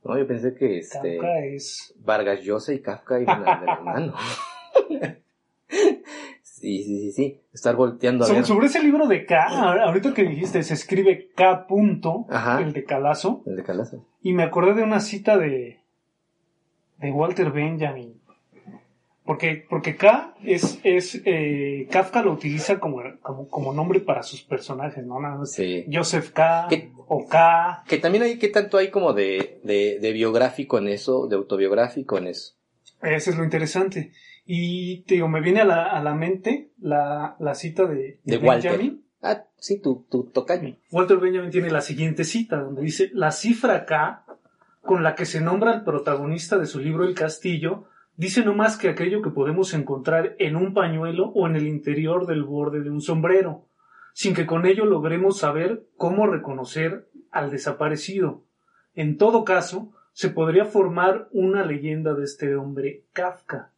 No, 0.05 0.18
yo 0.18 0.26
pensé 0.26 0.55
que 0.55 0.78
este, 0.78 1.16
Kafka 1.16 1.45
es... 1.45 1.95
Vargas 1.99 2.43
Llosa 2.43 2.72
y 2.72 2.80
Kafka 2.80 3.20
iban 3.20 3.49
a 3.49 3.61
de 3.61 3.66
la 3.66 3.80
mano. 3.84 4.14
Sí, 6.61 6.82
sí, 6.84 7.00
sí, 7.00 7.12
sí. 7.12 7.40
Estar 7.52 7.76
volteando 7.76 8.24
a 8.24 8.26
Sobre, 8.26 8.40
ver. 8.40 8.46
sobre 8.46 8.66
ese 8.66 8.82
libro 8.82 9.06
de 9.06 9.24
K, 9.26 9.46
ahorita 9.84 10.14
que 10.14 10.24
dijiste, 10.24 10.62
se 10.62 10.74
escribe 10.74 11.30
K. 11.34 11.66
punto, 11.66 12.26
Ajá. 12.28 12.61
el 12.61 12.72
de 12.72 12.84
Calazo. 12.84 13.42
El 13.46 13.56
de 13.56 13.62
Calazo. 13.62 14.04
Y 14.22 14.32
me 14.32 14.42
acordé 14.44 14.74
de 14.74 14.82
una 14.82 15.00
cita 15.00 15.36
de, 15.38 15.80
de 16.98 17.11
Walter 17.12 17.50
Benjamin. 17.50 18.14
Porque, 19.24 19.62
porque 19.68 19.94
K 19.94 20.34
es, 20.42 20.80
es 20.84 21.20
eh, 21.26 21.86
Kafka 21.90 22.22
lo 22.22 22.32
utiliza 22.32 22.80
como, 22.80 23.02
como, 23.20 23.46
como 23.48 23.74
nombre 23.74 24.00
para 24.00 24.22
sus 24.22 24.42
personajes, 24.42 25.04
¿no? 25.04 25.20
Nada 25.20 25.36
más 25.36 25.52
Sí. 25.52 25.84
Joseph 25.92 26.30
K. 26.30 26.66
O 27.09 27.26
K. 27.28 27.84
Que 27.86 27.98
también 27.98 28.24
hay, 28.24 28.38
¿qué 28.38 28.48
tanto 28.48 28.78
hay 28.78 28.90
como 28.90 29.12
de, 29.12 29.61
de, 29.64 29.98
de 30.00 30.12
biográfico 30.12 30.78
en 30.78 30.88
eso, 30.88 31.26
de 31.26 31.36
autobiográfico 31.36 32.16
en 32.16 32.28
eso? 32.28 32.54
Eso 33.02 33.30
es 33.30 33.36
lo 33.36 33.44
interesante. 33.44 34.12
Y 34.51 35.03
te 35.03 35.16
digo, 35.16 35.28
me 35.28 35.42
viene 35.42 35.61
a 35.61 35.66
la, 35.66 35.84
a 35.84 36.03
la 36.03 36.14
mente 36.14 36.70
la, 36.78 37.36
la 37.38 37.55
cita 37.55 37.84
de, 37.84 38.18
De 38.24 38.38
Walter. 38.38 38.70
Benjamin. 38.72 39.05
Ah, 39.20 39.44
sí, 39.59 39.78
tu, 39.78 40.07
tu 40.09 40.24
tocayo. 40.30 40.74
Walter 40.90 41.18
Benjamin 41.18 41.51
tiene 41.51 41.70
la 41.70 41.82
siguiente 41.82 42.24
cita, 42.24 42.57
donde 42.62 42.80
dice, 42.80 43.11
la 43.12 43.30
cifra 43.30 43.84
K, 43.84 44.24
con 44.80 45.03
la 45.03 45.14
que 45.14 45.26
se 45.26 45.42
nombra 45.42 45.72
al 45.72 45.84
protagonista 45.84 46.57
de 46.57 46.64
su 46.64 46.80
libro 46.80 47.05
El 47.05 47.14
Castillo, 47.14 47.88
dice 48.16 48.42
no 48.42 48.55
más 48.55 48.78
que 48.78 48.88
aquello 48.88 49.20
que 49.20 49.28
podemos 49.28 49.74
encontrar 49.74 50.34
en 50.38 50.57
un 50.57 50.72
pañuelo 50.72 51.28
o 51.34 51.46
en 51.46 51.55
el 51.55 51.66
interior 51.66 52.26
del 52.26 52.42
borde 52.42 52.80
de 52.80 52.88
un 52.88 53.03
sombrero, 53.03 53.66
sin 54.14 54.34
que 54.34 54.46
con 54.46 54.64
ello 54.64 54.86
logremos 54.86 55.40
saber 55.40 55.84
cómo 55.99 56.26
reconocer 56.26 57.11
al 57.30 57.51
desaparecido. 57.51 58.44
En 58.94 59.18
todo 59.18 59.44
caso, 59.44 59.92
se 60.12 60.30
podría 60.30 60.64
formar 60.64 61.28
una 61.32 61.66
leyenda 61.66 62.14
de 62.14 62.24
este 62.24 62.57
hombre 62.57 63.05
Kafka, 63.12 63.74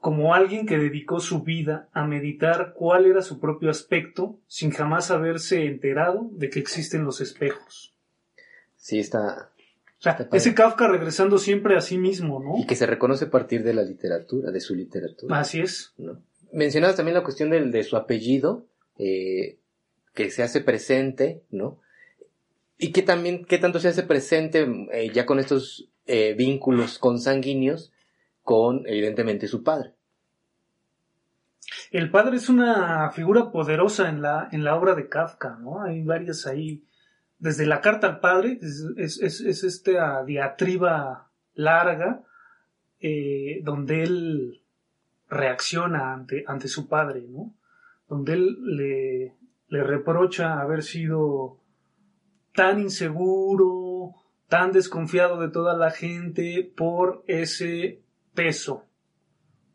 como 0.00 0.34
alguien 0.34 0.66
que 0.66 0.78
dedicó 0.78 1.20
su 1.20 1.42
vida 1.42 1.88
a 1.92 2.06
meditar 2.06 2.72
cuál 2.74 3.06
era 3.06 3.20
su 3.22 3.40
propio 3.40 3.70
aspecto 3.70 4.38
sin 4.46 4.70
jamás 4.70 5.10
haberse 5.10 5.66
enterado 5.66 6.28
de 6.32 6.50
que 6.50 6.60
existen 6.60 7.04
los 7.04 7.20
espejos. 7.20 7.94
Sí, 8.76 9.00
está. 9.00 9.50
O 9.98 10.02
sea, 10.02 10.12
Está 10.12 10.36
ese 10.36 10.54
Kafka 10.54 10.86
regresando 10.86 11.38
siempre 11.38 11.76
a 11.76 11.80
sí 11.80 11.98
mismo, 11.98 12.40
¿no? 12.40 12.56
Y 12.56 12.66
que 12.66 12.76
se 12.76 12.86
reconoce 12.86 13.24
a 13.24 13.30
partir 13.30 13.64
de 13.64 13.74
la 13.74 13.82
literatura, 13.82 14.52
de 14.52 14.60
su 14.60 14.76
literatura. 14.76 15.40
Así 15.40 15.60
es. 15.60 15.92
¿no? 15.98 16.22
Mencionabas 16.52 16.96
también 16.96 17.16
la 17.16 17.24
cuestión 17.24 17.50
del, 17.50 17.72
de 17.72 17.82
su 17.82 17.96
apellido, 17.96 18.66
eh, 18.96 19.58
que 20.14 20.30
se 20.30 20.44
hace 20.44 20.60
presente, 20.60 21.42
¿no? 21.50 21.80
Y 22.78 22.92
que 22.92 23.02
también, 23.02 23.44
qué 23.44 23.58
tanto 23.58 23.80
se 23.80 23.88
hace 23.88 24.04
presente 24.04 24.68
eh, 24.92 25.10
ya 25.12 25.26
con 25.26 25.40
estos 25.40 25.88
eh, 26.06 26.34
vínculos 26.34 27.00
consanguíneos 27.00 27.90
con, 28.48 28.84
evidentemente, 28.86 29.46
su 29.46 29.62
padre. 29.62 29.92
El 31.90 32.10
padre 32.10 32.38
es 32.38 32.48
una 32.48 33.10
figura 33.10 33.52
poderosa 33.52 34.08
en 34.08 34.22
la, 34.22 34.48
en 34.50 34.64
la 34.64 34.74
obra 34.74 34.94
de 34.94 35.10
Kafka, 35.10 35.58
¿no? 35.60 35.82
Hay 35.82 36.02
varias 36.02 36.46
ahí. 36.46 36.82
Desde 37.38 37.66
la 37.66 37.82
carta 37.82 38.06
al 38.06 38.20
padre, 38.20 38.58
es, 38.62 38.86
es, 38.96 39.20
es, 39.20 39.42
es 39.42 39.64
esta 39.64 40.24
diatriba 40.24 41.28
larga, 41.56 42.22
eh, 43.00 43.60
donde 43.64 44.02
él 44.02 44.62
reacciona 45.28 46.14
ante, 46.14 46.42
ante 46.46 46.68
su 46.68 46.88
padre, 46.88 47.26
¿no? 47.28 47.54
Donde 48.08 48.32
él 48.32 49.36
le 49.68 49.84
reprocha 49.84 50.58
haber 50.58 50.82
sido 50.82 51.58
tan 52.54 52.80
inseguro, 52.80 54.14
tan 54.48 54.72
desconfiado 54.72 55.38
de 55.38 55.50
toda 55.50 55.76
la 55.76 55.90
gente 55.90 56.72
por 56.74 57.24
ese 57.26 58.07
peso 58.38 58.86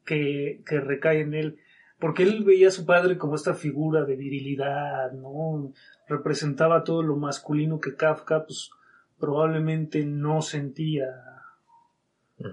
que, 0.05 0.61
que 0.65 0.79
recae 0.79 1.21
en 1.21 1.33
él 1.33 1.59
porque 2.03 2.23
él 2.23 2.43
veía 2.43 2.67
a 2.67 2.71
su 2.71 2.85
padre 2.85 3.17
como 3.17 3.35
esta 3.35 3.53
figura 3.53 4.03
de 4.03 4.17
virilidad, 4.17 5.13
¿no? 5.13 5.71
Representaba 6.09 6.83
todo 6.83 7.01
lo 7.01 7.15
masculino 7.15 7.79
que 7.79 7.95
Kafka, 7.95 8.45
pues, 8.45 8.71
probablemente 9.17 10.03
no 10.03 10.41
sentía, 10.41 11.05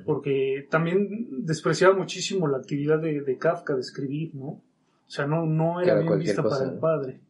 porque 0.06 0.68
también 0.70 1.44
despreciaba 1.44 1.96
muchísimo 1.96 2.46
la 2.46 2.58
actividad 2.58 3.00
de, 3.00 3.22
de 3.22 3.38
Kafka 3.38 3.74
de 3.74 3.80
escribir, 3.80 4.36
¿no? 4.36 4.46
O 4.46 4.62
sea, 5.08 5.26
no, 5.26 5.44
no 5.46 5.80
era 5.80 5.94
Claro, 5.94 6.06
bien 6.06 6.18
vista 6.20 6.42
cosa, 6.44 6.58
para 6.58 6.70
el 6.70 6.78
padre. 6.78 7.20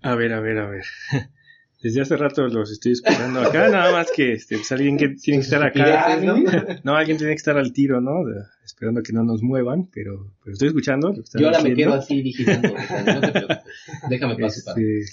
A 0.00 0.14
ver, 0.14 0.32
a 0.32 0.40
ver, 0.40 0.58
a 0.58 0.70
ver. 0.70 0.84
Desde 1.82 2.00
hace 2.00 2.16
rato 2.16 2.46
los 2.46 2.70
estoy 2.70 2.92
escuchando 2.92 3.40
acá, 3.40 3.68
nada 3.70 3.90
más 3.92 4.10
que 4.14 4.32
este, 4.34 4.56
pues, 4.56 4.70
alguien 4.72 4.96
que 4.96 5.08
tiene 5.08 5.40
que 5.40 5.44
estar 5.44 5.62
acá. 5.62 6.16
¿no? 6.20 6.36
No, 6.84 6.94
alguien 6.96 7.18
tiene 7.18 7.32
que 7.32 7.38
estar 7.38 7.56
al 7.58 7.72
tiro, 7.72 8.00
¿no? 8.00 8.24
De- 8.24 8.42
esperando 8.64 9.02
que 9.02 9.12
no 9.12 9.24
nos 9.24 9.42
muevan, 9.42 9.88
pero, 9.92 10.32
pero 10.42 10.52
estoy 10.54 10.68
escuchando. 10.68 11.12
Yo 11.34 11.46
ahora 11.48 11.62
me 11.62 11.74
quedo 11.74 11.94
así 11.94 12.22
vigilando. 12.22 12.68
no 12.68 13.20
te 13.20 13.32
preocupes. 13.32 13.58
Déjame 14.08 14.36
paso 14.36 14.60
para. 14.64 14.80
Este, 14.80 15.04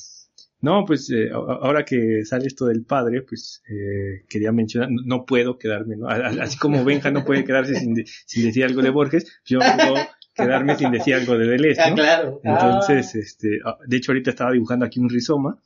No, 0.62 0.86
pues 0.86 1.10
eh, 1.12 1.30
ahora 1.32 1.84
que 1.86 2.24
sale 2.26 2.46
esto 2.48 2.66
del 2.66 2.84
padre, 2.84 3.22
pues 3.24 3.64
eh, 3.70 4.24
quería 4.30 4.52
mencionar, 4.52 4.90
no, 4.92 5.26
puedo 5.26 5.58
quedarme, 5.58 5.96
¿no? 5.96 6.08
así 6.08 6.58
como 6.58 6.84
Benja 6.84 7.10
no 7.12 7.24
puede 7.26 7.44
quedarse 7.46 7.76
sin, 7.76 7.96
sin 8.26 8.44
decir 8.46 8.66
algo 8.66 8.82
de 8.82 8.90
Borges, 8.90 9.26
yo 9.46 9.60
no 9.60 9.66
puedo 9.78 9.96
quedarme 10.36 10.76
sin 10.78 10.92
decir 10.92 11.16
algo 11.16 11.38
de 11.38 11.48
Deleuze, 11.48 11.82
Ah, 11.82 11.94
claro. 11.96 12.42
Entonces, 12.44 13.16
este, 13.16 13.60
ah, 13.66 13.78
de 13.88 13.98
hecho 13.98 14.12
ahorita 14.12 14.30
estaba 14.32 14.52
dibujando 14.52 14.86
aquí 14.86 15.00
un 15.00 15.10
rizoma, 15.10 15.58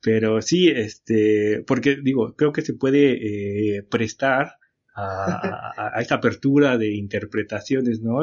Pero 0.00 0.40
sí, 0.42 0.68
este, 0.68 1.64
porque 1.66 1.96
digo, 2.02 2.34
creo 2.36 2.52
que 2.52 2.62
se 2.62 2.74
puede 2.74 3.78
eh, 3.78 3.82
prestar 3.82 4.58
a, 4.94 5.92
esta 6.00 6.16
apertura 6.16 6.78
de 6.78 6.94
interpretaciones, 6.94 8.00
¿no? 8.00 8.20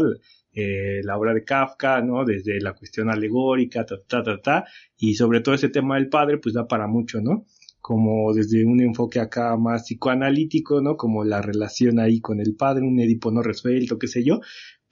Eh, 0.53 1.01
la 1.03 1.17
obra 1.17 1.33
de 1.33 1.43
Kafka, 1.43 2.01
¿no? 2.01 2.23
Desde 2.23 2.61
la 2.61 2.73
cuestión 2.73 3.09
alegórica, 3.09 3.85
ta, 3.85 3.95
ta, 4.07 4.23
ta, 4.23 4.41
ta, 4.41 4.65
y 4.97 5.15
sobre 5.15 5.41
todo 5.41 5.55
ese 5.55 5.69
tema 5.69 5.95
del 5.95 6.09
padre, 6.09 6.37
pues 6.37 6.55
da 6.55 6.67
para 6.67 6.87
mucho, 6.87 7.19
¿no? 7.21 7.45
Como 7.81 8.33
desde 8.33 8.65
un 8.65 8.81
enfoque 8.81 9.19
acá 9.19 9.55
más 9.57 9.83
psicoanalítico, 9.83 10.81
¿no? 10.81 10.95
Como 10.97 11.23
la 11.23 11.41
relación 11.41 11.99
ahí 11.99 12.19
con 12.21 12.39
el 12.39 12.55
padre, 12.55 12.83
un 12.83 12.99
Edipo 12.99 13.31
no 13.31 13.41
resuelto, 13.41 13.99
qué 13.99 14.07
sé 14.07 14.23
yo, 14.23 14.39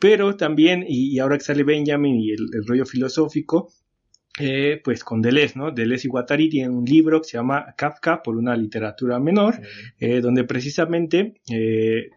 pero 0.03 0.35
también, 0.35 0.83
y, 0.85 1.17
ahora 1.19 1.37
que 1.37 1.45
sale 1.45 1.63
Benjamin 1.63 2.15
y 2.19 2.31
el, 2.31 2.67
rollo 2.67 2.85
filosófico, 2.85 3.69
eh, 4.39 4.81
pues 4.83 5.03
con 5.03 5.21
Deleuze, 5.21 5.57
¿no? 5.57 5.71
Deleuze 5.71 6.07
y 6.07 6.09
Guattari 6.09 6.49
tienen 6.49 6.75
un 6.75 6.85
libro 6.85 7.21
que 7.21 7.29
se 7.29 7.37
llama 7.37 7.73
Kafka 7.77 8.23
por 8.23 8.35
una 8.35 8.55
literatura 8.55 9.19
menor, 9.19 9.59
eh, 9.99 10.21
donde 10.21 10.43
precisamente 10.43 11.35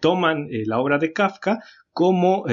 toman 0.00 0.48
la 0.50 0.78
obra 0.78 0.98
de 0.98 1.12
Kafka 1.12 1.62
como 1.92 2.44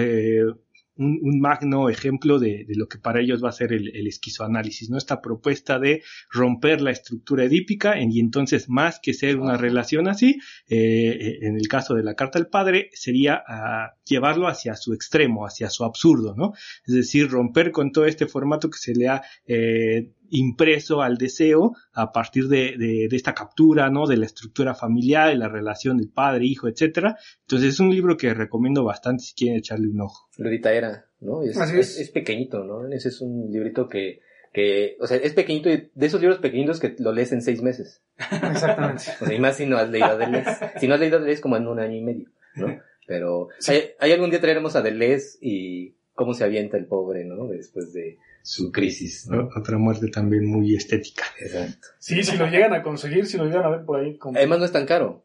un, 0.95 1.39
magno 1.39 1.89
ejemplo 1.89 2.39
de, 2.39 2.65
lo 2.69 2.87
que 2.87 2.97
para 2.97 3.21
ellos 3.21 3.43
va 3.43 3.49
a 3.49 3.53
ser 3.53 3.73
el, 3.73 4.07
esquizoanálisis, 4.07 4.89
¿no? 4.89 4.97
Esta 4.97 5.21
propuesta 5.21 5.79
de 5.79 6.03
romper 6.29 6.81
la 6.81 6.91
estructura 6.91 7.43
edípica 7.43 7.99
y 7.99 8.19
entonces 8.19 8.69
más 8.69 8.99
que 9.01 9.13
ser 9.13 9.37
una 9.37 9.57
relación 9.57 10.07
así, 10.07 10.39
eh, 10.69 11.39
en 11.41 11.57
el 11.57 11.67
caso 11.67 11.95
de 11.95 12.03
la 12.03 12.15
carta 12.15 12.39
del 12.39 12.47
padre, 12.47 12.89
sería 12.93 13.43
ah, 13.47 13.93
llevarlo 14.05 14.47
hacia 14.47 14.75
su 14.75 14.93
extremo, 14.93 15.45
hacia 15.45 15.69
su 15.69 15.83
absurdo, 15.83 16.35
¿no? 16.35 16.53
Es 16.85 16.93
decir, 16.93 17.29
romper 17.29 17.71
con 17.71 17.91
todo 17.91 18.05
este 18.05 18.27
formato 18.27 18.69
que 18.69 18.77
se 18.77 18.93
le 18.93 19.07
ha 19.07 19.23
eh, 19.47 20.11
impreso 20.33 21.01
al 21.01 21.17
deseo 21.17 21.75
a 21.93 22.11
partir 22.11 22.47
de, 22.47 22.75
de, 22.77 23.15
esta 23.15 23.33
captura, 23.33 23.89
¿no? 23.89 24.07
De 24.07 24.17
la 24.17 24.25
estructura 24.25 24.73
familiar, 24.73 25.29
de 25.29 25.35
la 25.35 25.47
relación 25.47 25.97
del 25.97 26.09
padre, 26.09 26.45
hijo, 26.45 26.67
etcétera. 26.67 27.17
Entonces 27.41 27.69
es 27.69 27.79
un 27.79 27.91
libro 27.91 28.17
que 28.17 28.33
recomiendo 28.33 28.83
bastante 28.83 29.23
si 29.23 29.35
quieren 29.35 29.57
echarle 29.57 29.87
un 29.87 30.01
ojo. 30.01 30.27
Lorita 30.37 30.73
era, 30.73 31.05
¿no? 31.19 31.43
Es, 31.43 31.57
es. 31.57 31.99
es, 31.99 32.09
pequeñito, 32.09 32.63
¿no? 32.63 32.87
Ese 32.87 33.09
es 33.09 33.21
un 33.21 33.51
librito 33.51 33.87
que, 33.87 34.21
que, 34.51 34.97
o 34.99 35.05
sea, 35.05 35.17
es 35.17 35.33
pequeñito 35.33 35.69
y 35.69 35.91
de 35.93 36.05
esos 36.05 36.19
libros 36.19 36.39
pequeñitos 36.39 36.79
que 36.79 36.95
lo 36.97 37.11
lees 37.11 37.31
en 37.31 37.43
seis 37.43 37.61
meses. 37.61 38.01
Exactamente. 38.17 39.03
O 39.21 39.25
sea, 39.25 39.33
y 39.35 39.39
más 39.39 39.57
si 39.57 39.67
no 39.67 39.77
has 39.77 39.89
leído 39.89 40.17
Deleuze. 40.17 40.71
Si 40.79 40.87
no 40.87 40.95
has 40.95 40.99
leído 40.99 41.19
Deleuze 41.19 41.41
como 41.41 41.57
en 41.57 41.67
un 41.67 41.79
año 41.79 41.95
y 41.95 42.01
medio, 42.01 42.29
¿no? 42.55 42.79
Pero, 43.05 43.49
hay, 43.67 43.91
hay 43.99 44.11
algún 44.13 44.31
día 44.31 44.41
traeremos 44.41 44.75
a 44.75 44.81
Deleuze 44.81 45.37
y 45.41 45.93
cómo 46.15 46.33
se 46.33 46.43
avienta 46.43 46.77
el 46.77 46.87
pobre, 46.87 47.23
¿no? 47.23 47.47
Después 47.47 47.93
de, 47.93 48.17
su 48.43 48.71
crisis. 48.71 49.27
¿no? 49.27 49.49
Otra 49.55 49.79
muerte 49.79 50.09
también 50.09 50.45
muy 50.45 50.75
estética. 50.75 51.23
Exacto. 51.39 51.87
Sí, 51.97 52.21
si 52.23 52.37
lo 52.37 52.45
llegan 52.47 52.73
a 52.73 52.83
conseguir, 52.83 53.25
si 53.25 53.37
lo 53.37 53.45
llegan 53.45 53.63
a 53.63 53.69
ver 53.69 53.85
por 53.85 53.99
ahí. 53.99 54.19
Además 54.35 54.59
no 54.59 54.65
es 54.65 54.71
tan 54.71 54.85
caro. 54.85 55.23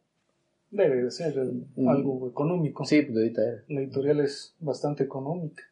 Debe 0.71 1.03
de 1.03 1.11
ser 1.11 1.35
mm. 1.77 1.89
algo 1.89 2.29
económico. 2.29 2.85
Sí, 2.85 3.03
pues 3.03 3.17
ahorita 3.17 3.43
era. 3.43 3.65
La 3.69 3.81
editorial 3.81 4.21
es 4.21 4.55
bastante 4.61 5.05
económica. 5.05 5.63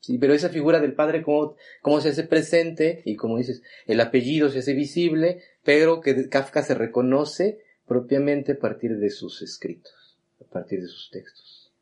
Sí, 0.00 0.16
pero 0.18 0.32
esa 0.32 0.48
figura 0.48 0.80
del 0.80 0.94
padre, 0.94 1.22
¿cómo, 1.22 1.56
cómo 1.82 2.00
se 2.00 2.10
hace 2.10 2.24
presente? 2.24 3.02
Y 3.04 3.16
como 3.16 3.36
dices, 3.36 3.62
el 3.86 4.00
apellido 4.00 4.48
se 4.48 4.60
hace 4.60 4.74
visible, 4.74 5.42
pero 5.64 6.00
que 6.00 6.28
Kafka 6.28 6.62
se 6.62 6.74
reconoce 6.74 7.58
propiamente 7.86 8.52
a 8.52 8.58
partir 8.58 8.98
de 8.98 9.10
sus 9.10 9.42
escritos, 9.42 10.16
a 10.40 10.44
partir 10.44 10.80
de 10.80 10.88
sus 10.88 11.10
textos. 11.10 11.72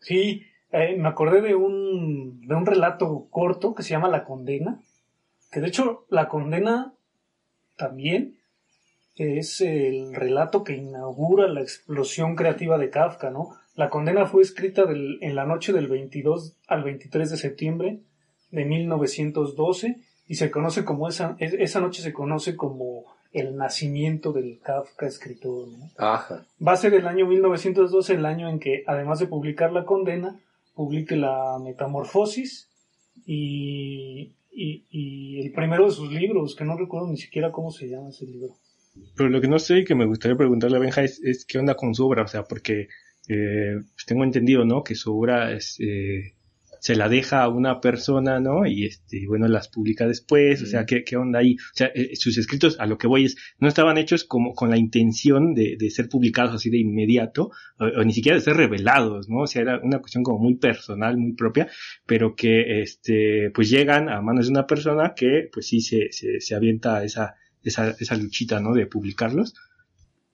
Sí, 0.00 0.44
eh, 0.72 0.96
me 0.96 1.08
acordé 1.08 1.40
de 1.40 1.54
un, 1.54 2.46
de 2.46 2.54
un 2.54 2.66
relato 2.66 3.26
corto 3.30 3.74
que 3.74 3.82
se 3.82 3.90
llama 3.90 4.08
La 4.08 4.24
Condena, 4.24 4.80
que 5.50 5.60
de 5.60 5.68
hecho 5.68 6.04
La 6.08 6.28
Condena 6.28 6.92
también 7.76 8.38
es 9.16 9.60
el 9.60 10.14
relato 10.14 10.62
que 10.62 10.76
inaugura 10.76 11.48
la 11.48 11.60
explosión 11.60 12.36
creativa 12.36 12.78
de 12.78 12.90
Kafka, 12.90 13.30
¿no? 13.30 13.56
La 13.74 13.90
condena 13.90 14.26
fue 14.26 14.42
escrita 14.42 14.84
en 14.88 15.34
la 15.34 15.44
noche 15.44 15.72
del 15.72 15.86
22 15.86 16.56
al 16.66 16.82
23 16.82 17.30
de 17.30 17.36
septiembre 17.36 18.00
de 18.50 18.64
1912 18.64 19.98
y 20.26 20.34
se 20.34 20.50
conoce 20.50 20.84
como 20.84 21.08
esa, 21.08 21.36
esa 21.38 21.80
noche 21.80 22.02
se 22.02 22.12
conoce 22.12 22.56
como 22.56 23.04
el 23.32 23.56
nacimiento 23.56 24.32
del 24.32 24.58
Kafka 24.60 25.06
escritor, 25.06 25.68
¿no? 25.68 25.90
Ajá. 25.96 26.44
Va 26.64 26.72
a 26.72 26.76
ser 26.76 26.94
el 26.94 27.06
año 27.06 27.26
1912 27.26 28.14
el 28.14 28.26
año 28.26 28.48
en 28.48 28.58
que, 28.58 28.82
además 28.86 29.20
de 29.20 29.26
publicar 29.26 29.72
la 29.72 29.84
condena, 29.84 30.40
publique 30.78 31.16
la 31.16 31.58
Metamorfosis 31.58 32.70
y, 33.26 34.32
y, 34.52 35.40
el 35.40 35.50
primero 35.50 35.86
de 35.86 35.90
sus 35.90 36.12
libros, 36.12 36.54
que 36.54 36.64
no 36.64 36.76
recuerdo 36.76 37.08
ni 37.08 37.16
siquiera 37.16 37.50
cómo 37.50 37.72
se 37.72 37.88
llama 37.88 38.10
ese 38.10 38.26
libro. 38.26 38.54
Pero 39.16 39.28
lo 39.28 39.40
que 39.40 39.48
no 39.48 39.58
sé 39.58 39.80
y 39.80 39.84
que 39.84 39.96
me 39.96 40.06
gustaría 40.06 40.36
preguntarle 40.36 40.76
a 40.76 40.80
Benja 40.80 41.02
es, 41.02 41.44
qué 41.48 41.58
onda 41.58 41.74
con 41.74 41.96
su 41.96 42.06
obra, 42.06 42.22
o 42.22 42.28
sea, 42.28 42.44
porque 42.44 42.86
eh, 43.28 43.74
pues 43.92 44.06
tengo 44.06 44.22
entendido, 44.22 44.64
¿no? 44.64 44.84
Que 44.84 44.94
su 44.94 45.18
obra 45.18 45.52
es, 45.52 45.80
eh, 45.80 46.34
se 46.80 46.96
la 46.96 47.08
deja 47.08 47.42
a 47.42 47.48
una 47.48 47.80
persona, 47.80 48.40
¿no? 48.40 48.66
Y 48.66 48.84
este, 48.84 49.26
bueno, 49.26 49.48
las 49.48 49.68
publica 49.68 50.06
después, 50.06 50.62
o 50.62 50.66
sea, 50.66 50.86
¿qué, 50.86 51.04
qué 51.04 51.16
onda 51.16 51.40
ahí? 51.40 51.56
O 51.56 51.76
sea, 51.76 51.90
eh, 51.94 52.16
sus 52.16 52.38
escritos, 52.38 52.78
a 52.78 52.86
lo 52.86 52.98
que 52.98 53.06
voy 53.06 53.24
es, 53.24 53.36
no 53.58 53.68
estaban 53.68 53.98
hechos 53.98 54.24
como 54.24 54.54
con 54.54 54.70
la 54.70 54.76
intención 54.76 55.54
de, 55.54 55.76
de 55.78 55.90
ser 55.90 56.08
publicados 56.08 56.54
así 56.54 56.70
de 56.70 56.78
inmediato, 56.78 57.50
o, 57.78 58.04
ni 58.04 58.12
siquiera 58.12 58.36
de 58.36 58.42
ser 58.42 58.56
revelados, 58.56 59.28
¿no? 59.28 59.42
O 59.42 59.46
sea, 59.46 59.62
era 59.62 59.80
una 59.82 60.00
cuestión 60.00 60.22
como 60.22 60.38
muy 60.38 60.56
personal, 60.56 61.16
muy 61.16 61.32
propia, 61.34 61.68
pero 62.06 62.34
que, 62.34 62.82
este, 62.82 63.50
pues 63.54 63.70
llegan 63.70 64.08
a 64.08 64.20
manos 64.20 64.46
de 64.46 64.52
una 64.52 64.66
persona 64.66 65.14
que, 65.14 65.48
pues 65.52 65.66
sí, 65.66 65.80
se, 65.80 66.12
se, 66.12 66.40
se 66.40 66.54
avienta 66.54 67.04
esa, 67.04 67.34
esa, 67.62 67.90
esa 67.98 68.16
luchita, 68.16 68.60
¿no? 68.60 68.74
De 68.74 68.86
publicarlos. 68.86 69.54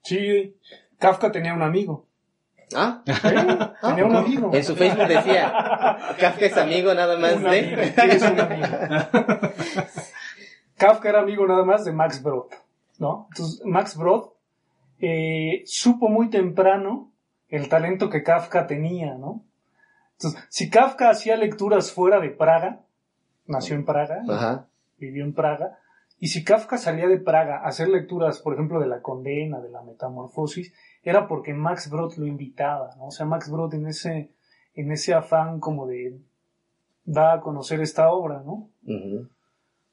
Sí, 0.03 0.55
Kafka 0.99 1.31
tenía 1.31 1.53
un 1.53 1.61
amigo 1.61 2.07
¿Ah? 2.73 3.03
Tenía 3.81 4.05
un 4.05 4.15
amigo. 4.15 4.51
En 4.53 4.63
su 4.63 4.75
Facebook 4.75 5.07
decía, 5.07 5.51
Kafka 6.19 6.45
es 6.45 6.57
amigo 6.57 6.93
nada 6.93 7.17
más 7.17 7.41
de... 7.41 7.93
es 7.95 8.21
un 8.23 8.39
amigo? 8.39 8.67
Kafka 10.77 11.09
era 11.09 11.21
amigo 11.21 11.47
nada 11.47 11.63
más 11.63 11.85
de 11.85 11.93
Max 11.93 12.21
Brod, 12.21 12.47
¿no? 12.99 13.27
Entonces, 13.31 13.61
Max 13.65 13.97
Brod 13.97 14.29
eh, 14.99 15.63
supo 15.65 16.09
muy 16.09 16.29
temprano 16.29 17.11
el 17.49 17.69
talento 17.69 18.09
que 18.09 18.23
Kafka 18.23 18.67
tenía, 18.67 19.15
¿no? 19.15 19.43
Entonces, 20.17 20.43
si 20.49 20.69
Kafka 20.69 21.09
hacía 21.09 21.37
lecturas 21.37 21.91
fuera 21.91 22.19
de 22.19 22.29
Praga, 22.29 22.81
nació 23.45 23.75
en 23.75 23.85
Praga, 23.85 24.67
vivió 24.97 25.23
en 25.23 25.33
Praga, 25.33 25.79
y 26.19 26.27
si 26.27 26.43
Kafka 26.43 26.77
salía 26.77 27.07
de 27.07 27.19
Praga 27.19 27.59
a 27.59 27.67
hacer 27.67 27.89
lecturas, 27.89 28.39
por 28.39 28.53
ejemplo, 28.53 28.79
de 28.79 28.87
la 28.87 29.01
condena, 29.01 29.59
de 29.59 29.69
la 29.69 29.81
metamorfosis, 29.81 30.73
era 31.05 31.27
porque 31.27 31.53
Max 31.53 31.89
Brod 31.89 32.15
lo 32.17 32.25
invitaba, 32.25 32.95
¿no? 32.97 33.05
O 33.05 33.11
sea, 33.11 33.25
Max 33.27 33.49
Brod 33.49 33.73
en 33.75 33.87
ese, 33.87 34.31
en 34.73 34.91
ese 34.91 35.13
afán 35.13 35.59
como 35.59 35.85
de 35.85 36.19
dar 37.05 37.37
a 37.37 37.41
conocer 37.41 37.79
esta 37.79 38.09
obra, 38.09 38.41
¿no? 38.43 38.71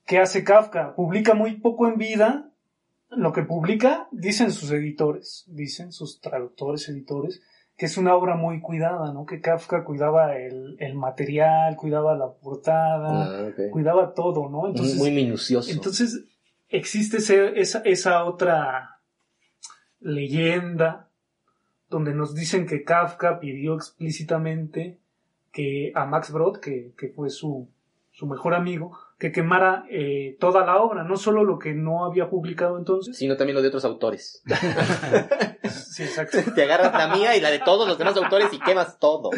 ¿Qué 0.07 0.19
hace 0.19 0.43
Kafka? 0.43 0.95
Publica 0.97 1.35
muy 1.35 1.61
poco 1.61 1.87
en 1.87 1.99
vida. 1.99 2.49
Lo 3.11 3.35
que 3.35 3.43
publica, 3.43 4.09
dicen 4.11 4.51
sus 4.51 4.71
editores, 4.71 5.45
dicen 5.49 5.93
sus 5.93 6.19
traductores, 6.23 6.89
editores, 6.89 7.43
que 7.77 7.85
es 7.85 7.99
una 7.99 8.15
obra 8.17 8.37
muy 8.37 8.63
cuidada, 8.63 9.13
¿no? 9.13 9.27
Que 9.27 9.43
Kafka 9.43 9.85
cuidaba 9.85 10.39
el, 10.39 10.77
el 10.81 10.95
material, 10.95 11.77
cuidaba 11.77 12.17
la 12.17 12.33
portada, 12.33 13.49
ah, 13.49 13.51
cuidaba 13.71 14.15
todo, 14.15 14.49
¿no? 14.49 14.67
Entonces, 14.67 14.97
muy 14.97 15.11
minucioso. 15.11 15.71
Entonces, 15.71 16.25
existe 16.71 17.19
esa, 17.61 17.81
esa 17.81 18.25
otra 18.25 18.92
leyenda 20.03 21.09
donde 21.89 22.15
nos 22.15 22.35
dicen 22.35 22.67
que 22.67 22.85
Kafka 22.85 23.39
pidió 23.39 23.75
explícitamente 23.75 24.99
que 25.53 25.93
a 25.95 26.07
Max 26.07 26.33
Brod, 26.33 26.59
que, 26.59 26.93
fue 27.15 27.29
su, 27.29 27.69
su, 28.11 28.27
mejor 28.27 28.55
amigo, 28.55 28.99
que 29.19 29.31
quemara 29.31 29.85
eh, 29.91 30.37
toda 30.41 30.65
la 30.65 30.79
obra, 30.79 31.05
no 31.05 31.17
solo 31.17 31.45
lo 31.45 31.59
que 31.59 31.75
no 31.75 32.07
había 32.07 32.31
publicado 32.31 32.79
entonces, 32.79 33.19
sino 33.19 33.37
también 33.37 33.55
lo 33.55 33.63
de 33.63 33.69
otros 33.69 33.85
autores. 33.85 34.43
sí, 35.71 36.05
exacto. 36.05 36.39
Te 36.55 36.63
agarras 36.63 36.93
la 36.95 37.15
mía 37.15 37.37
y 37.37 37.41
la 37.41 37.51
de 37.51 37.59
todos 37.59 37.87
los 37.87 37.99
demás 37.99 38.17
autores 38.17 38.49
y 38.53 38.59
quemas 38.59 38.99
todo. 38.99 39.29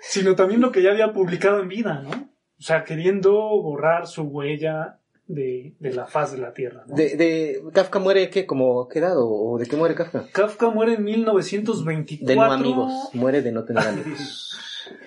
sino 0.00 0.36
también 0.36 0.60
lo 0.60 0.70
que 0.70 0.82
ya 0.82 0.90
había 0.90 1.12
publicado 1.12 1.60
en 1.60 1.68
vida, 1.68 2.00
¿no? 2.02 2.10
O 2.10 2.64
sea, 2.64 2.84
queriendo 2.84 3.32
borrar 3.32 4.06
su 4.06 4.22
huella 4.22 5.00
de, 5.26 5.74
la 5.80 6.06
faz 6.06 6.32
de 6.32 6.38
la 6.38 6.52
Tierra. 6.52 6.84
De, 6.86 7.16
de, 7.16 7.62
¿Kafka 7.72 7.98
muere 7.98 8.28
qué? 8.30 8.46
¿Como 8.46 8.88
quedado? 8.88 9.28
¿O 9.28 9.58
de 9.58 9.66
qué 9.66 9.76
muere 9.76 9.94
Kafka? 9.94 10.26
Kafka 10.32 10.70
muere 10.70 10.94
en 10.94 11.04
1924. 11.04 12.26
De 12.26 12.36
no 12.36 12.42
amigos. 12.52 13.10
Muere 13.14 13.42
de 13.42 13.52
no 13.52 13.64
tener 13.64 13.82
amigos. 13.88 14.58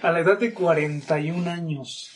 A 0.01 0.11
la 0.11 0.19
edad 0.19 0.39
de 0.39 0.53
41 0.53 1.49
años. 1.49 2.11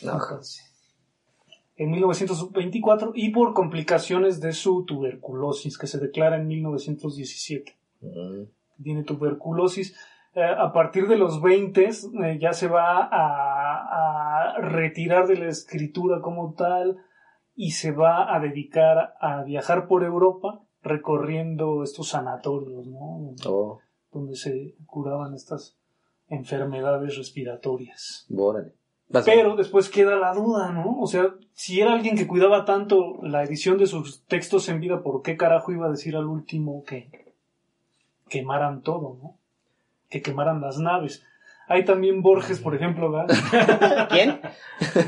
en 1.76 1.90
1924 1.90 3.12
y 3.14 3.30
por 3.30 3.54
complicaciones 3.54 4.40
de 4.40 4.52
su 4.52 4.84
tuberculosis 4.84 5.78
que 5.78 5.86
se 5.86 5.98
declara 5.98 6.36
en 6.36 6.48
1917. 6.48 7.76
Tiene 8.82 9.04
tuberculosis. 9.04 9.94
Eh, 10.34 10.42
a 10.42 10.72
partir 10.72 11.08
de 11.08 11.16
los 11.16 11.42
20 11.42 11.82
eh, 11.82 12.38
ya 12.40 12.52
se 12.52 12.68
va 12.68 13.08
a, 13.10 14.52
a, 14.52 14.60
retirar 14.60 15.26
de 15.26 15.36
la 15.36 15.48
escritura 15.48 16.20
como 16.20 16.54
tal 16.54 16.98
y 17.54 17.72
se 17.72 17.92
va 17.92 18.34
a 18.34 18.40
dedicar 18.40 19.14
a 19.20 19.42
viajar 19.44 19.86
por 19.86 20.04
Europa 20.04 20.60
recorriendo 20.82 21.82
estos 21.82 22.08
sanatorios, 22.08 22.86
¿no? 22.86 23.34
Oh. 23.46 23.80
Donde 24.12 24.36
se 24.36 24.74
curaban 24.86 25.34
estas 25.34 25.76
enfermedades 26.28 27.16
respiratorias. 27.16 28.26
Bórale. 28.28 28.72
Pero 29.24 29.56
después 29.56 29.88
queda 29.88 30.16
la 30.16 30.32
duda, 30.32 30.70
¿no? 30.72 31.00
O 31.00 31.06
sea, 31.06 31.34
si 31.52 31.80
era 31.80 31.92
alguien 31.92 32.16
que 32.16 32.28
cuidaba 32.28 32.64
tanto 32.64 33.18
la 33.22 33.42
edición 33.42 33.76
de 33.76 33.86
sus 33.86 34.24
textos 34.26 34.68
en 34.68 34.78
vida, 34.78 35.02
¿por 35.02 35.22
qué 35.22 35.36
carajo 35.36 35.72
iba 35.72 35.86
a 35.86 35.90
decir 35.90 36.14
al 36.16 36.26
último 36.26 36.84
que 36.84 37.34
quemaran 38.28 38.82
todo, 38.82 39.18
¿no? 39.20 39.36
Que 40.08 40.22
quemaran 40.22 40.60
las 40.60 40.78
naves. 40.78 41.24
Hay 41.70 41.84
también 41.84 42.20
Borges, 42.20 42.58
por 42.58 42.74
ejemplo, 42.74 43.12
¿verdad? 43.12 44.08
¿Quién? 44.10 44.40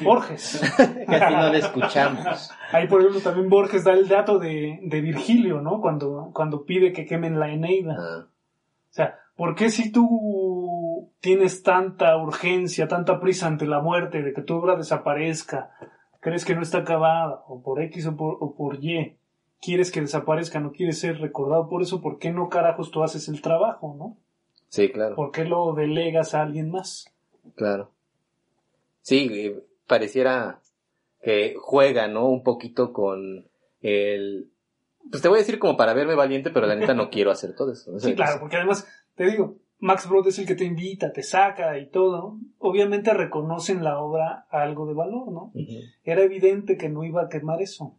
Borges. 0.04 0.60
Casi 1.08 1.34
no 1.34 1.52
le 1.52 1.58
escuchamos. 1.58 2.52
Hay, 2.70 2.86
por 2.86 3.00
ejemplo, 3.00 3.20
también 3.20 3.48
Borges 3.48 3.82
da 3.82 3.94
el 3.94 4.06
dato 4.06 4.38
de, 4.38 4.78
de 4.80 5.00
Virgilio, 5.00 5.60
¿no? 5.60 5.80
Cuando, 5.80 6.30
cuando 6.32 6.64
pide 6.64 6.92
que 6.92 7.04
quemen 7.04 7.40
la 7.40 7.50
Eneida. 7.50 7.96
Ah. 7.98 8.26
O 8.28 8.92
sea, 8.92 9.18
¿por 9.34 9.56
qué 9.56 9.70
si 9.70 9.90
tú 9.90 11.10
tienes 11.18 11.64
tanta 11.64 12.16
urgencia, 12.16 12.86
tanta 12.86 13.18
prisa 13.18 13.48
ante 13.48 13.66
la 13.66 13.80
muerte 13.80 14.22
de 14.22 14.32
que 14.32 14.42
tu 14.42 14.54
obra 14.54 14.76
desaparezca, 14.76 15.72
crees 16.20 16.44
que 16.44 16.54
no 16.54 16.62
está 16.62 16.78
acabada, 16.78 17.42
o 17.48 17.60
por 17.60 17.82
X 17.82 18.06
o 18.06 18.16
por, 18.16 18.36
o 18.38 18.54
por 18.54 18.76
Y, 18.84 19.18
quieres 19.60 19.90
que 19.90 20.00
desaparezca, 20.00 20.60
no 20.60 20.70
quieres 20.70 21.00
ser 21.00 21.18
recordado 21.18 21.68
por 21.68 21.82
eso, 21.82 22.00
¿por 22.00 22.20
qué 22.20 22.30
no 22.30 22.48
carajos 22.48 22.92
tú 22.92 23.02
haces 23.02 23.26
el 23.26 23.42
trabajo, 23.42 23.96
no? 23.98 24.16
Sí, 24.72 24.88
claro. 24.88 25.16
¿Por 25.16 25.32
qué 25.32 25.44
lo 25.44 25.74
delegas 25.74 26.34
a 26.34 26.40
alguien 26.40 26.70
más? 26.70 27.04
Claro. 27.56 27.90
Sí, 29.02 29.28
eh, 29.30 29.62
pareciera 29.86 30.60
que 31.22 31.54
juega, 31.60 32.08
¿no? 32.08 32.26
Un 32.26 32.42
poquito 32.42 32.94
con 32.94 33.46
el... 33.82 34.48
Pues 35.10 35.20
te 35.20 35.28
voy 35.28 35.36
a 35.36 35.40
decir 35.40 35.58
como 35.58 35.76
para 35.76 35.92
verme 35.92 36.14
valiente, 36.14 36.50
pero 36.50 36.66
la 36.66 36.74
neta 36.74 36.94
no 36.94 37.10
quiero 37.10 37.30
hacer 37.30 37.54
todo 37.54 37.72
eso. 37.72 37.98
Sí, 38.00 38.14
claro, 38.14 38.40
porque 38.40 38.56
además, 38.56 38.88
te 39.14 39.26
digo, 39.26 39.56
Max 39.78 40.08
Brod 40.08 40.28
es 40.28 40.38
el 40.38 40.46
que 40.46 40.54
te 40.54 40.64
invita, 40.64 41.12
te 41.12 41.22
saca 41.22 41.78
y 41.78 41.90
todo. 41.90 42.38
Obviamente 42.58 43.12
reconocen 43.12 43.84
la 43.84 43.98
obra 43.98 44.46
algo 44.48 44.86
de 44.86 44.94
valor, 44.94 45.30
¿no? 45.30 45.52
Era 46.02 46.22
evidente 46.22 46.78
que 46.78 46.88
no 46.88 47.04
iba 47.04 47.24
a 47.24 47.28
quemar 47.28 47.60
eso. 47.60 47.98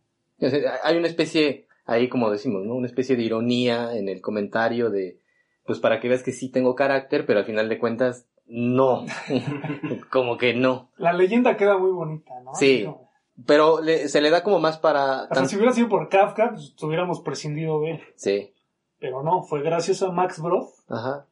Hay 0.83 0.97
una 0.97 1.07
especie, 1.07 1.67
ahí 1.85 2.09
como 2.09 2.31
decimos, 2.31 2.65
¿no? 2.65 2.73
Una 2.73 2.87
especie 2.87 3.15
de 3.15 3.21
ironía 3.21 3.95
en 3.95 4.09
el 4.09 4.21
comentario 4.21 4.89
de, 4.89 5.19
pues 5.65 5.79
para 5.79 5.99
que 5.99 6.09
veas 6.09 6.23
que 6.23 6.31
sí 6.31 6.49
tengo 6.49 6.75
carácter, 6.75 7.25
pero 7.25 7.39
al 7.39 7.45
final 7.45 7.69
de 7.69 7.79
cuentas, 7.79 8.25
no. 8.45 9.05
como 10.11 10.37
que 10.37 10.53
no. 10.53 10.89
La 10.97 11.13
leyenda 11.13 11.55
queda 11.57 11.77
muy 11.77 11.91
bonita, 11.91 12.33
¿no? 12.43 12.53
Sí. 12.55 12.83
Como- 12.85 13.09
Pero 13.47 13.81
le- 13.81 14.07
se 14.09 14.21
le 14.21 14.29
da 14.29 14.43
como 14.43 14.59
más 14.59 14.77
para... 14.77 15.27
Tan- 15.29 15.47
si 15.49 15.55
hubiera 15.55 15.73
sido 15.73 15.89
por 15.89 16.09
Kafka, 16.09 16.51
pues 16.51 16.75
hubiéramos 16.83 17.21
prescindido 17.21 17.79
de 17.81 17.91
él. 17.91 18.01
Sí. 18.15 18.53
Pero 18.99 19.23
no, 19.23 19.43
fue 19.43 19.61
gracias 19.63 20.03
a 20.03 20.11
Max 20.11 20.39
Brod. 20.41 20.67
Ajá. 20.87 21.25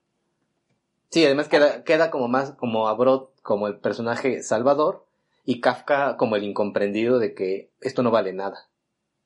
Sí, 1.09 1.25
además 1.25 1.47
queda, 1.49 1.84
queda 1.84 2.09
como 2.09 2.27
más 2.27 2.53
como 2.53 2.88
a 2.88 2.93
Brod 2.93 3.29
como 3.43 3.67
el 3.67 3.77
personaje 3.79 4.41
salvador 4.43 5.05
y 5.45 5.59
Kafka 5.59 6.15
como 6.17 6.36
el 6.38 6.43
incomprendido 6.43 7.19
de 7.19 7.34
que 7.34 7.69
esto 7.82 8.01
no 8.03 8.11
vale 8.11 8.32
nada. 8.34 8.69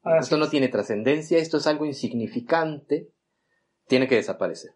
Así 0.03 0.19
Esto 0.25 0.37
no 0.37 0.49
tiene 0.49 0.67
trascendencia, 0.67 1.37
esto 1.37 1.57
es 1.57 1.67
algo 1.67 1.85
insignificante, 1.85 3.09
tiene 3.87 4.07
que 4.07 4.15
desaparecer. 4.15 4.71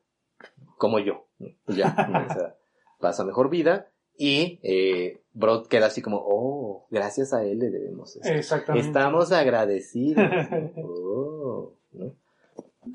Como 0.80 0.97
yo. 0.99 1.27
Pues 1.65 1.77
ya, 1.77 1.93
¿no? 2.11 2.25
O 2.25 2.34
sea, 2.34 2.55
pasa 2.99 3.23
mejor 3.25 3.49
vida 3.49 3.91
y 4.17 4.59
eh, 4.63 5.21
Brod 5.34 5.67
queda 5.67 5.86
así 5.88 6.01
como, 6.01 6.21
oh, 6.25 6.88
gracias 6.89 7.34
a 7.34 7.43
él 7.43 7.59
le 7.59 7.69
debemos 7.69 8.15
esto. 8.15 8.27
Exactamente. 8.30 8.88
Estamos 8.88 9.32
agradecidos. 9.32 10.25
Oh, 10.77 11.73
¿no? 11.91 12.15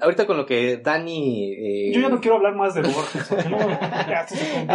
Ahorita 0.01 0.27
con 0.27 0.37
lo 0.39 0.47
que 0.47 0.79
Dani... 0.79 1.53
eh, 1.53 1.93
Yo 1.95 2.01
ya 2.01 2.09
no 2.09 2.21
quiero 2.21 2.37
hablar 2.37 2.55
más 2.57 2.75
de 2.75 2.81
Borges. 2.83 3.31
no, 3.51 3.59
ya 3.69 4.23
esto 4.23 4.35
se 4.35 4.51
convierte, 4.51 4.65
No, 4.67 4.73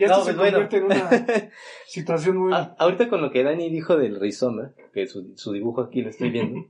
ya 0.00 0.06
esto 0.06 0.08
no, 0.18 0.24
se 0.24 0.34
pues 0.34 0.36
bueno. 0.36 0.68
en 0.70 0.84
una 0.84 1.50
situación 1.86 2.36
muy... 2.36 2.52
A- 2.52 2.74
ahorita 2.78 3.08
con 3.08 3.22
lo 3.22 3.30
que 3.30 3.44
Dani 3.44 3.70
dijo 3.70 3.96
del 3.96 4.18
rizoma, 4.20 4.72
que 4.92 5.06
su, 5.06 5.32
su 5.36 5.52
dibujo 5.52 5.80
aquí 5.82 6.02
lo 6.02 6.10
estoy 6.10 6.30
viendo, 6.30 6.60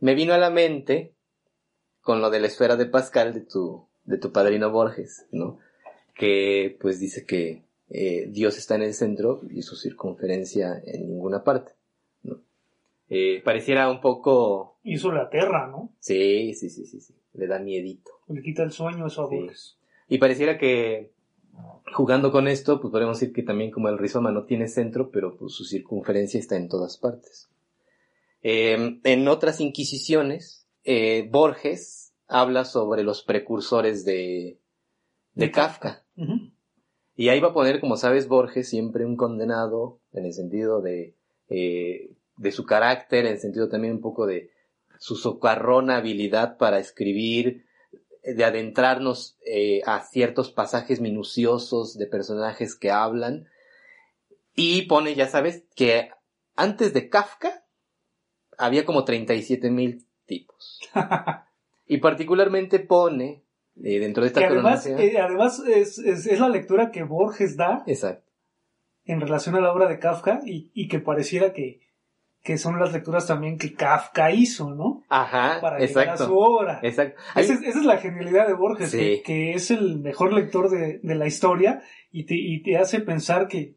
me 0.00 0.14
vino 0.14 0.34
a 0.34 0.38
la 0.38 0.50
mente 0.50 1.14
con 2.02 2.20
lo 2.20 2.28
de 2.30 2.40
la 2.40 2.48
esfera 2.48 2.76
de 2.76 2.86
Pascal 2.86 3.32
de 3.32 3.40
tu, 3.40 3.88
de 4.06 4.18
tu 4.18 4.32
padrino 4.32 4.70
Borges, 4.70 5.26
¿no? 5.32 5.58
Que 6.14 6.76
pues 6.80 6.98
dice 7.00 7.26
que 7.26 7.62
eh, 7.90 8.26
Dios 8.30 8.56
está 8.56 8.76
en 8.76 8.82
el 8.82 8.94
centro 8.94 9.42
y 9.50 9.62
su 9.62 9.76
circunferencia 9.76 10.80
en 10.84 11.08
ninguna 11.08 11.44
parte, 11.44 11.72
¿no? 12.22 12.40
Eh, 13.08 13.42
pareciera 13.44 13.90
un 13.90 14.00
poco... 14.00 14.78
Hizo 14.82 15.12
la 15.12 15.28
terra, 15.28 15.66
¿no? 15.66 15.92
Sí, 16.00 16.54
sí, 16.54 16.70
sí, 16.70 16.86
sí, 16.86 17.00
sí, 17.00 17.14
le 17.34 17.46
da 17.46 17.58
miedito. 17.58 18.12
Le 18.28 18.42
quita 18.42 18.62
el 18.62 18.72
sueño 18.72 19.06
eso 19.06 19.24
a 19.24 19.28
Sí. 19.28 19.36
Borges. 19.36 19.78
Y 20.08 20.18
pareciera 20.18 20.56
que 20.58 21.12
jugando 21.92 22.30
con 22.30 22.48
esto, 22.48 22.80
pues 22.80 22.92
podemos 22.92 23.18
decir 23.18 23.34
que 23.34 23.42
también 23.42 23.70
como 23.70 23.88
el 23.88 23.98
rizoma 23.98 24.30
no 24.30 24.44
tiene 24.44 24.68
centro, 24.68 25.10
pero 25.10 25.36
pues 25.36 25.52
su 25.52 25.64
circunferencia 25.64 26.38
está 26.38 26.56
en 26.56 26.68
todas 26.68 26.96
partes. 26.96 27.48
Eh, 28.42 29.00
en 29.02 29.28
otras 29.28 29.60
inquisiciones, 29.60 30.68
Borges 31.30 32.05
habla 32.28 32.64
sobre 32.64 33.02
los 33.02 33.22
precursores 33.22 34.04
de, 34.04 34.58
de 35.34 35.46
De 35.46 35.50
Kafka. 35.50 36.04
Y 37.14 37.28
ahí 37.28 37.40
va 37.40 37.48
a 37.48 37.54
poner, 37.54 37.80
como 37.80 37.96
sabes, 37.96 38.28
Borges 38.28 38.68
siempre 38.68 39.06
un 39.06 39.16
condenado 39.16 40.00
en 40.12 40.26
el 40.26 40.32
sentido 40.32 40.82
de, 40.82 41.16
eh, 41.48 42.10
de 42.36 42.52
su 42.52 42.66
carácter, 42.66 43.26
en 43.26 43.32
el 43.32 43.38
sentido 43.38 43.68
también 43.68 43.94
un 43.94 44.00
poco 44.00 44.26
de 44.26 44.50
su 44.98 45.16
socarrona 45.16 45.96
habilidad 45.96 46.58
para 46.58 46.78
escribir, 46.78 47.64
de 48.22 48.44
adentrarnos 48.44 49.38
eh, 49.46 49.82
a 49.86 50.00
ciertos 50.00 50.50
pasajes 50.50 51.00
minuciosos 51.00 51.96
de 51.96 52.06
personajes 52.06 52.74
que 52.74 52.90
hablan. 52.90 53.48
Y 54.54 54.82
pone, 54.82 55.14
ya 55.14 55.28
sabes, 55.28 55.64
que 55.74 56.10
antes 56.54 56.92
de 56.92 57.08
Kafka 57.08 57.64
había 58.58 58.84
como 58.84 59.04
37 59.04 59.70
mil 59.70 60.06
tipos. 60.26 60.80
Y 61.86 61.98
particularmente 61.98 62.80
pone, 62.80 63.42
eh, 63.82 63.98
dentro 64.00 64.22
de 64.22 64.28
esta 64.28 64.40
Que 64.40 64.46
además, 64.46 64.86
eh, 64.86 65.18
además 65.20 65.62
es, 65.66 65.98
es, 65.98 66.26
es 66.26 66.40
la 66.40 66.48
lectura 66.48 66.90
que 66.90 67.02
Borges 67.04 67.56
da 67.56 67.82
Exacto. 67.86 68.30
en 69.04 69.20
relación 69.20 69.54
a 69.54 69.60
la 69.60 69.72
obra 69.72 69.88
de 69.88 69.98
Kafka 69.98 70.40
y, 70.44 70.70
y 70.74 70.88
que 70.88 70.98
pareciera 70.98 71.52
que, 71.52 71.80
que 72.42 72.58
son 72.58 72.78
las 72.80 72.92
lecturas 72.92 73.26
también 73.26 73.58
que 73.58 73.72
Kafka 73.74 74.30
hizo, 74.32 74.74
¿no? 74.74 75.02
Ajá, 75.08 75.60
Para 75.60 75.78
llegar 75.78 76.08
a 76.08 76.12
exacto. 76.12 76.26
su 76.26 76.38
obra. 76.38 76.80
Exacto. 76.82 77.20
Ahí- 77.34 77.44
Esa 77.44 77.54
es, 77.54 77.62
esa 77.62 77.78
es 77.80 77.84
la 77.84 77.98
genialidad 77.98 78.46
de 78.48 78.54
Borges, 78.54 78.90
Sí. 78.90 78.98
que, 78.98 79.22
que 79.24 79.52
es 79.52 79.70
el 79.70 79.98
mejor 80.00 80.32
lector 80.32 80.70
de, 80.70 80.98
de 81.02 81.14
la 81.14 81.26
historia 81.26 81.82
y 82.10 82.24
te, 82.24 82.34
y 82.34 82.62
te 82.62 82.78
hace 82.78 83.00
pensar 83.00 83.46
que 83.48 83.74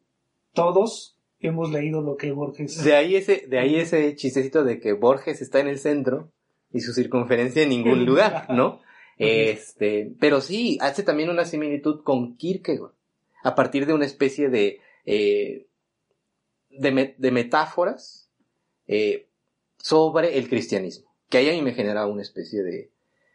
todos 0.54 1.18
hemos 1.40 1.72
leído 1.72 2.02
lo 2.02 2.16
que 2.18 2.32
Borges... 2.32 2.84
de 2.84 2.96
ahí 2.96 3.16
ese, 3.16 3.46
de 3.48 3.60
ahí 3.60 3.76
ese 3.76 4.16
chistecito 4.16 4.64
de 4.64 4.80
que 4.80 4.94
Borges 4.94 5.42
está 5.42 5.60
en 5.60 5.68
el 5.68 5.80
centro 5.80 6.32
y 6.72 6.82
su 6.82 6.94
circunferencia 6.94 7.64
en 7.64 7.70
ningún 7.70 8.06
lugar, 8.06 8.48
¿no? 8.50 8.82
Este, 9.18 10.14
pero 10.20 10.40
sí, 10.42 10.78
hace 10.82 11.04
también 11.04 11.30
una 11.30 11.46
similitud 11.46 12.04
con 12.04 12.38
Kierkegaard, 12.38 12.92
a 13.44 13.56
partir 13.56 13.86
de 13.86 13.94
una 13.94 14.06
especie 14.06 14.50
de, 14.50 14.80
eh, 15.06 15.66
de, 16.70 16.92
me- 16.92 17.16
de 17.18 17.32
metáforas 17.32 18.30
eh, 18.88 19.28
sobre 19.78 20.38
el 20.38 20.48
cristianismo, 20.50 21.10
que 21.30 21.38
ahí 21.40 21.50
a 21.50 21.54
mí 21.54 21.62
me 21.62 21.74
genera 21.74 22.06
una 22.08 22.22
especie 22.22 22.64
de, 22.64 22.90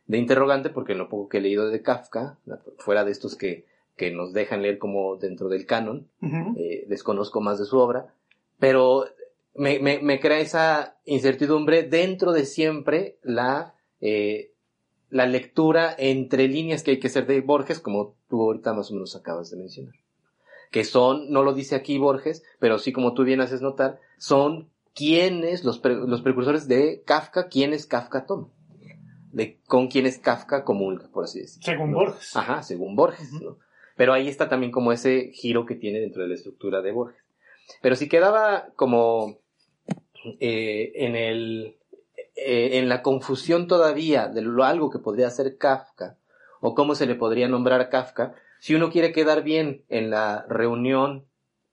de 0.06 0.18
interrogante, 0.18 0.70
porque 0.70 0.92
en 0.92 0.98
lo 0.98 1.08
poco 1.08 1.28
que 1.28 1.38
he 1.38 1.42
leído 1.42 1.68
de 1.68 1.82
Kafka, 1.82 2.38
fuera 2.78 3.04
de 3.04 3.12
estos 3.12 3.36
que, 3.36 3.64
que 3.96 4.10
nos 4.10 4.32
dejan 4.32 4.62
leer 4.62 4.78
como 4.78 5.16
dentro 5.16 5.48
del 5.48 5.66
canon, 5.66 6.08
eh, 6.56 6.84
desconozco 6.88 7.40
más 7.40 7.58
de 7.58 7.66
su 7.66 7.78
obra, 7.78 8.14
pero 8.58 9.04
me, 9.54 9.78
me, 9.78 10.00
me 10.00 10.20
crea 10.20 10.38
esa 10.40 10.96
incertidumbre 11.04 11.82
dentro 11.84 12.32
de 12.32 12.44
siempre 12.44 13.18
la, 13.22 13.74
eh, 14.00 14.52
la 15.10 15.26
lectura 15.26 15.94
entre 15.96 16.48
líneas 16.48 16.82
que 16.82 16.92
hay 16.92 16.98
que 17.00 17.06
hacer 17.08 17.26
de 17.26 17.40
Borges, 17.40 17.80
como 17.80 18.16
tú 18.28 18.42
ahorita 18.42 18.72
más 18.72 18.90
o 18.90 18.94
menos 18.94 19.14
acabas 19.16 19.50
de 19.50 19.56
mencionar. 19.56 19.94
Que 20.70 20.84
son, 20.84 21.30
no 21.30 21.42
lo 21.44 21.52
dice 21.54 21.76
aquí 21.76 21.98
Borges, 21.98 22.42
pero 22.58 22.78
sí 22.78 22.92
como 22.92 23.14
tú 23.14 23.22
bien 23.24 23.40
haces 23.40 23.62
notar, 23.62 24.00
son 24.18 24.70
quienes, 24.94 25.64
los, 25.64 25.78
pre- 25.78 25.94
los 25.94 26.22
precursores 26.22 26.66
de 26.68 27.02
Kafka, 27.06 27.48
quienes 27.48 27.86
Kafka 27.86 28.26
toma. 28.26 28.48
De 29.32 29.60
con 29.66 29.88
quienes 29.88 30.18
Kafka 30.18 30.64
comulga, 30.64 31.08
por 31.12 31.24
así 31.24 31.40
decirlo. 31.40 31.64
Según 31.64 31.90
¿no? 31.92 31.98
Borges. 31.98 32.36
Ajá, 32.36 32.62
según 32.62 32.94
Borges. 32.96 33.32
¿no? 33.32 33.58
Pero 33.96 34.12
ahí 34.12 34.28
está 34.28 34.48
también 34.48 34.72
como 34.72 34.92
ese 34.92 35.30
giro 35.32 35.66
que 35.66 35.74
tiene 35.74 36.00
dentro 36.00 36.22
de 36.22 36.28
la 36.28 36.34
estructura 36.34 36.82
de 36.82 36.92
Borges. 36.92 37.20
Pero 37.82 37.96
si 37.96 38.08
quedaba 38.08 38.68
como 38.76 39.38
eh, 40.40 40.92
en 40.94 41.16
el 41.16 41.76
eh, 42.36 42.78
en 42.78 42.88
la 42.88 43.02
confusión 43.02 43.68
todavía 43.68 44.26
de 44.26 44.42
lo 44.42 44.64
algo 44.64 44.90
que 44.90 44.98
podría 44.98 45.30
ser 45.30 45.56
Kafka 45.56 46.18
o 46.60 46.74
cómo 46.74 46.96
se 46.96 47.06
le 47.06 47.14
podría 47.14 47.46
nombrar 47.46 47.88
Kafka, 47.90 48.34
si 48.58 48.74
uno 48.74 48.90
quiere 48.90 49.12
quedar 49.12 49.44
bien 49.44 49.84
en 49.88 50.10
la 50.10 50.44
reunión 50.48 51.26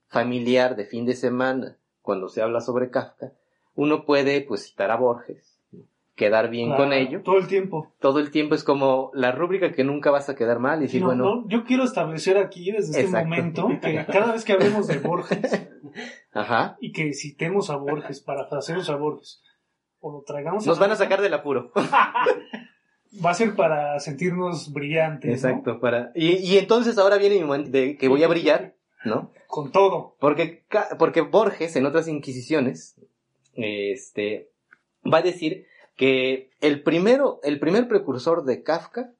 familiar 0.07 0.75
de 0.75 0.85
fin 0.85 1.05
de 1.05 1.15
semana 1.15 1.77
cuando 2.03 2.29
se 2.29 2.43
habla 2.43 2.61
sobre 2.61 2.91
Kafka, 2.91 3.33
uno 3.73 4.05
puede 4.05 4.41
pues 4.41 4.63
citar 4.65 4.91
a 4.91 4.97
Borges, 4.97 5.50
quedar 6.15 6.49
bien 6.49 6.75
con 6.75 6.93
ello. 6.93 7.21
Todo 7.23 7.37
el 7.37 7.47
tiempo. 7.47 7.93
Todo 7.99 8.19
el 8.19 8.31
tiempo 8.31 8.55
es 8.55 8.63
como 8.63 9.11
la 9.13 9.31
rúbrica 9.31 9.71
que 9.71 9.83
nunca 9.83 10.11
vas 10.11 10.29
a 10.29 10.35
quedar 10.35 10.59
mal 10.59 10.79
y 10.79 10.83
decir, 10.83 11.03
bueno... 11.03 11.47
yo 11.47 11.63
quiero 11.63 11.83
establecer 11.83 12.37
aquí 12.37 12.71
desde 12.71 13.01
este 13.01 13.23
momento 13.23 13.67
que 13.81 14.05
cada 14.11 14.31
vez 14.33 14.45
que 14.45 14.53
hablemos 14.53 14.87
de 14.87 14.99
Borges 14.99 15.67
Ajá. 16.33 16.77
y 16.79 16.91
que 16.91 17.13
citemos 17.13 17.69
a 17.69 17.77
Borges, 17.77 18.21
parafraseemos 18.21 18.89
a 18.89 18.95
Borges, 18.95 19.41
o 19.99 20.11
lo 20.11 20.21
traigamos... 20.21 20.65
Nos 20.65 20.79
van 20.79 20.91
a 20.91 20.95
sacar 20.95 21.21
del 21.21 21.33
apuro. 21.33 21.71
va 23.25 23.31
a 23.31 23.33
ser 23.33 23.55
para 23.55 23.99
sentirnos 23.99 24.71
brillantes. 24.73 25.43
Exacto, 25.43 25.79
para... 25.79 26.11
Y, 26.13 26.37
y 26.37 26.57
entonces 26.57 26.97
ahora 26.97 27.17
viene 27.17 27.35
mi 27.35 27.43
momento 27.43 27.71
de 27.71 27.97
que 27.97 28.07
voy 28.07 28.23
a 28.23 28.27
brillar, 28.27 28.75
¿no? 29.05 29.31
Con 29.47 29.71
todo. 29.71 30.15
Porque, 30.19 30.65
porque 30.99 31.21
Borges, 31.21 31.75
en 31.75 31.85
otras 31.85 32.07
inquisiciones, 32.07 32.99
este, 33.53 34.49
va 35.11 35.19
a 35.19 35.23
decir 35.23 35.65
que 35.95 36.51
el 36.61 36.83
primero, 36.83 37.39
el 37.43 37.59
primer 37.59 37.87
precursor 37.87 38.43
de 38.45 38.63
Kafka 38.63 39.13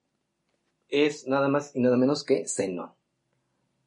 es 0.90 1.28
nada 1.28 1.48
más 1.48 1.76
y 1.76 1.80
nada 1.80 1.98
menos 1.98 2.24
que 2.24 2.48
Zenón. 2.48 2.92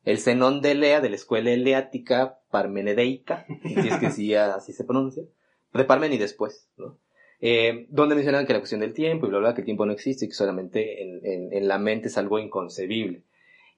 El 0.05 0.19
Zenón 0.19 0.61
de 0.61 0.73
Elea, 0.73 1.01
de 1.01 1.11
la 1.11 1.17
escuela 1.17 1.51
eleática 1.51 2.41
parmenedeica, 2.51 3.47
si 3.63 3.89
es 3.89 3.97
que 3.99 4.11
sí, 4.11 4.35
así 4.35 4.73
se 4.73 4.85
pronuncia, 4.85 5.25
de 5.73 5.85
Parmenides 5.85 6.31
después, 6.31 6.69
¿no? 6.77 6.99
Eh, 7.41 7.87
donde 7.91 8.15
mencionan 8.15 8.47
que 8.47 8.53
la 8.53 8.61
cuestión 8.61 8.81
del 8.81 8.95
tiempo 8.95 9.27
y 9.27 9.29
bla, 9.29 9.39
bla, 9.39 9.55
que 9.55 9.61
el 9.61 9.67
tiempo 9.67 9.85
no 9.85 9.93
existe 9.93 10.25
y 10.25 10.29
que 10.29 10.35
solamente 10.35 11.03
en, 11.03 11.53
en, 11.53 11.69
la 11.69 11.79
mente 11.79 12.09
es 12.09 12.17
algo 12.17 12.39
inconcebible. 12.39 13.25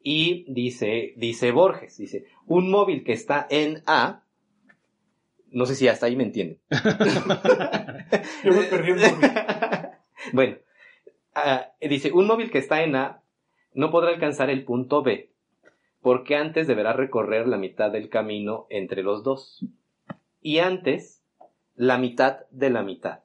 Y 0.01 0.45
dice, 0.53 1.15
dice 1.17 1.51
Borges, 1.51 1.97
dice, 1.97 2.27
un 2.47 2.71
móvil 2.71 3.03
que 3.03 3.13
está 3.13 3.47
en 3.51 3.83
A 3.87 4.23
no 5.51 5.67
sé 5.67 5.75
si 5.75 5.89
hasta 5.89 6.07
ahí 6.07 6.17
me 6.17 6.25
entienden. 6.25 6.61
Yo 8.45 8.53
me 8.53 8.63
perdí 8.65 8.93
un 8.93 8.99
móvil. 8.99 9.31
bueno, 10.33 10.57
ah, 11.35 11.73
dice, 11.81 12.13
un 12.13 12.27
móvil 12.27 12.51
que 12.51 12.59
está 12.59 12.83
en 12.83 12.97
A 12.97 13.23
no 13.75 13.91
podrá 13.91 14.11
alcanzar 14.11 14.51
el 14.51 14.65
punto 14.65 15.03
B, 15.03 15.31
porque 16.01 16.37
antes 16.37 16.67
deberá 16.67 16.93
recorrer 16.93 17.47
la 17.47 17.59
mitad 17.59 17.91
del 17.91 18.09
camino 18.09 18.67
entre 18.71 19.03
los 19.03 19.23
dos. 19.23 19.65
Y 20.41 20.59
antes, 20.59 21.23
la 21.75 21.99
mitad 21.99 22.47
de 22.51 22.71
la 22.71 22.83
mitad. 22.83 23.21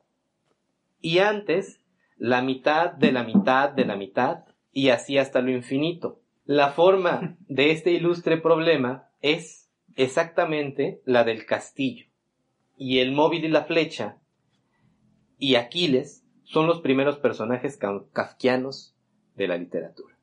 Y 0.99 1.19
antes, 1.19 1.79
la 2.17 2.41
mitad 2.41 2.91
de 2.91 3.11
la 3.11 3.23
mitad 3.23 3.69
de 3.69 3.85
la 3.85 3.95
mitad, 3.95 4.45
y 4.73 4.89
así 4.89 5.17
hasta 5.17 5.41
lo 5.41 5.51
infinito. 5.51 6.19
La 6.45 6.69
forma 6.69 7.37
de 7.47 7.71
este 7.71 7.91
ilustre 7.91 8.37
problema 8.37 9.09
es 9.21 9.69
exactamente 9.95 11.01
la 11.05 11.23
del 11.23 11.45
castillo 11.45 12.10
y 12.81 12.97
el 12.97 13.11
móvil 13.11 13.45
y 13.45 13.47
la 13.47 13.65
flecha 13.65 14.17
y 15.37 15.53
Aquiles 15.53 16.25
son 16.41 16.65
los 16.65 16.81
primeros 16.81 17.19
personajes 17.19 17.77
kafkianos 17.77 18.95
de 19.35 19.47
la 19.47 19.55
literatura. 19.55 20.17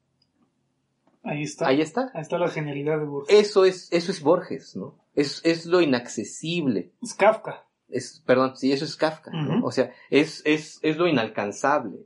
Ahí 1.22 1.44
está. 1.44 1.68
Ahí 1.68 1.80
está. 1.80 2.10
Ahí 2.14 2.22
está 2.22 2.36
la 2.36 2.48
genialidad 2.48 2.98
de 2.98 3.04
Borges. 3.04 3.32
Eso 3.32 3.64
es, 3.64 3.86
eso 3.92 4.10
es 4.10 4.20
Borges, 4.20 4.74
¿no? 4.74 4.98
Es, 5.14 5.40
es 5.44 5.66
lo 5.66 5.80
inaccesible. 5.80 6.90
Es 7.00 7.14
Kafka. 7.14 7.64
Es, 7.88 8.24
perdón, 8.26 8.56
sí, 8.56 8.72
eso 8.72 8.84
es 8.84 8.96
Kafka, 8.96 9.30
¿no? 9.30 9.64
O 9.64 9.70
sea, 9.70 9.92
es, 10.10 10.42
es, 10.44 10.80
es 10.82 10.96
lo 10.96 11.06
inalcanzable, 11.06 12.00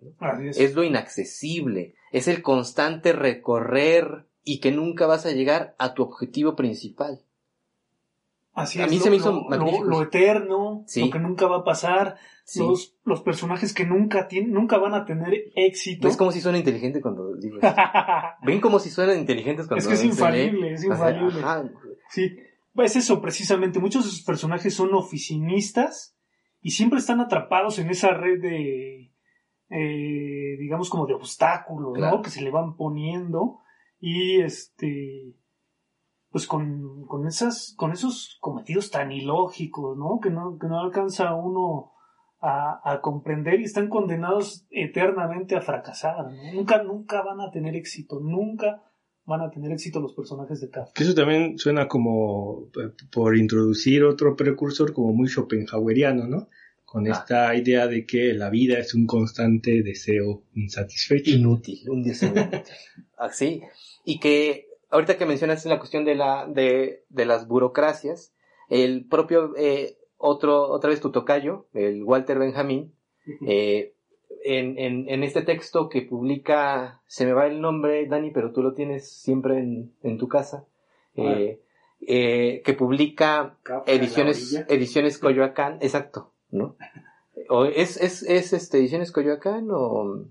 es. 0.50 0.58
es 0.58 0.74
lo 0.74 0.84
inaccesible, 0.84 1.94
es 2.12 2.28
el 2.28 2.42
constante 2.42 3.14
recorrer 3.14 4.26
y 4.44 4.60
que 4.60 4.70
nunca 4.70 5.06
vas 5.06 5.24
a 5.24 5.32
llegar 5.32 5.74
a 5.78 5.94
tu 5.94 6.02
objetivo 6.02 6.56
principal. 6.56 7.24
Así 8.54 8.82
a 8.82 8.86
mí 8.86 8.98
se 8.98 9.08
me 9.08 9.16
hizo 9.16 9.46
lo, 9.48 10.02
eterno, 10.02 10.84
lo 10.94 11.10
que 11.10 11.18
nunca 11.18 11.46
va 11.46 11.58
a 11.58 11.64
pasar, 11.64 12.16
los, 12.56 12.94
los 13.04 13.22
personajes 13.22 13.72
que 13.72 13.86
nunca 13.86 14.28
tienen, 14.28 14.52
nunca 14.52 14.76
van 14.76 14.92
a 14.92 15.06
tener 15.06 15.52
éxito. 15.54 16.06
Es 16.06 16.18
como 16.18 16.32
si 16.32 16.42
suena 16.42 16.58
inteligente 16.58 17.00
cuando 17.00 17.34
digo 17.36 17.58
Ven 18.42 18.60
como 18.60 18.78
si 18.78 18.90
suenan 18.90 19.18
inteligentes 19.18 19.66
cuando 19.66 19.80
Es 19.80 19.88
que 19.88 19.94
es 19.94 20.04
infalible, 20.04 20.74
es 20.74 20.84
infalible. 20.84 21.40
Sí, 22.10 22.36
es 22.76 22.96
eso 22.96 23.22
precisamente. 23.22 23.80
Muchos 23.80 24.04
de 24.04 24.10
sus 24.10 24.22
personajes 24.22 24.74
son 24.74 24.92
oficinistas 24.94 26.14
y 26.60 26.72
siempre 26.72 26.98
están 26.98 27.20
atrapados 27.20 27.78
en 27.78 27.88
esa 27.88 28.10
red 28.10 28.38
de, 28.40 29.12
eh, 29.70 30.56
digamos 30.58 30.90
como 30.90 31.06
de 31.06 31.14
obstáculos, 31.14 31.98
¿no? 31.98 32.20
Que 32.20 32.28
se 32.28 32.42
le 32.42 32.50
van 32.50 32.76
poniendo 32.76 33.60
y 33.98 34.42
este 34.42 35.36
pues 36.32 36.46
con, 36.46 37.06
con, 37.06 37.26
esas, 37.26 37.74
con 37.76 37.92
esos 37.92 38.38
cometidos 38.40 38.90
tan 38.90 39.12
ilógicos, 39.12 39.96
¿no? 39.98 40.18
Que 40.20 40.30
no, 40.30 40.58
que 40.58 40.66
no 40.66 40.80
alcanza 40.80 41.34
uno 41.34 41.92
a, 42.40 42.80
a 42.90 43.00
comprender 43.02 43.60
y 43.60 43.64
están 43.64 43.88
condenados 43.88 44.66
eternamente 44.70 45.54
a 45.54 45.60
fracasar, 45.60 46.32
¿no? 46.32 46.52
Nunca, 46.54 46.82
nunca 46.82 47.22
van 47.22 47.42
a 47.42 47.50
tener 47.50 47.76
éxito, 47.76 48.18
nunca 48.18 48.82
van 49.26 49.42
a 49.42 49.50
tener 49.50 49.72
éxito 49.72 50.00
los 50.00 50.14
personajes 50.14 50.60
de 50.60 50.70
Kafka. 50.70 50.92
Que 50.94 51.04
eso 51.04 51.14
también 51.14 51.58
suena 51.58 51.86
como, 51.86 52.70
eh, 52.80 52.90
por 53.12 53.36
introducir 53.36 54.02
otro 54.04 54.34
precursor, 54.34 54.92
como 54.94 55.12
muy 55.12 55.28
schopenhaueriano, 55.28 56.26
¿no? 56.26 56.48
Con 56.84 57.06
ah. 57.06 57.10
esta 57.10 57.54
idea 57.54 57.86
de 57.86 58.06
que 58.06 58.32
la 58.32 58.48
vida 58.48 58.78
es 58.78 58.94
un 58.94 59.06
constante 59.06 59.82
deseo 59.82 60.44
insatisfecho. 60.54 61.30
Inútil, 61.30 61.88
un 61.90 62.02
deseo 62.02 62.30
inútil. 62.30 62.62
Así. 63.18 63.62
Y 64.04 64.18
que 64.18 64.71
ahorita 64.92 65.16
que 65.16 65.26
mencionaste 65.26 65.68
la 65.68 65.78
cuestión 65.78 66.04
de, 66.04 66.14
la, 66.14 66.46
de, 66.46 67.04
de 67.08 67.24
las 67.24 67.48
burocracias, 67.48 68.32
el 68.68 69.06
propio, 69.06 69.54
eh, 69.56 69.98
otro, 70.18 70.68
otra 70.68 70.90
vez 70.90 71.00
tu 71.00 71.10
tocayo, 71.10 71.66
el 71.72 72.04
Walter 72.04 72.38
Benjamin, 72.38 72.94
eh, 73.46 73.94
en, 74.44 74.78
en, 74.78 75.08
en, 75.08 75.24
este 75.24 75.42
texto 75.42 75.88
que 75.88 76.02
publica, 76.02 77.00
se 77.06 77.24
me 77.24 77.32
va 77.32 77.46
el 77.46 77.60
nombre, 77.60 78.06
Dani, 78.06 78.30
pero 78.30 78.52
tú 78.52 78.62
lo 78.62 78.74
tienes 78.74 79.10
siempre 79.10 79.58
en, 79.58 79.92
en 80.02 80.18
tu 80.18 80.28
casa, 80.28 80.66
eh, 81.16 81.60
eh, 82.06 82.62
que 82.64 82.74
publica 82.74 83.56
ediciones, 83.86 84.64
ediciones 84.68 85.18
Coyoacán, 85.18 85.78
exacto, 85.80 86.32
¿no? 86.50 86.76
O 87.48 87.64
es, 87.64 87.96
es, 87.96 88.22
es 88.22 88.52
este, 88.52 88.78
ediciones 88.78 89.10
Coyoacán 89.10 89.68
o, 89.70 90.26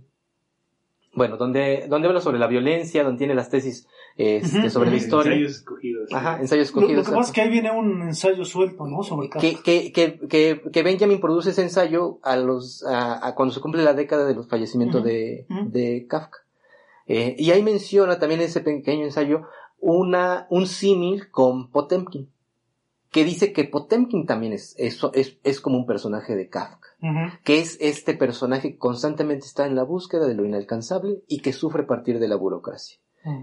bueno, 1.14 1.38
donde, 1.38 1.88
donde 1.90 2.08
habla 2.08 2.22
sobre 2.22 2.40
la 2.40 2.48
violencia, 2.48 3.04
donde 3.04 3.18
tiene 3.18 3.36
las 3.36 3.50
tesis 3.50 3.88
este, 4.16 4.70
sobre 4.70 4.92
la 4.92 4.96
historia. 4.96 5.34
Ensayos 5.34 5.58
escogidos. 5.58 6.14
Ajá, 6.14 6.40
ensayos 6.40 6.68
escogidos. 6.68 6.96
Lo, 6.96 7.04
que 7.04 7.18
pasa 7.18 7.30
es 7.30 7.32
que 7.32 7.42
ahí 7.42 7.50
viene 7.50 7.72
un 7.72 8.02
ensayo 8.02 8.46
suelto, 8.46 8.86
¿no? 8.88 9.04
Sobre 9.04 9.30
que, 9.30 9.56
que, 9.62 9.92
que, 9.92 10.62
que, 10.72 10.84
Benjamin 10.84 11.20
produce 11.20 11.50
ese 11.50 11.64
ensayo 11.64 12.20
a 12.24 12.38
los, 12.38 12.86
a, 12.88 13.34
cuando 13.36 13.54
se 13.54 13.60
cumple 13.62 13.84
la 13.84 13.94
década 13.94 14.26
de 14.26 14.36
los 14.36 14.48
fallecimientos 14.48 15.04
de, 15.04 15.46
de 15.68 16.06
Kafka. 16.08 16.40
Eh, 17.08 17.36
y 17.38 17.52
ahí 17.52 17.62
menciona 17.62 18.20
también 18.20 18.42
en 18.42 18.48
ese 18.48 18.62
pequeño 18.62 19.04
ensayo 19.04 19.42
una, 19.80 20.48
un 20.50 20.68
símil 20.68 21.30
con 21.30 21.72
Potemkin 21.72 22.30
que 23.12 23.26
dice 23.26 23.52
que 23.52 23.66
Potemkin 23.66 24.26
también 24.26 24.54
es, 24.54 24.74
es, 24.78 25.00
es, 25.14 25.38
es 25.44 25.60
como 25.60 25.78
un 25.78 25.86
personaje 25.86 26.36
de 26.36 26.48
Kafka, 26.48 26.81
que 27.44 27.60
es 27.60 27.78
este 27.82 28.14
personaje 28.14 28.74
que 28.74 28.78
constantemente 28.78 29.46
está 29.46 29.66
en 29.66 29.76
la 29.76 29.84
búsqueda 29.84 30.28
de 30.28 30.36
lo 30.36 30.46
inalcanzable 30.46 31.22
y 31.28 31.40
que 31.40 31.54
sufre 31.54 31.84
a 31.84 31.88
partir 31.88 32.20
de 32.20 32.28
la 32.28 32.36
burocracia. 32.36 32.98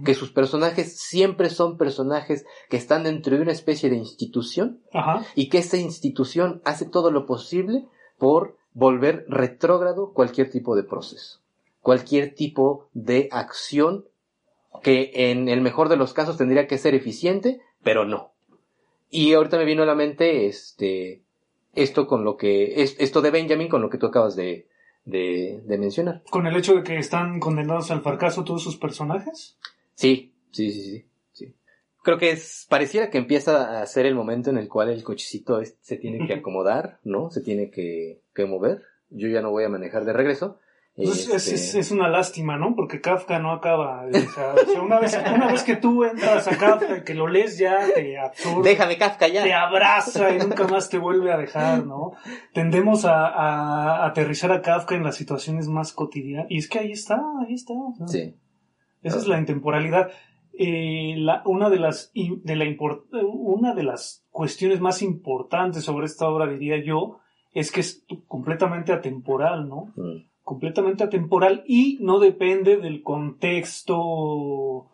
Que 0.04 0.14
sus 0.14 0.32
personajes 0.32 0.98
siempre 0.98 1.50
son 1.50 1.76
personajes 1.76 2.44
que 2.68 2.76
están 2.76 3.04
dentro 3.04 3.36
de 3.36 3.42
una 3.42 3.52
especie 3.52 3.90
de 3.90 3.96
institución 3.96 4.80
y 5.34 5.48
que 5.48 5.58
esta 5.58 5.76
institución 5.76 6.60
hace 6.64 6.84
todo 6.84 7.10
lo 7.10 7.26
posible 7.26 7.86
por 8.18 8.56
volver 8.74 9.24
retrógrado 9.28 10.12
cualquier 10.12 10.50
tipo 10.50 10.74
de 10.74 10.82
proceso, 10.82 11.40
cualquier 11.80 12.34
tipo 12.34 12.88
de 12.92 13.28
acción 13.30 14.04
que 14.82 15.10
en 15.14 15.48
el 15.48 15.60
mejor 15.60 15.88
de 15.88 15.96
los 15.96 16.12
casos 16.12 16.36
tendría 16.36 16.66
que 16.66 16.78
ser 16.78 16.94
eficiente, 16.94 17.60
pero 17.82 18.04
no. 18.04 18.32
Y 19.10 19.32
ahorita 19.32 19.56
me 19.58 19.64
vino 19.64 19.82
a 19.84 19.86
la 19.86 19.94
mente 19.94 20.46
este 20.46 21.22
esto 21.82 22.06
con 22.06 22.24
lo 22.24 22.36
que 22.36 22.82
es, 22.82 22.96
esto 22.98 23.20
de 23.20 23.30
Benjamin 23.30 23.68
con 23.68 23.82
lo 23.82 23.90
que 23.90 23.98
tú 23.98 24.06
acabas 24.06 24.36
de, 24.36 24.68
de, 25.04 25.78
mencionar. 25.78 26.22
¿Con 26.30 26.46
el 26.46 26.56
hecho 26.56 26.74
de 26.74 26.82
que 26.82 26.98
están 26.98 27.40
condenados 27.40 27.90
al 27.90 28.02
fracaso 28.02 28.44
todos 28.44 28.62
sus 28.62 28.76
personajes? 28.76 29.58
Sí, 29.94 30.34
sí, 30.50 30.72
sí, 30.72 30.82
sí. 30.82 31.06
sí. 31.32 31.54
Creo 32.02 32.18
que 32.18 32.30
es, 32.30 32.66
pareciera 32.68 33.10
que 33.10 33.18
empieza 33.18 33.80
a 33.80 33.86
ser 33.86 34.06
el 34.06 34.14
momento 34.14 34.50
en 34.50 34.58
el 34.58 34.68
cual 34.68 34.90
el 34.90 35.02
cochecito 35.02 35.60
se 35.80 35.96
tiene 35.96 36.26
que 36.26 36.34
acomodar, 36.40 36.98
¿no? 37.04 37.30
Se 37.30 37.40
tiene 37.40 37.70
que, 37.70 38.20
que 38.34 38.46
mover. 38.46 38.82
Yo 39.10 39.28
ya 39.28 39.40
no 39.40 39.50
voy 39.50 39.64
a 39.64 39.70
manejar 39.70 40.04
de 40.04 40.12
regreso. 40.12 40.58
Pues 41.04 41.28
es, 41.28 41.46
es, 41.52 41.74
es, 41.76 41.90
una 41.92 42.08
lástima, 42.08 42.56
¿no? 42.56 42.74
Porque 42.74 43.00
Kafka 43.00 43.38
no 43.38 43.52
acaba. 43.52 44.04
O 44.04 44.12
sea, 44.12 44.54
o 44.54 44.66
sea, 44.68 44.82
una, 44.82 44.98
vez, 44.98 45.16
una 45.32 45.46
vez 45.46 45.62
que 45.62 45.76
tú 45.76 46.02
entras 46.02 46.48
a 46.48 46.58
Kafka 46.58 46.98
y 46.98 47.04
que 47.04 47.14
lo 47.14 47.28
lees 47.28 47.56
ya, 47.56 47.78
te 47.94 48.18
absorbe. 48.18 48.68
Déjame 48.68 48.98
Kafka 48.98 49.28
ya. 49.28 49.44
Te 49.44 49.54
abraza 49.54 50.34
y 50.34 50.38
nunca 50.38 50.66
más 50.66 50.90
te 50.90 50.98
vuelve 50.98 51.32
a 51.32 51.36
dejar, 51.36 51.86
¿no? 51.86 52.14
Tendemos 52.52 53.04
a, 53.04 53.28
a, 53.28 54.06
aterrizar 54.06 54.50
a 54.50 54.60
Kafka 54.60 54.96
en 54.96 55.04
las 55.04 55.14
situaciones 55.14 55.68
más 55.68 55.92
cotidianas. 55.92 56.46
Y 56.50 56.58
es 56.58 56.68
que 56.68 56.80
ahí 56.80 56.90
está, 56.90 57.22
ahí 57.46 57.54
está. 57.54 57.74
¿no? 57.74 58.08
Sí. 58.08 58.34
Esa 59.04 59.18
es 59.18 59.28
la 59.28 59.38
intemporalidad. 59.38 60.10
Eh, 60.52 61.14
la, 61.16 61.42
una, 61.46 61.70
de 61.70 61.78
las, 61.78 62.10
de 62.12 62.56
la 62.56 62.64
import, 62.64 63.04
una 63.12 63.72
de 63.72 63.84
las 63.84 64.24
cuestiones 64.32 64.80
más 64.80 65.02
importantes 65.02 65.84
sobre 65.84 66.06
esta 66.06 66.28
obra, 66.28 66.48
diría 66.48 66.82
yo, 66.84 67.20
es 67.52 67.70
que 67.70 67.80
es 67.80 68.04
completamente 68.26 68.92
atemporal, 68.92 69.68
¿no? 69.68 69.92
Mm. 69.94 70.26
Completamente 70.48 71.04
atemporal 71.04 71.62
y 71.66 71.98
no 72.00 72.18
depende 72.20 72.78
del 72.78 73.02
contexto 73.02 74.86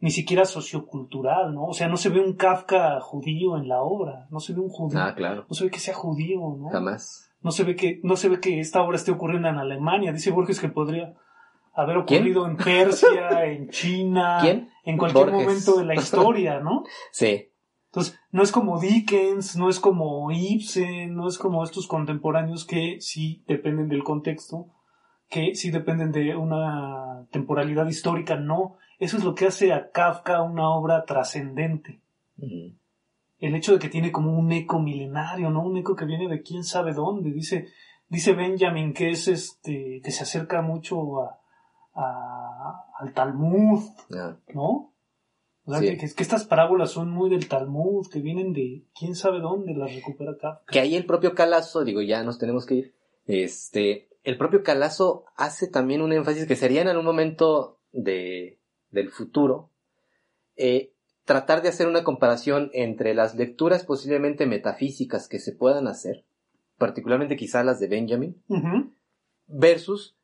ni 0.00 0.10
siquiera 0.10 0.44
sociocultural, 0.44 1.54
¿no? 1.54 1.66
O 1.66 1.72
sea, 1.74 1.86
no 1.86 1.96
se 1.96 2.08
ve 2.08 2.18
un 2.18 2.32
Kafka 2.34 3.00
judío 3.00 3.56
en 3.56 3.68
la 3.68 3.82
obra, 3.82 4.26
no 4.30 4.40
se 4.40 4.52
ve 4.52 4.60
un 4.60 4.68
judío, 4.68 4.98
Ah, 5.00 5.14
claro. 5.14 5.46
no 5.48 5.54
se 5.54 5.62
ve 5.64 5.70
que 5.70 5.78
sea 5.78 5.94
judío, 5.94 6.40
¿no? 6.58 6.68
Jamás. 6.70 7.30
No 7.40 7.52
se 7.52 7.62
ve 7.62 7.76
que, 7.76 8.00
no 8.02 8.16
se 8.16 8.28
ve 8.28 8.40
que 8.40 8.58
esta 8.58 8.82
obra 8.82 8.96
esté 8.96 9.12
ocurriendo 9.12 9.46
en 9.48 9.58
Alemania, 9.58 10.12
dice 10.12 10.32
Borges 10.32 10.58
que 10.60 10.68
podría 10.68 11.14
haber 11.72 12.04
¿Quién? 12.04 12.22
ocurrido 12.22 12.46
en 12.48 12.56
Persia, 12.56 13.44
en 13.46 13.68
China, 13.70 14.38
¿Quién? 14.42 14.70
en 14.84 14.98
cualquier 14.98 15.26
Borges. 15.30 15.46
momento 15.46 15.76
de 15.78 15.84
la 15.84 15.94
historia, 16.02 16.58
¿no? 16.58 16.82
Sí. 17.12 17.48
Entonces, 17.92 18.18
no 18.32 18.42
es 18.42 18.50
como 18.50 18.80
Dickens, 18.80 19.56
no 19.56 19.68
es 19.70 19.78
como 19.78 20.30
Ibsen, 20.32 21.14
no 21.14 21.28
es 21.28 21.38
como 21.38 21.62
estos 21.62 21.86
contemporáneos 21.86 22.66
que 22.66 22.96
sí 23.00 23.44
dependen 23.46 23.88
del 23.88 24.02
contexto, 24.02 24.66
que 25.28 25.54
sí 25.54 25.70
dependen 25.70 26.12
de 26.12 26.36
una 26.36 27.26
temporalidad 27.30 27.86
histórica, 27.88 28.36
no. 28.36 28.76
Eso 28.98 29.16
es 29.16 29.24
lo 29.24 29.34
que 29.34 29.46
hace 29.46 29.72
a 29.72 29.90
Kafka 29.90 30.42
una 30.42 30.70
obra 30.70 31.04
trascendente. 31.04 32.00
El 33.38 33.54
hecho 33.54 33.72
de 33.72 33.78
que 33.78 33.88
tiene 33.88 34.12
como 34.12 34.38
un 34.38 34.50
eco 34.52 34.78
milenario, 34.78 35.50
¿no? 35.50 35.62
Un 35.64 35.76
eco 35.76 35.94
que 35.96 36.04
viene 36.06 36.28
de 36.28 36.42
quién 36.42 36.64
sabe 36.64 36.94
dónde. 36.94 37.32
Dice, 37.32 37.66
dice 38.08 38.32
Benjamin 38.32 38.94
que 38.94 39.10
es 39.10 39.28
este, 39.28 40.00
que 40.02 40.10
se 40.10 40.22
acerca 40.22 40.62
mucho 40.62 41.20
a, 41.22 41.38
a- 41.94 42.84
al 42.98 43.12
Talmud, 43.12 43.82
¿no? 44.54 44.92
O 45.68 45.72
sea, 45.72 45.80
Sí. 45.80 45.96
que, 45.98 46.14
que 46.14 46.22
estas 46.22 46.44
parábolas 46.44 46.92
son 46.92 47.10
muy 47.10 47.28
del 47.28 47.48
Talmud, 47.48 48.06
que 48.10 48.20
vienen 48.20 48.52
de 48.52 48.84
quién 48.98 49.14
sabe 49.16 49.40
dónde 49.40 49.74
las 49.74 49.92
recupera 49.94 50.36
Kafka. 50.40 50.64
Que 50.72 50.78
ahí 50.80 50.94
el 50.94 51.04
propio 51.06 51.34
Calazo, 51.34 51.84
digo, 51.84 52.00
ya 52.02 52.22
nos 52.22 52.38
tenemos 52.38 52.64
que 52.64 52.74
ir. 52.76 52.94
Este, 53.26 54.08
el 54.26 54.36
propio 54.36 54.64
Calazo 54.64 55.24
hace 55.36 55.68
también 55.68 56.02
un 56.02 56.12
énfasis 56.12 56.48
que 56.48 56.56
sería 56.56 56.82
en 56.82 56.88
algún 56.88 57.04
momento 57.04 57.78
de, 57.92 58.58
del 58.90 59.12
futuro, 59.12 59.70
eh, 60.56 60.92
tratar 61.24 61.62
de 61.62 61.68
hacer 61.68 61.86
una 61.86 62.02
comparación 62.02 62.70
entre 62.72 63.14
las 63.14 63.36
lecturas 63.36 63.84
posiblemente 63.84 64.44
metafísicas 64.46 65.28
que 65.28 65.38
se 65.38 65.52
puedan 65.52 65.86
hacer, 65.86 66.24
particularmente 66.76 67.36
quizá 67.36 67.62
las 67.62 67.78
de 67.78 67.86
Benjamin, 67.86 68.42
versus 69.46 70.18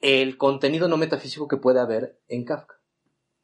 el 0.00 0.38
contenido 0.38 0.88
no 0.88 0.96
metafísico 0.96 1.46
que 1.46 1.58
puede 1.58 1.78
haber 1.78 2.18
en 2.26 2.46
Kafka. 2.46 2.80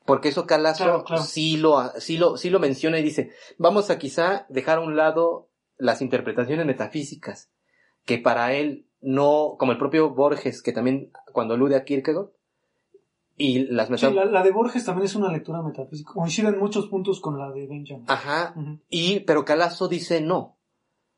Porque 0.06 0.30
eso 0.30 0.46
Calazo 0.46 0.84
Claro, 0.84 1.04
claro. 1.04 1.22
Sí, 1.22 1.58
lo, 1.58 1.92
sí, 1.98 2.16
lo, 2.16 2.38
sí 2.38 2.48
lo 2.48 2.60
menciona 2.60 2.98
y 2.98 3.02
dice, 3.02 3.30
vamos 3.58 3.90
a 3.90 3.98
quizá 3.98 4.46
dejar 4.48 4.78
a 4.78 4.82
un 4.82 4.96
lado 4.96 5.50
las 5.76 6.00
interpretaciones 6.00 6.64
metafísicas, 6.64 7.50
que 8.06 8.16
para 8.16 8.54
él 8.54 8.85
no, 9.00 9.56
como 9.58 9.72
el 9.72 9.78
propio 9.78 10.10
Borges, 10.10 10.62
que 10.62 10.72
también 10.72 11.10
cuando 11.32 11.54
alude 11.54 11.76
a 11.76 11.84
Kierkegaard, 11.84 12.28
y 13.38 13.66
las 13.66 13.88
Sí, 14.00 14.10
la, 14.12 14.24
la 14.24 14.42
de 14.42 14.50
Borges 14.50 14.84
también 14.84 15.04
es 15.04 15.14
una 15.14 15.30
lectura 15.30 15.62
metafísica. 15.62 16.12
Coincide 16.14 16.48
en 16.48 16.58
muchos 16.58 16.88
puntos 16.88 17.20
con 17.20 17.38
la 17.38 17.50
de 17.50 17.66
Benjamin. 17.66 18.04
Ajá, 18.08 18.54
y, 18.88 19.20
pero 19.20 19.44
Calazo 19.44 19.88
dice 19.88 20.20
no. 20.20 20.56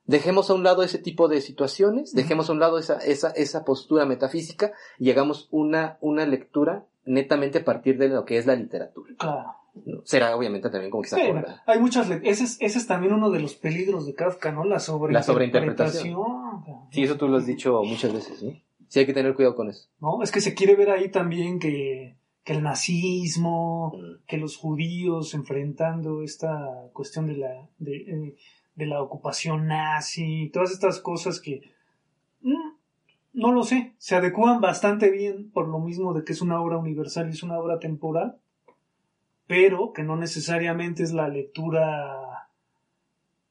Dejemos 0.05 0.51
a 0.51 0.55
un 0.55 0.65
lado 0.65 0.83
ese 0.83 0.99
tipo 0.99 1.29
de 1.29 1.43
situaciones, 1.43 2.15
dejemos 2.15 2.49
a 2.49 2.53
un 2.53 2.61
lado 2.61 2.79
esa, 2.79 2.97
esa, 2.99 3.29
esa 3.31 3.65
postura 3.65 4.07
metafísica 4.07 4.73
y 4.99 5.11
hagamos 5.11 5.49
una, 5.51 5.99
una 6.01 6.25
lectura 6.25 6.87
netamente 7.05 7.59
a 7.59 7.65
partir 7.65 7.99
de 7.99 8.09
lo 8.09 8.25
que 8.25 8.39
es 8.39 8.47
la 8.47 8.57
literatura. 8.57 9.15
Claro. 9.19 9.55
Será 10.05 10.37
obviamente 10.37 10.71
también 10.71 10.91
como 10.91 11.03
que 11.03 11.09
se 11.11 11.17
Sí, 11.17 11.33
hay 11.67 11.79
muchas 11.81 12.11
ese 12.11 12.45
es, 12.45 12.57
ese 12.61 12.79
es 12.79 12.87
también 12.87 13.13
uno 13.13 13.31
de 13.31 13.41
los 13.41 13.55
peligros 13.55 14.07
de 14.07 14.15
Kafka, 14.15 14.53
¿no? 14.53 14.65
La 14.65 14.79
sobreinterpretación. 14.81 16.15
sobreinterpretación. 16.15 16.19
Sí, 16.93 17.03
eso 17.03 17.17
tú 17.17 17.29
lo 17.29 17.37
has 17.39 17.47
dicho 17.47 17.83
muchas 17.85 18.13
veces, 18.13 18.43
¿no? 18.43 18.53
Sí 18.89 19.01
hay 19.01 19.07
que 19.07 19.13
tener 19.13 19.35
cuidado 19.35 19.55
con 19.55 19.69
eso. 19.69 19.89
¿no? 20.01 20.23
Es 20.23 20.33
que 20.33 20.41
se 20.41 20.55
quiere 20.55 20.75
ver 20.75 20.91
ahí 20.91 21.11
también 21.11 21.59
que, 21.59 22.17
que 22.43 22.55
el 22.55 22.63
nazismo, 22.63 23.93
Mm. 23.95 24.25
que 24.27 24.37
los 24.39 24.57
judíos 24.57 25.35
enfrentando 25.35 26.23
esta 26.23 26.89
cuestión 26.93 27.27
de 27.27 27.37
la, 27.37 27.69
de, 27.79 27.97
eh, 27.97 28.37
de 28.75 28.87
la 28.87 29.03
ocupación 29.03 29.67
nazi, 29.67 30.51
todas 30.53 30.71
estas 30.71 31.01
cosas 31.01 31.41
que 31.41 31.63
mm, 32.41 32.71
no 33.35 33.53
lo 33.53 33.63
sé, 33.63 33.95
se 33.99 34.17
adecúan 34.17 34.61
bastante 34.61 35.11
bien 35.11 35.51
por 35.51 35.69
lo 35.69 35.79
mismo 35.81 36.15
de 36.15 36.25
que 36.25 36.33
es 36.33 36.41
una 36.41 36.61
obra 36.61 36.79
universal 36.79 37.29
y 37.29 37.33
es 37.33 37.43
una 37.43 37.59
obra 37.59 37.79
temporal, 37.79 38.39
pero 39.49 39.93
que 39.93 40.05
no 40.05 40.15
necesariamente 40.17 41.03
es 41.03 41.13
la 41.13 41.27
lectura 41.27 42.49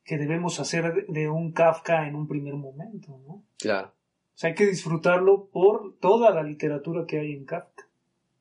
que 0.05 0.17
debemos 0.17 0.61
hacer 0.61 1.05
de- 1.07 1.27
un 1.29 1.51
Kafka 1.51 2.07
en 2.07 2.15
un 2.15 2.27
primer 2.29 2.53
momento, 2.53 3.19
¿no? 3.27 3.43
Claro. 3.59 3.89
O 3.89 4.37
sea, 4.39 4.49
hay 4.51 4.55
que 4.55 4.65
disfrutarlo 4.67 5.47
por 5.47 5.97
toda 5.99 6.29
la 6.31 6.43
literatura 6.43 7.05
que 7.05 7.19
hay 7.19 7.33
en 7.33 7.43
Kafka. 7.45 7.87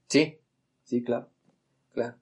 Sí, 0.07 0.39
sí, 0.85 1.03
claro. 1.03 1.29
Claro. 1.93 2.15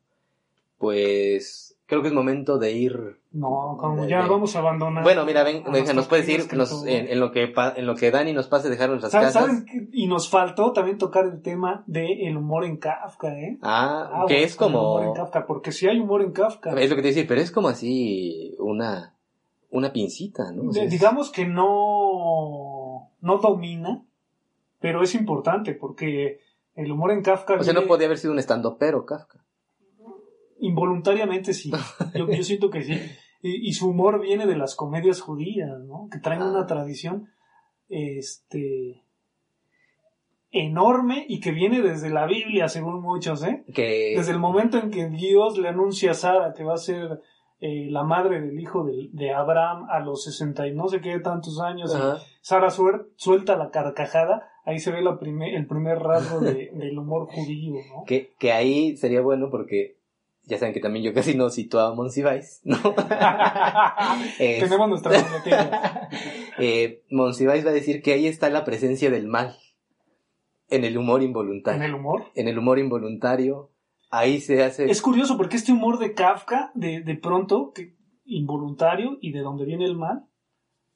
Pues 0.78 1.73
creo 1.86 2.02
que 2.02 2.08
es 2.08 2.14
momento 2.14 2.58
de 2.58 2.72
ir. 2.72 3.18
No, 3.32 3.76
como 3.80 4.02
De- 4.04 4.08
ya 4.10 4.22
de- 4.22 4.28
vamos 4.28 4.54
a 4.56 4.60
abandonar. 4.60 5.02
Bueno, 5.02 5.24
mira, 5.24 5.42
ven, 5.42 5.64
nos 5.94 6.06
puedes 6.08 6.28
ir 6.28 6.52
nos- 6.56 6.86
en, 6.86 7.08
en 7.08 7.20
lo 7.20 7.30
que 7.32 7.52
en 7.76 7.86
lo 7.86 7.94
que 7.96 8.10
Dani 8.10 8.32
nos 8.32 8.46
pase 8.48 8.70
dejar 8.70 8.88
nuestras 8.90 9.12
¿Saben- 9.12 9.26
casas. 9.26 9.46
saben? 9.46 9.90
Y 9.92 10.06
nos 10.06 10.28
faltó 10.28 10.72
también 10.72 10.98
tocar 10.98 11.24
el 11.26 11.42
tema 11.42 11.82
del 11.86 12.36
humor 12.36 12.64
en 12.64 12.76
Kafka, 12.78 13.38
¿eh? 13.38 13.58
Ah, 13.62 14.08
Aguas 14.12 14.26
que 14.28 14.42
es 14.44 14.56
humor 14.60 15.02
en 15.02 15.08
como 15.08 15.14
Kafka, 15.14 15.46
porque 15.46 15.72
si 15.72 15.88
hay 15.88 15.98
humor 16.00 16.22
en 16.22 16.32
Kafka. 16.32 16.70
es 16.80 16.88
lo 16.90 16.96
que 16.96 17.02
te 17.02 17.08
decía, 17.08 17.24
pero 17.26 17.40
es 17.40 17.50
como 17.50 17.68
así 17.68 18.54
una 18.58 19.10
una 19.70 19.92
pincita, 19.92 20.52
¿no? 20.52 20.68
O 20.68 20.72
sea, 20.72 20.82
de- 20.82 20.86
es- 20.86 20.92
digamos 20.92 21.32
que 21.32 21.44
no, 21.46 23.10
no 23.20 23.38
domina, 23.38 24.02
pero 24.80 25.02
es 25.02 25.14
importante 25.14 25.74
porque 25.74 26.38
el 26.76 26.90
humor 26.92 27.10
en 27.12 27.22
Kafka 27.22 27.54
o 27.54 27.62
sea, 27.64 27.72
no 27.74 27.82
podía 27.82 28.06
haber 28.06 28.18
sido 28.18 28.32
un 28.32 28.38
estando 28.38 28.76
pero 28.78 29.04
Kafka. 29.04 29.43
Involuntariamente 30.66 31.52
sí. 31.54 31.70
Yo, 32.14 32.28
yo 32.30 32.42
siento 32.42 32.70
que 32.70 32.82
sí. 32.82 32.94
Y, 33.42 33.68
y 33.68 33.72
su 33.72 33.88
humor 33.90 34.20
viene 34.20 34.46
de 34.46 34.56
las 34.56 34.74
comedias 34.74 35.20
judías, 35.20 35.70
¿no? 35.86 36.08
Que 36.10 36.18
traen 36.18 36.42
Ah. 36.42 36.50
una 36.50 36.66
tradición 36.66 37.28
este 37.88 39.02
enorme 40.50 41.26
y 41.28 41.40
que 41.40 41.50
viene 41.50 41.82
desde 41.82 42.10
la 42.10 42.26
Biblia, 42.26 42.68
según 42.68 43.02
muchos, 43.02 43.42
¿eh? 43.44 43.64
Que 43.74 44.14
Desde 44.16 44.32
el 44.32 44.38
momento 44.38 44.78
en 44.78 44.90
que 44.90 45.08
Dios 45.08 45.58
le 45.58 45.68
anuncia 45.68 46.12
a 46.12 46.14
Sara 46.14 46.52
que 46.56 46.62
va 46.62 46.74
a 46.74 46.78
ser 46.78 47.20
eh, 47.60 47.88
la 47.90 48.04
madre 48.04 48.40
del 48.40 48.58
hijo 48.60 48.84
de, 48.84 49.08
de 49.12 49.32
Abraham 49.32 49.86
a 49.90 49.98
los 50.00 50.24
60 50.24 50.68
y 50.68 50.74
no 50.74 50.88
sé 50.88 51.00
qué 51.00 51.18
tantos 51.18 51.60
años, 51.60 51.92
y. 51.94 52.22
Sara 52.40 52.68
suelta 52.70 53.56
la 53.56 53.70
carcajada, 53.70 54.48
ahí 54.64 54.78
se 54.78 54.92
ve 54.92 55.02
la 55.02 55.18
primer, 55.18 55.54
el 55.54 55.66
primer 55.66 55.98
rasgo 55.98 56.40
de- 56.40 56.70
del 56.74 56.98
humor 56.98 57.26
judío, 57.26 57.74
¿no? 57.92 58.04
que, 58.06 58.32
que 58.38 58.52
ahí 58.52 58.96
sería 58.96 59.22
bueno 59.22 59.48
porque 59.50 59.96
ya 60.46 60.58
saben 60.58 60.74
que 60.74 60.80
también 60.80 61.04
yo 61.04 61.14
casi 61.14 61.34
no 61.34 61.48
cito 61.50 61.80
a 61.80 61.94
Monsiváis, 61.94 62.60
¿no? 62.64 62.76
Es- 64.38 64.62
Tenemos 64.64 64.88
nuestra 64.88 65.12
eh, 66.58 67.02
Monsiváis 67.10 67.64
va 67.64 67.70
a 67.70 67.74
decir 67.74 68.02
que 68.02 68.12
ahí 68.12 68.26
está 68.26 68.50
la 68.50 68.64
presencia 68.64 69.10
del 69.10 69.26
mal 69.26 69.56
en 70.68 70.84
el 70.84 70.96
humor 70.98 71.22
involuntario. 71.22 71.78
en 71.80 71.84
el 71.88 71.94
humor. 71.94 72.24
En 72.34 72.48
el 72.48 72.58
humor 72.58 72.78
involuntario, 72.78 73.70
ahí 74.10 74.40
se 74.40 74.62
hace... 74.62 74.90
Es 74.90 75.02
curioso 75.02 75.36
porque 75.36 75.56
este 75.56 75.72
humor 75.72 75.98
de 75.98 76.14
Kafka, 76.14 76.72
de, 76.74 77.00
de 77.02 77.14
pronto, 77.16 77.72
que, 77.74 77.94
involuntario 78.24 79.18
y 79.20 79.32
de 79.32 79.40
donde 79.40 79.64
viene 79.66 79.84
el 79.84 79.96
mal, 79.96 80.24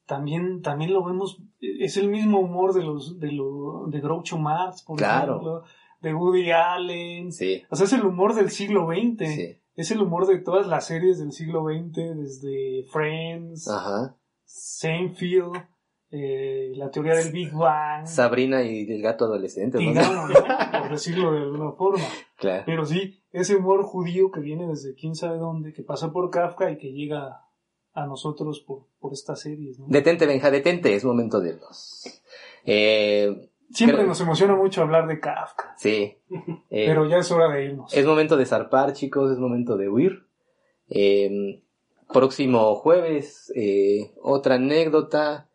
también, 0.07 0.63
también 0.63 0.93
lo 0.95 1.05
vemos, 1.05 1.43
es 1.61 1.97
el 1.99 2.09
mismo 2.09 2.41
humor 2.41 2.73
de 2.73 2.83
los, 2.83 3.21
de 3.21 3.31
lo, 3.33 3.87
de 3.89 4.01
Groucho 4.01 4.39
Marx, 4.39 4.83
por 4.83 4.97
Claro. 4.97 5.33
ejemplo, 5.35 5.63
de 6.01 6.15
Woody 6.15 6.51
Allen. 6.51 7.33
Sí, 7.33 7.63
O 7.71 7.77
sea, 7.77 7.87
es 7.87 7.93
el 7.93 8.05
humor 8.05 8.35
del 8.35 8.51
siglo 8.51 8.87
XX. 8.89 9.29
sí. 9.35 9.57
Es 9.77 9.93
el 9.93 10.03
humor 10.03 10.27
de 10.27 10.39
todas 10.41 10.67
las 10.67 10.87
series 10.87 11.21
del 11.21 11.31
siglo 11.31 11.65
XX, 11.67 12.17
desde 12.17 12.83
Friends, 12.91 13.69
Ajá. 13.69 14.17
Seinfeld, 14.45 15.53
eh, 16.11 16.73
la 16.75 16.91
teoría 16.91 17.15
del 17.15 17.31
Big 17.31 17.53
Bang. 17.53 18.05
Sabrina 18.05 18.63
y 18.65 18.91
el 18.91 19.01
gato 19.01 19.27
adolescente, 19.27 19.79
¿no? 19.79 19.91
digamos, 19.91 20.31
¿no? 20.31 20.81
por 20.81 20.91
decirlo 20.91 21.33
de 21.33 21.39
alguna 21.43 21.71
forma. 21.73 22.05
Claro. 22.37 22.65
Pero 22.67 22.85
sí, 22.87 23.21
ese 23.31 23.55
humor 23.55 23.85
judío 23.85 24.33
que 24.33 24.41
viene 24.41 24.67
desde 24.67 24.95
quién 24.97 25.15
sabe 25.15 25.39
dónde, 25.39 25.73
que 25.73 25.83
pasa 25.83 26.13
por 26.13 26.29
Kafka 26.31 26.73
y 26.73 26.79
que 26.79 26.93
llega 26.93 27.45
a 27.93 28.07
nosotros 28.07 28.61
por, 28.61 28.87
por 28.99 29.13
estas 29.13 29.41
series, 29.41 29.79
¿no? 29.79 29.87
Detente, 29.89 30.27
Benja, 30.27 30.51
detente, 30.51 30.95
es 30.95 31.05
momento 31.05 31.41
de 31.41 31.51
irnos. 31.51 32.05
Eh, 32.65 33.49
Siempre 33.71 34.05
nos 34.05 34.21
emociona 34.21 34.55
mucho 34.55 34.83
hablar 34.83 35.07
de 35.07 35.21
Kafka. 35.21 35.75
Sí. 35.77 36.17
Eh, 36.71 36.85
Pero 36.87 37.09
ya 37.09 37.17
es 37.17 37.31
hora 37.33 37.49
de 37.49 37.65
irnos. 37.65 37.95
Es 37.95 38.05
momento 38.05 38.37
de 38.37 38.45
zarpar, 38.45 38.93
chicos, 38.93 39.33
es 39.33 39.39
momento 39.39 39.79
de 39.79 39.89
huir. 39.89 40.27
Eh, 40.91 41.63
próximo 42.13 42.75
jueves, 42.75 43.51
eh, 43.57 44.13
otra 44.23 44.57
anécdota, 44.57 45.49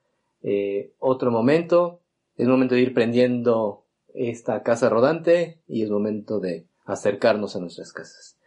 otro 0.97 1.29
momento. 1.29 2.01
Es 2.35 2.47
momento 2.47 2.73
de 2.73 2.81
ir 2.81 2.95
prendiendo 2.95 3.85
esta 4.15 4.63
casa 4.63 4.89
rodante 4.89 5.61
y 5.67 5.83
es 5.83 5.91
momento 5.91 6.39
de 6.39 6.65
acercarnos 6.85 7.55
a 7.55 7.59
nuestras 7.59 7.93
casas. 7.93 8.39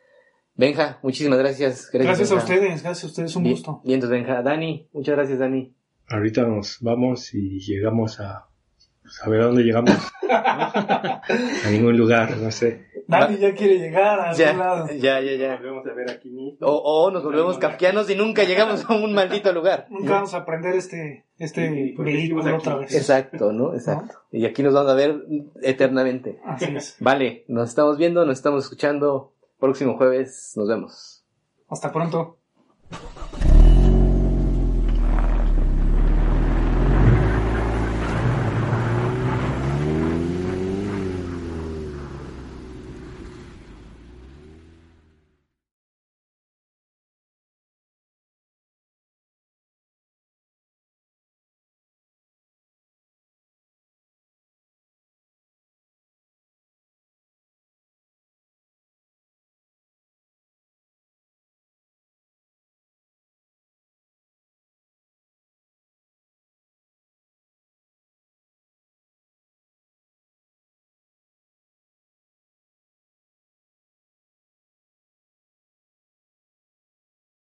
Benja, 0.57 0.99
muchísimas 1.03 1.39
gracias. 1.39 1.89
Gracias, 1.93 2.33
a 2.33 2.35
ustedes, 2.35 2.83
gracias 2.83 3.05
a 3.05 3.07
ustedes, 3.07 3.37
un 3.37 3.45
gusto. 3.49 3.81
Bien, 3.85 3.99
entonces 3.99 4.19
Benja. 4.19 4.43
Dani, 4.43 4.89
muchas 4.93 5.15
gracias, 5.15 5.39
Dani. 5.39 5.73
Ahorita 6.09 6.43
nos 6.43 6.79
vamos 6.81 7.33
y 7.33 7.61
llegamos 7.61 8.19
a 8.19 8.49
a 9.23 9.29
ver 9.29 9.41
a 9.41 9.45
dónde 9.47 9.63
llegamos. 9.63 9.97
a 10.31 11.23
ningún 11.71 11.97
lugar, 11.97 12.37
no 12.37 12.51
sé. 12.51 12.87
Dani 13.09 13.39
ya 13.39 13.55
quiere 13.55 13.79
llegar 13.79 14.19
a 14.19 14.33
ya, 14.33 14.51
algún 14.51 14.67
lado. 14.67 14.87
Ya, 14.89 15.21
ya, 15.21 15.37
ya. 15.37 15.57
Volvemos 15.57 15.87
a 15.87 15.93
ver 15.93 16.11
aquí 16.11 16.57
O, 16.61 16.73
o 16.73 17.11
nos 17.11 17.23
volvemos 17.23 17.59
kafkianos 17.59 18.11
y 18.11 18.17
nunca 18.17 18.43
llegamos 18.45 18.85
a 18.89 18.95
un 18.95 19.15
maldito 19.15 19.53
lugar. 19.53 19.87
Nunca 19.91 20.15
vamos 20.15 20.35
a 20.35 20.39
aprender 20.39 20.75
este, 20.75 21.25
este 21.39 21.95
vehículo 21.97 22.57
otra 22.57 22.77
vez. 22.77 22.95
Exacto, 22.95 23.53
¿no? 23.53 23.75
Exacto. 23.75 24.23
Y 24.33 24.45
aquí 24.45 24.63
nos 24.63 24.75
vamos 24.75 24.91
a 24.91 24.95
ver 24.95 25.23
eternamente. 25.63 26.41
Así 26.45 26.65
es. 26.77 26.97
Vale, 26.99 27.45
nos 27.49 27.69
estamos 27.69 27.97
viendo, 27.97 28.25
nos 28.25 28.37
estamos 28.37 28.65
escuchando. 28.65 29.33
Próximo 29.59 29.97
jueves, 29.97 30.53
nos 30.57 30.69
vemos. 30.69 31.25
Hasta 31.69 31.91
pronto. 31.93 32.39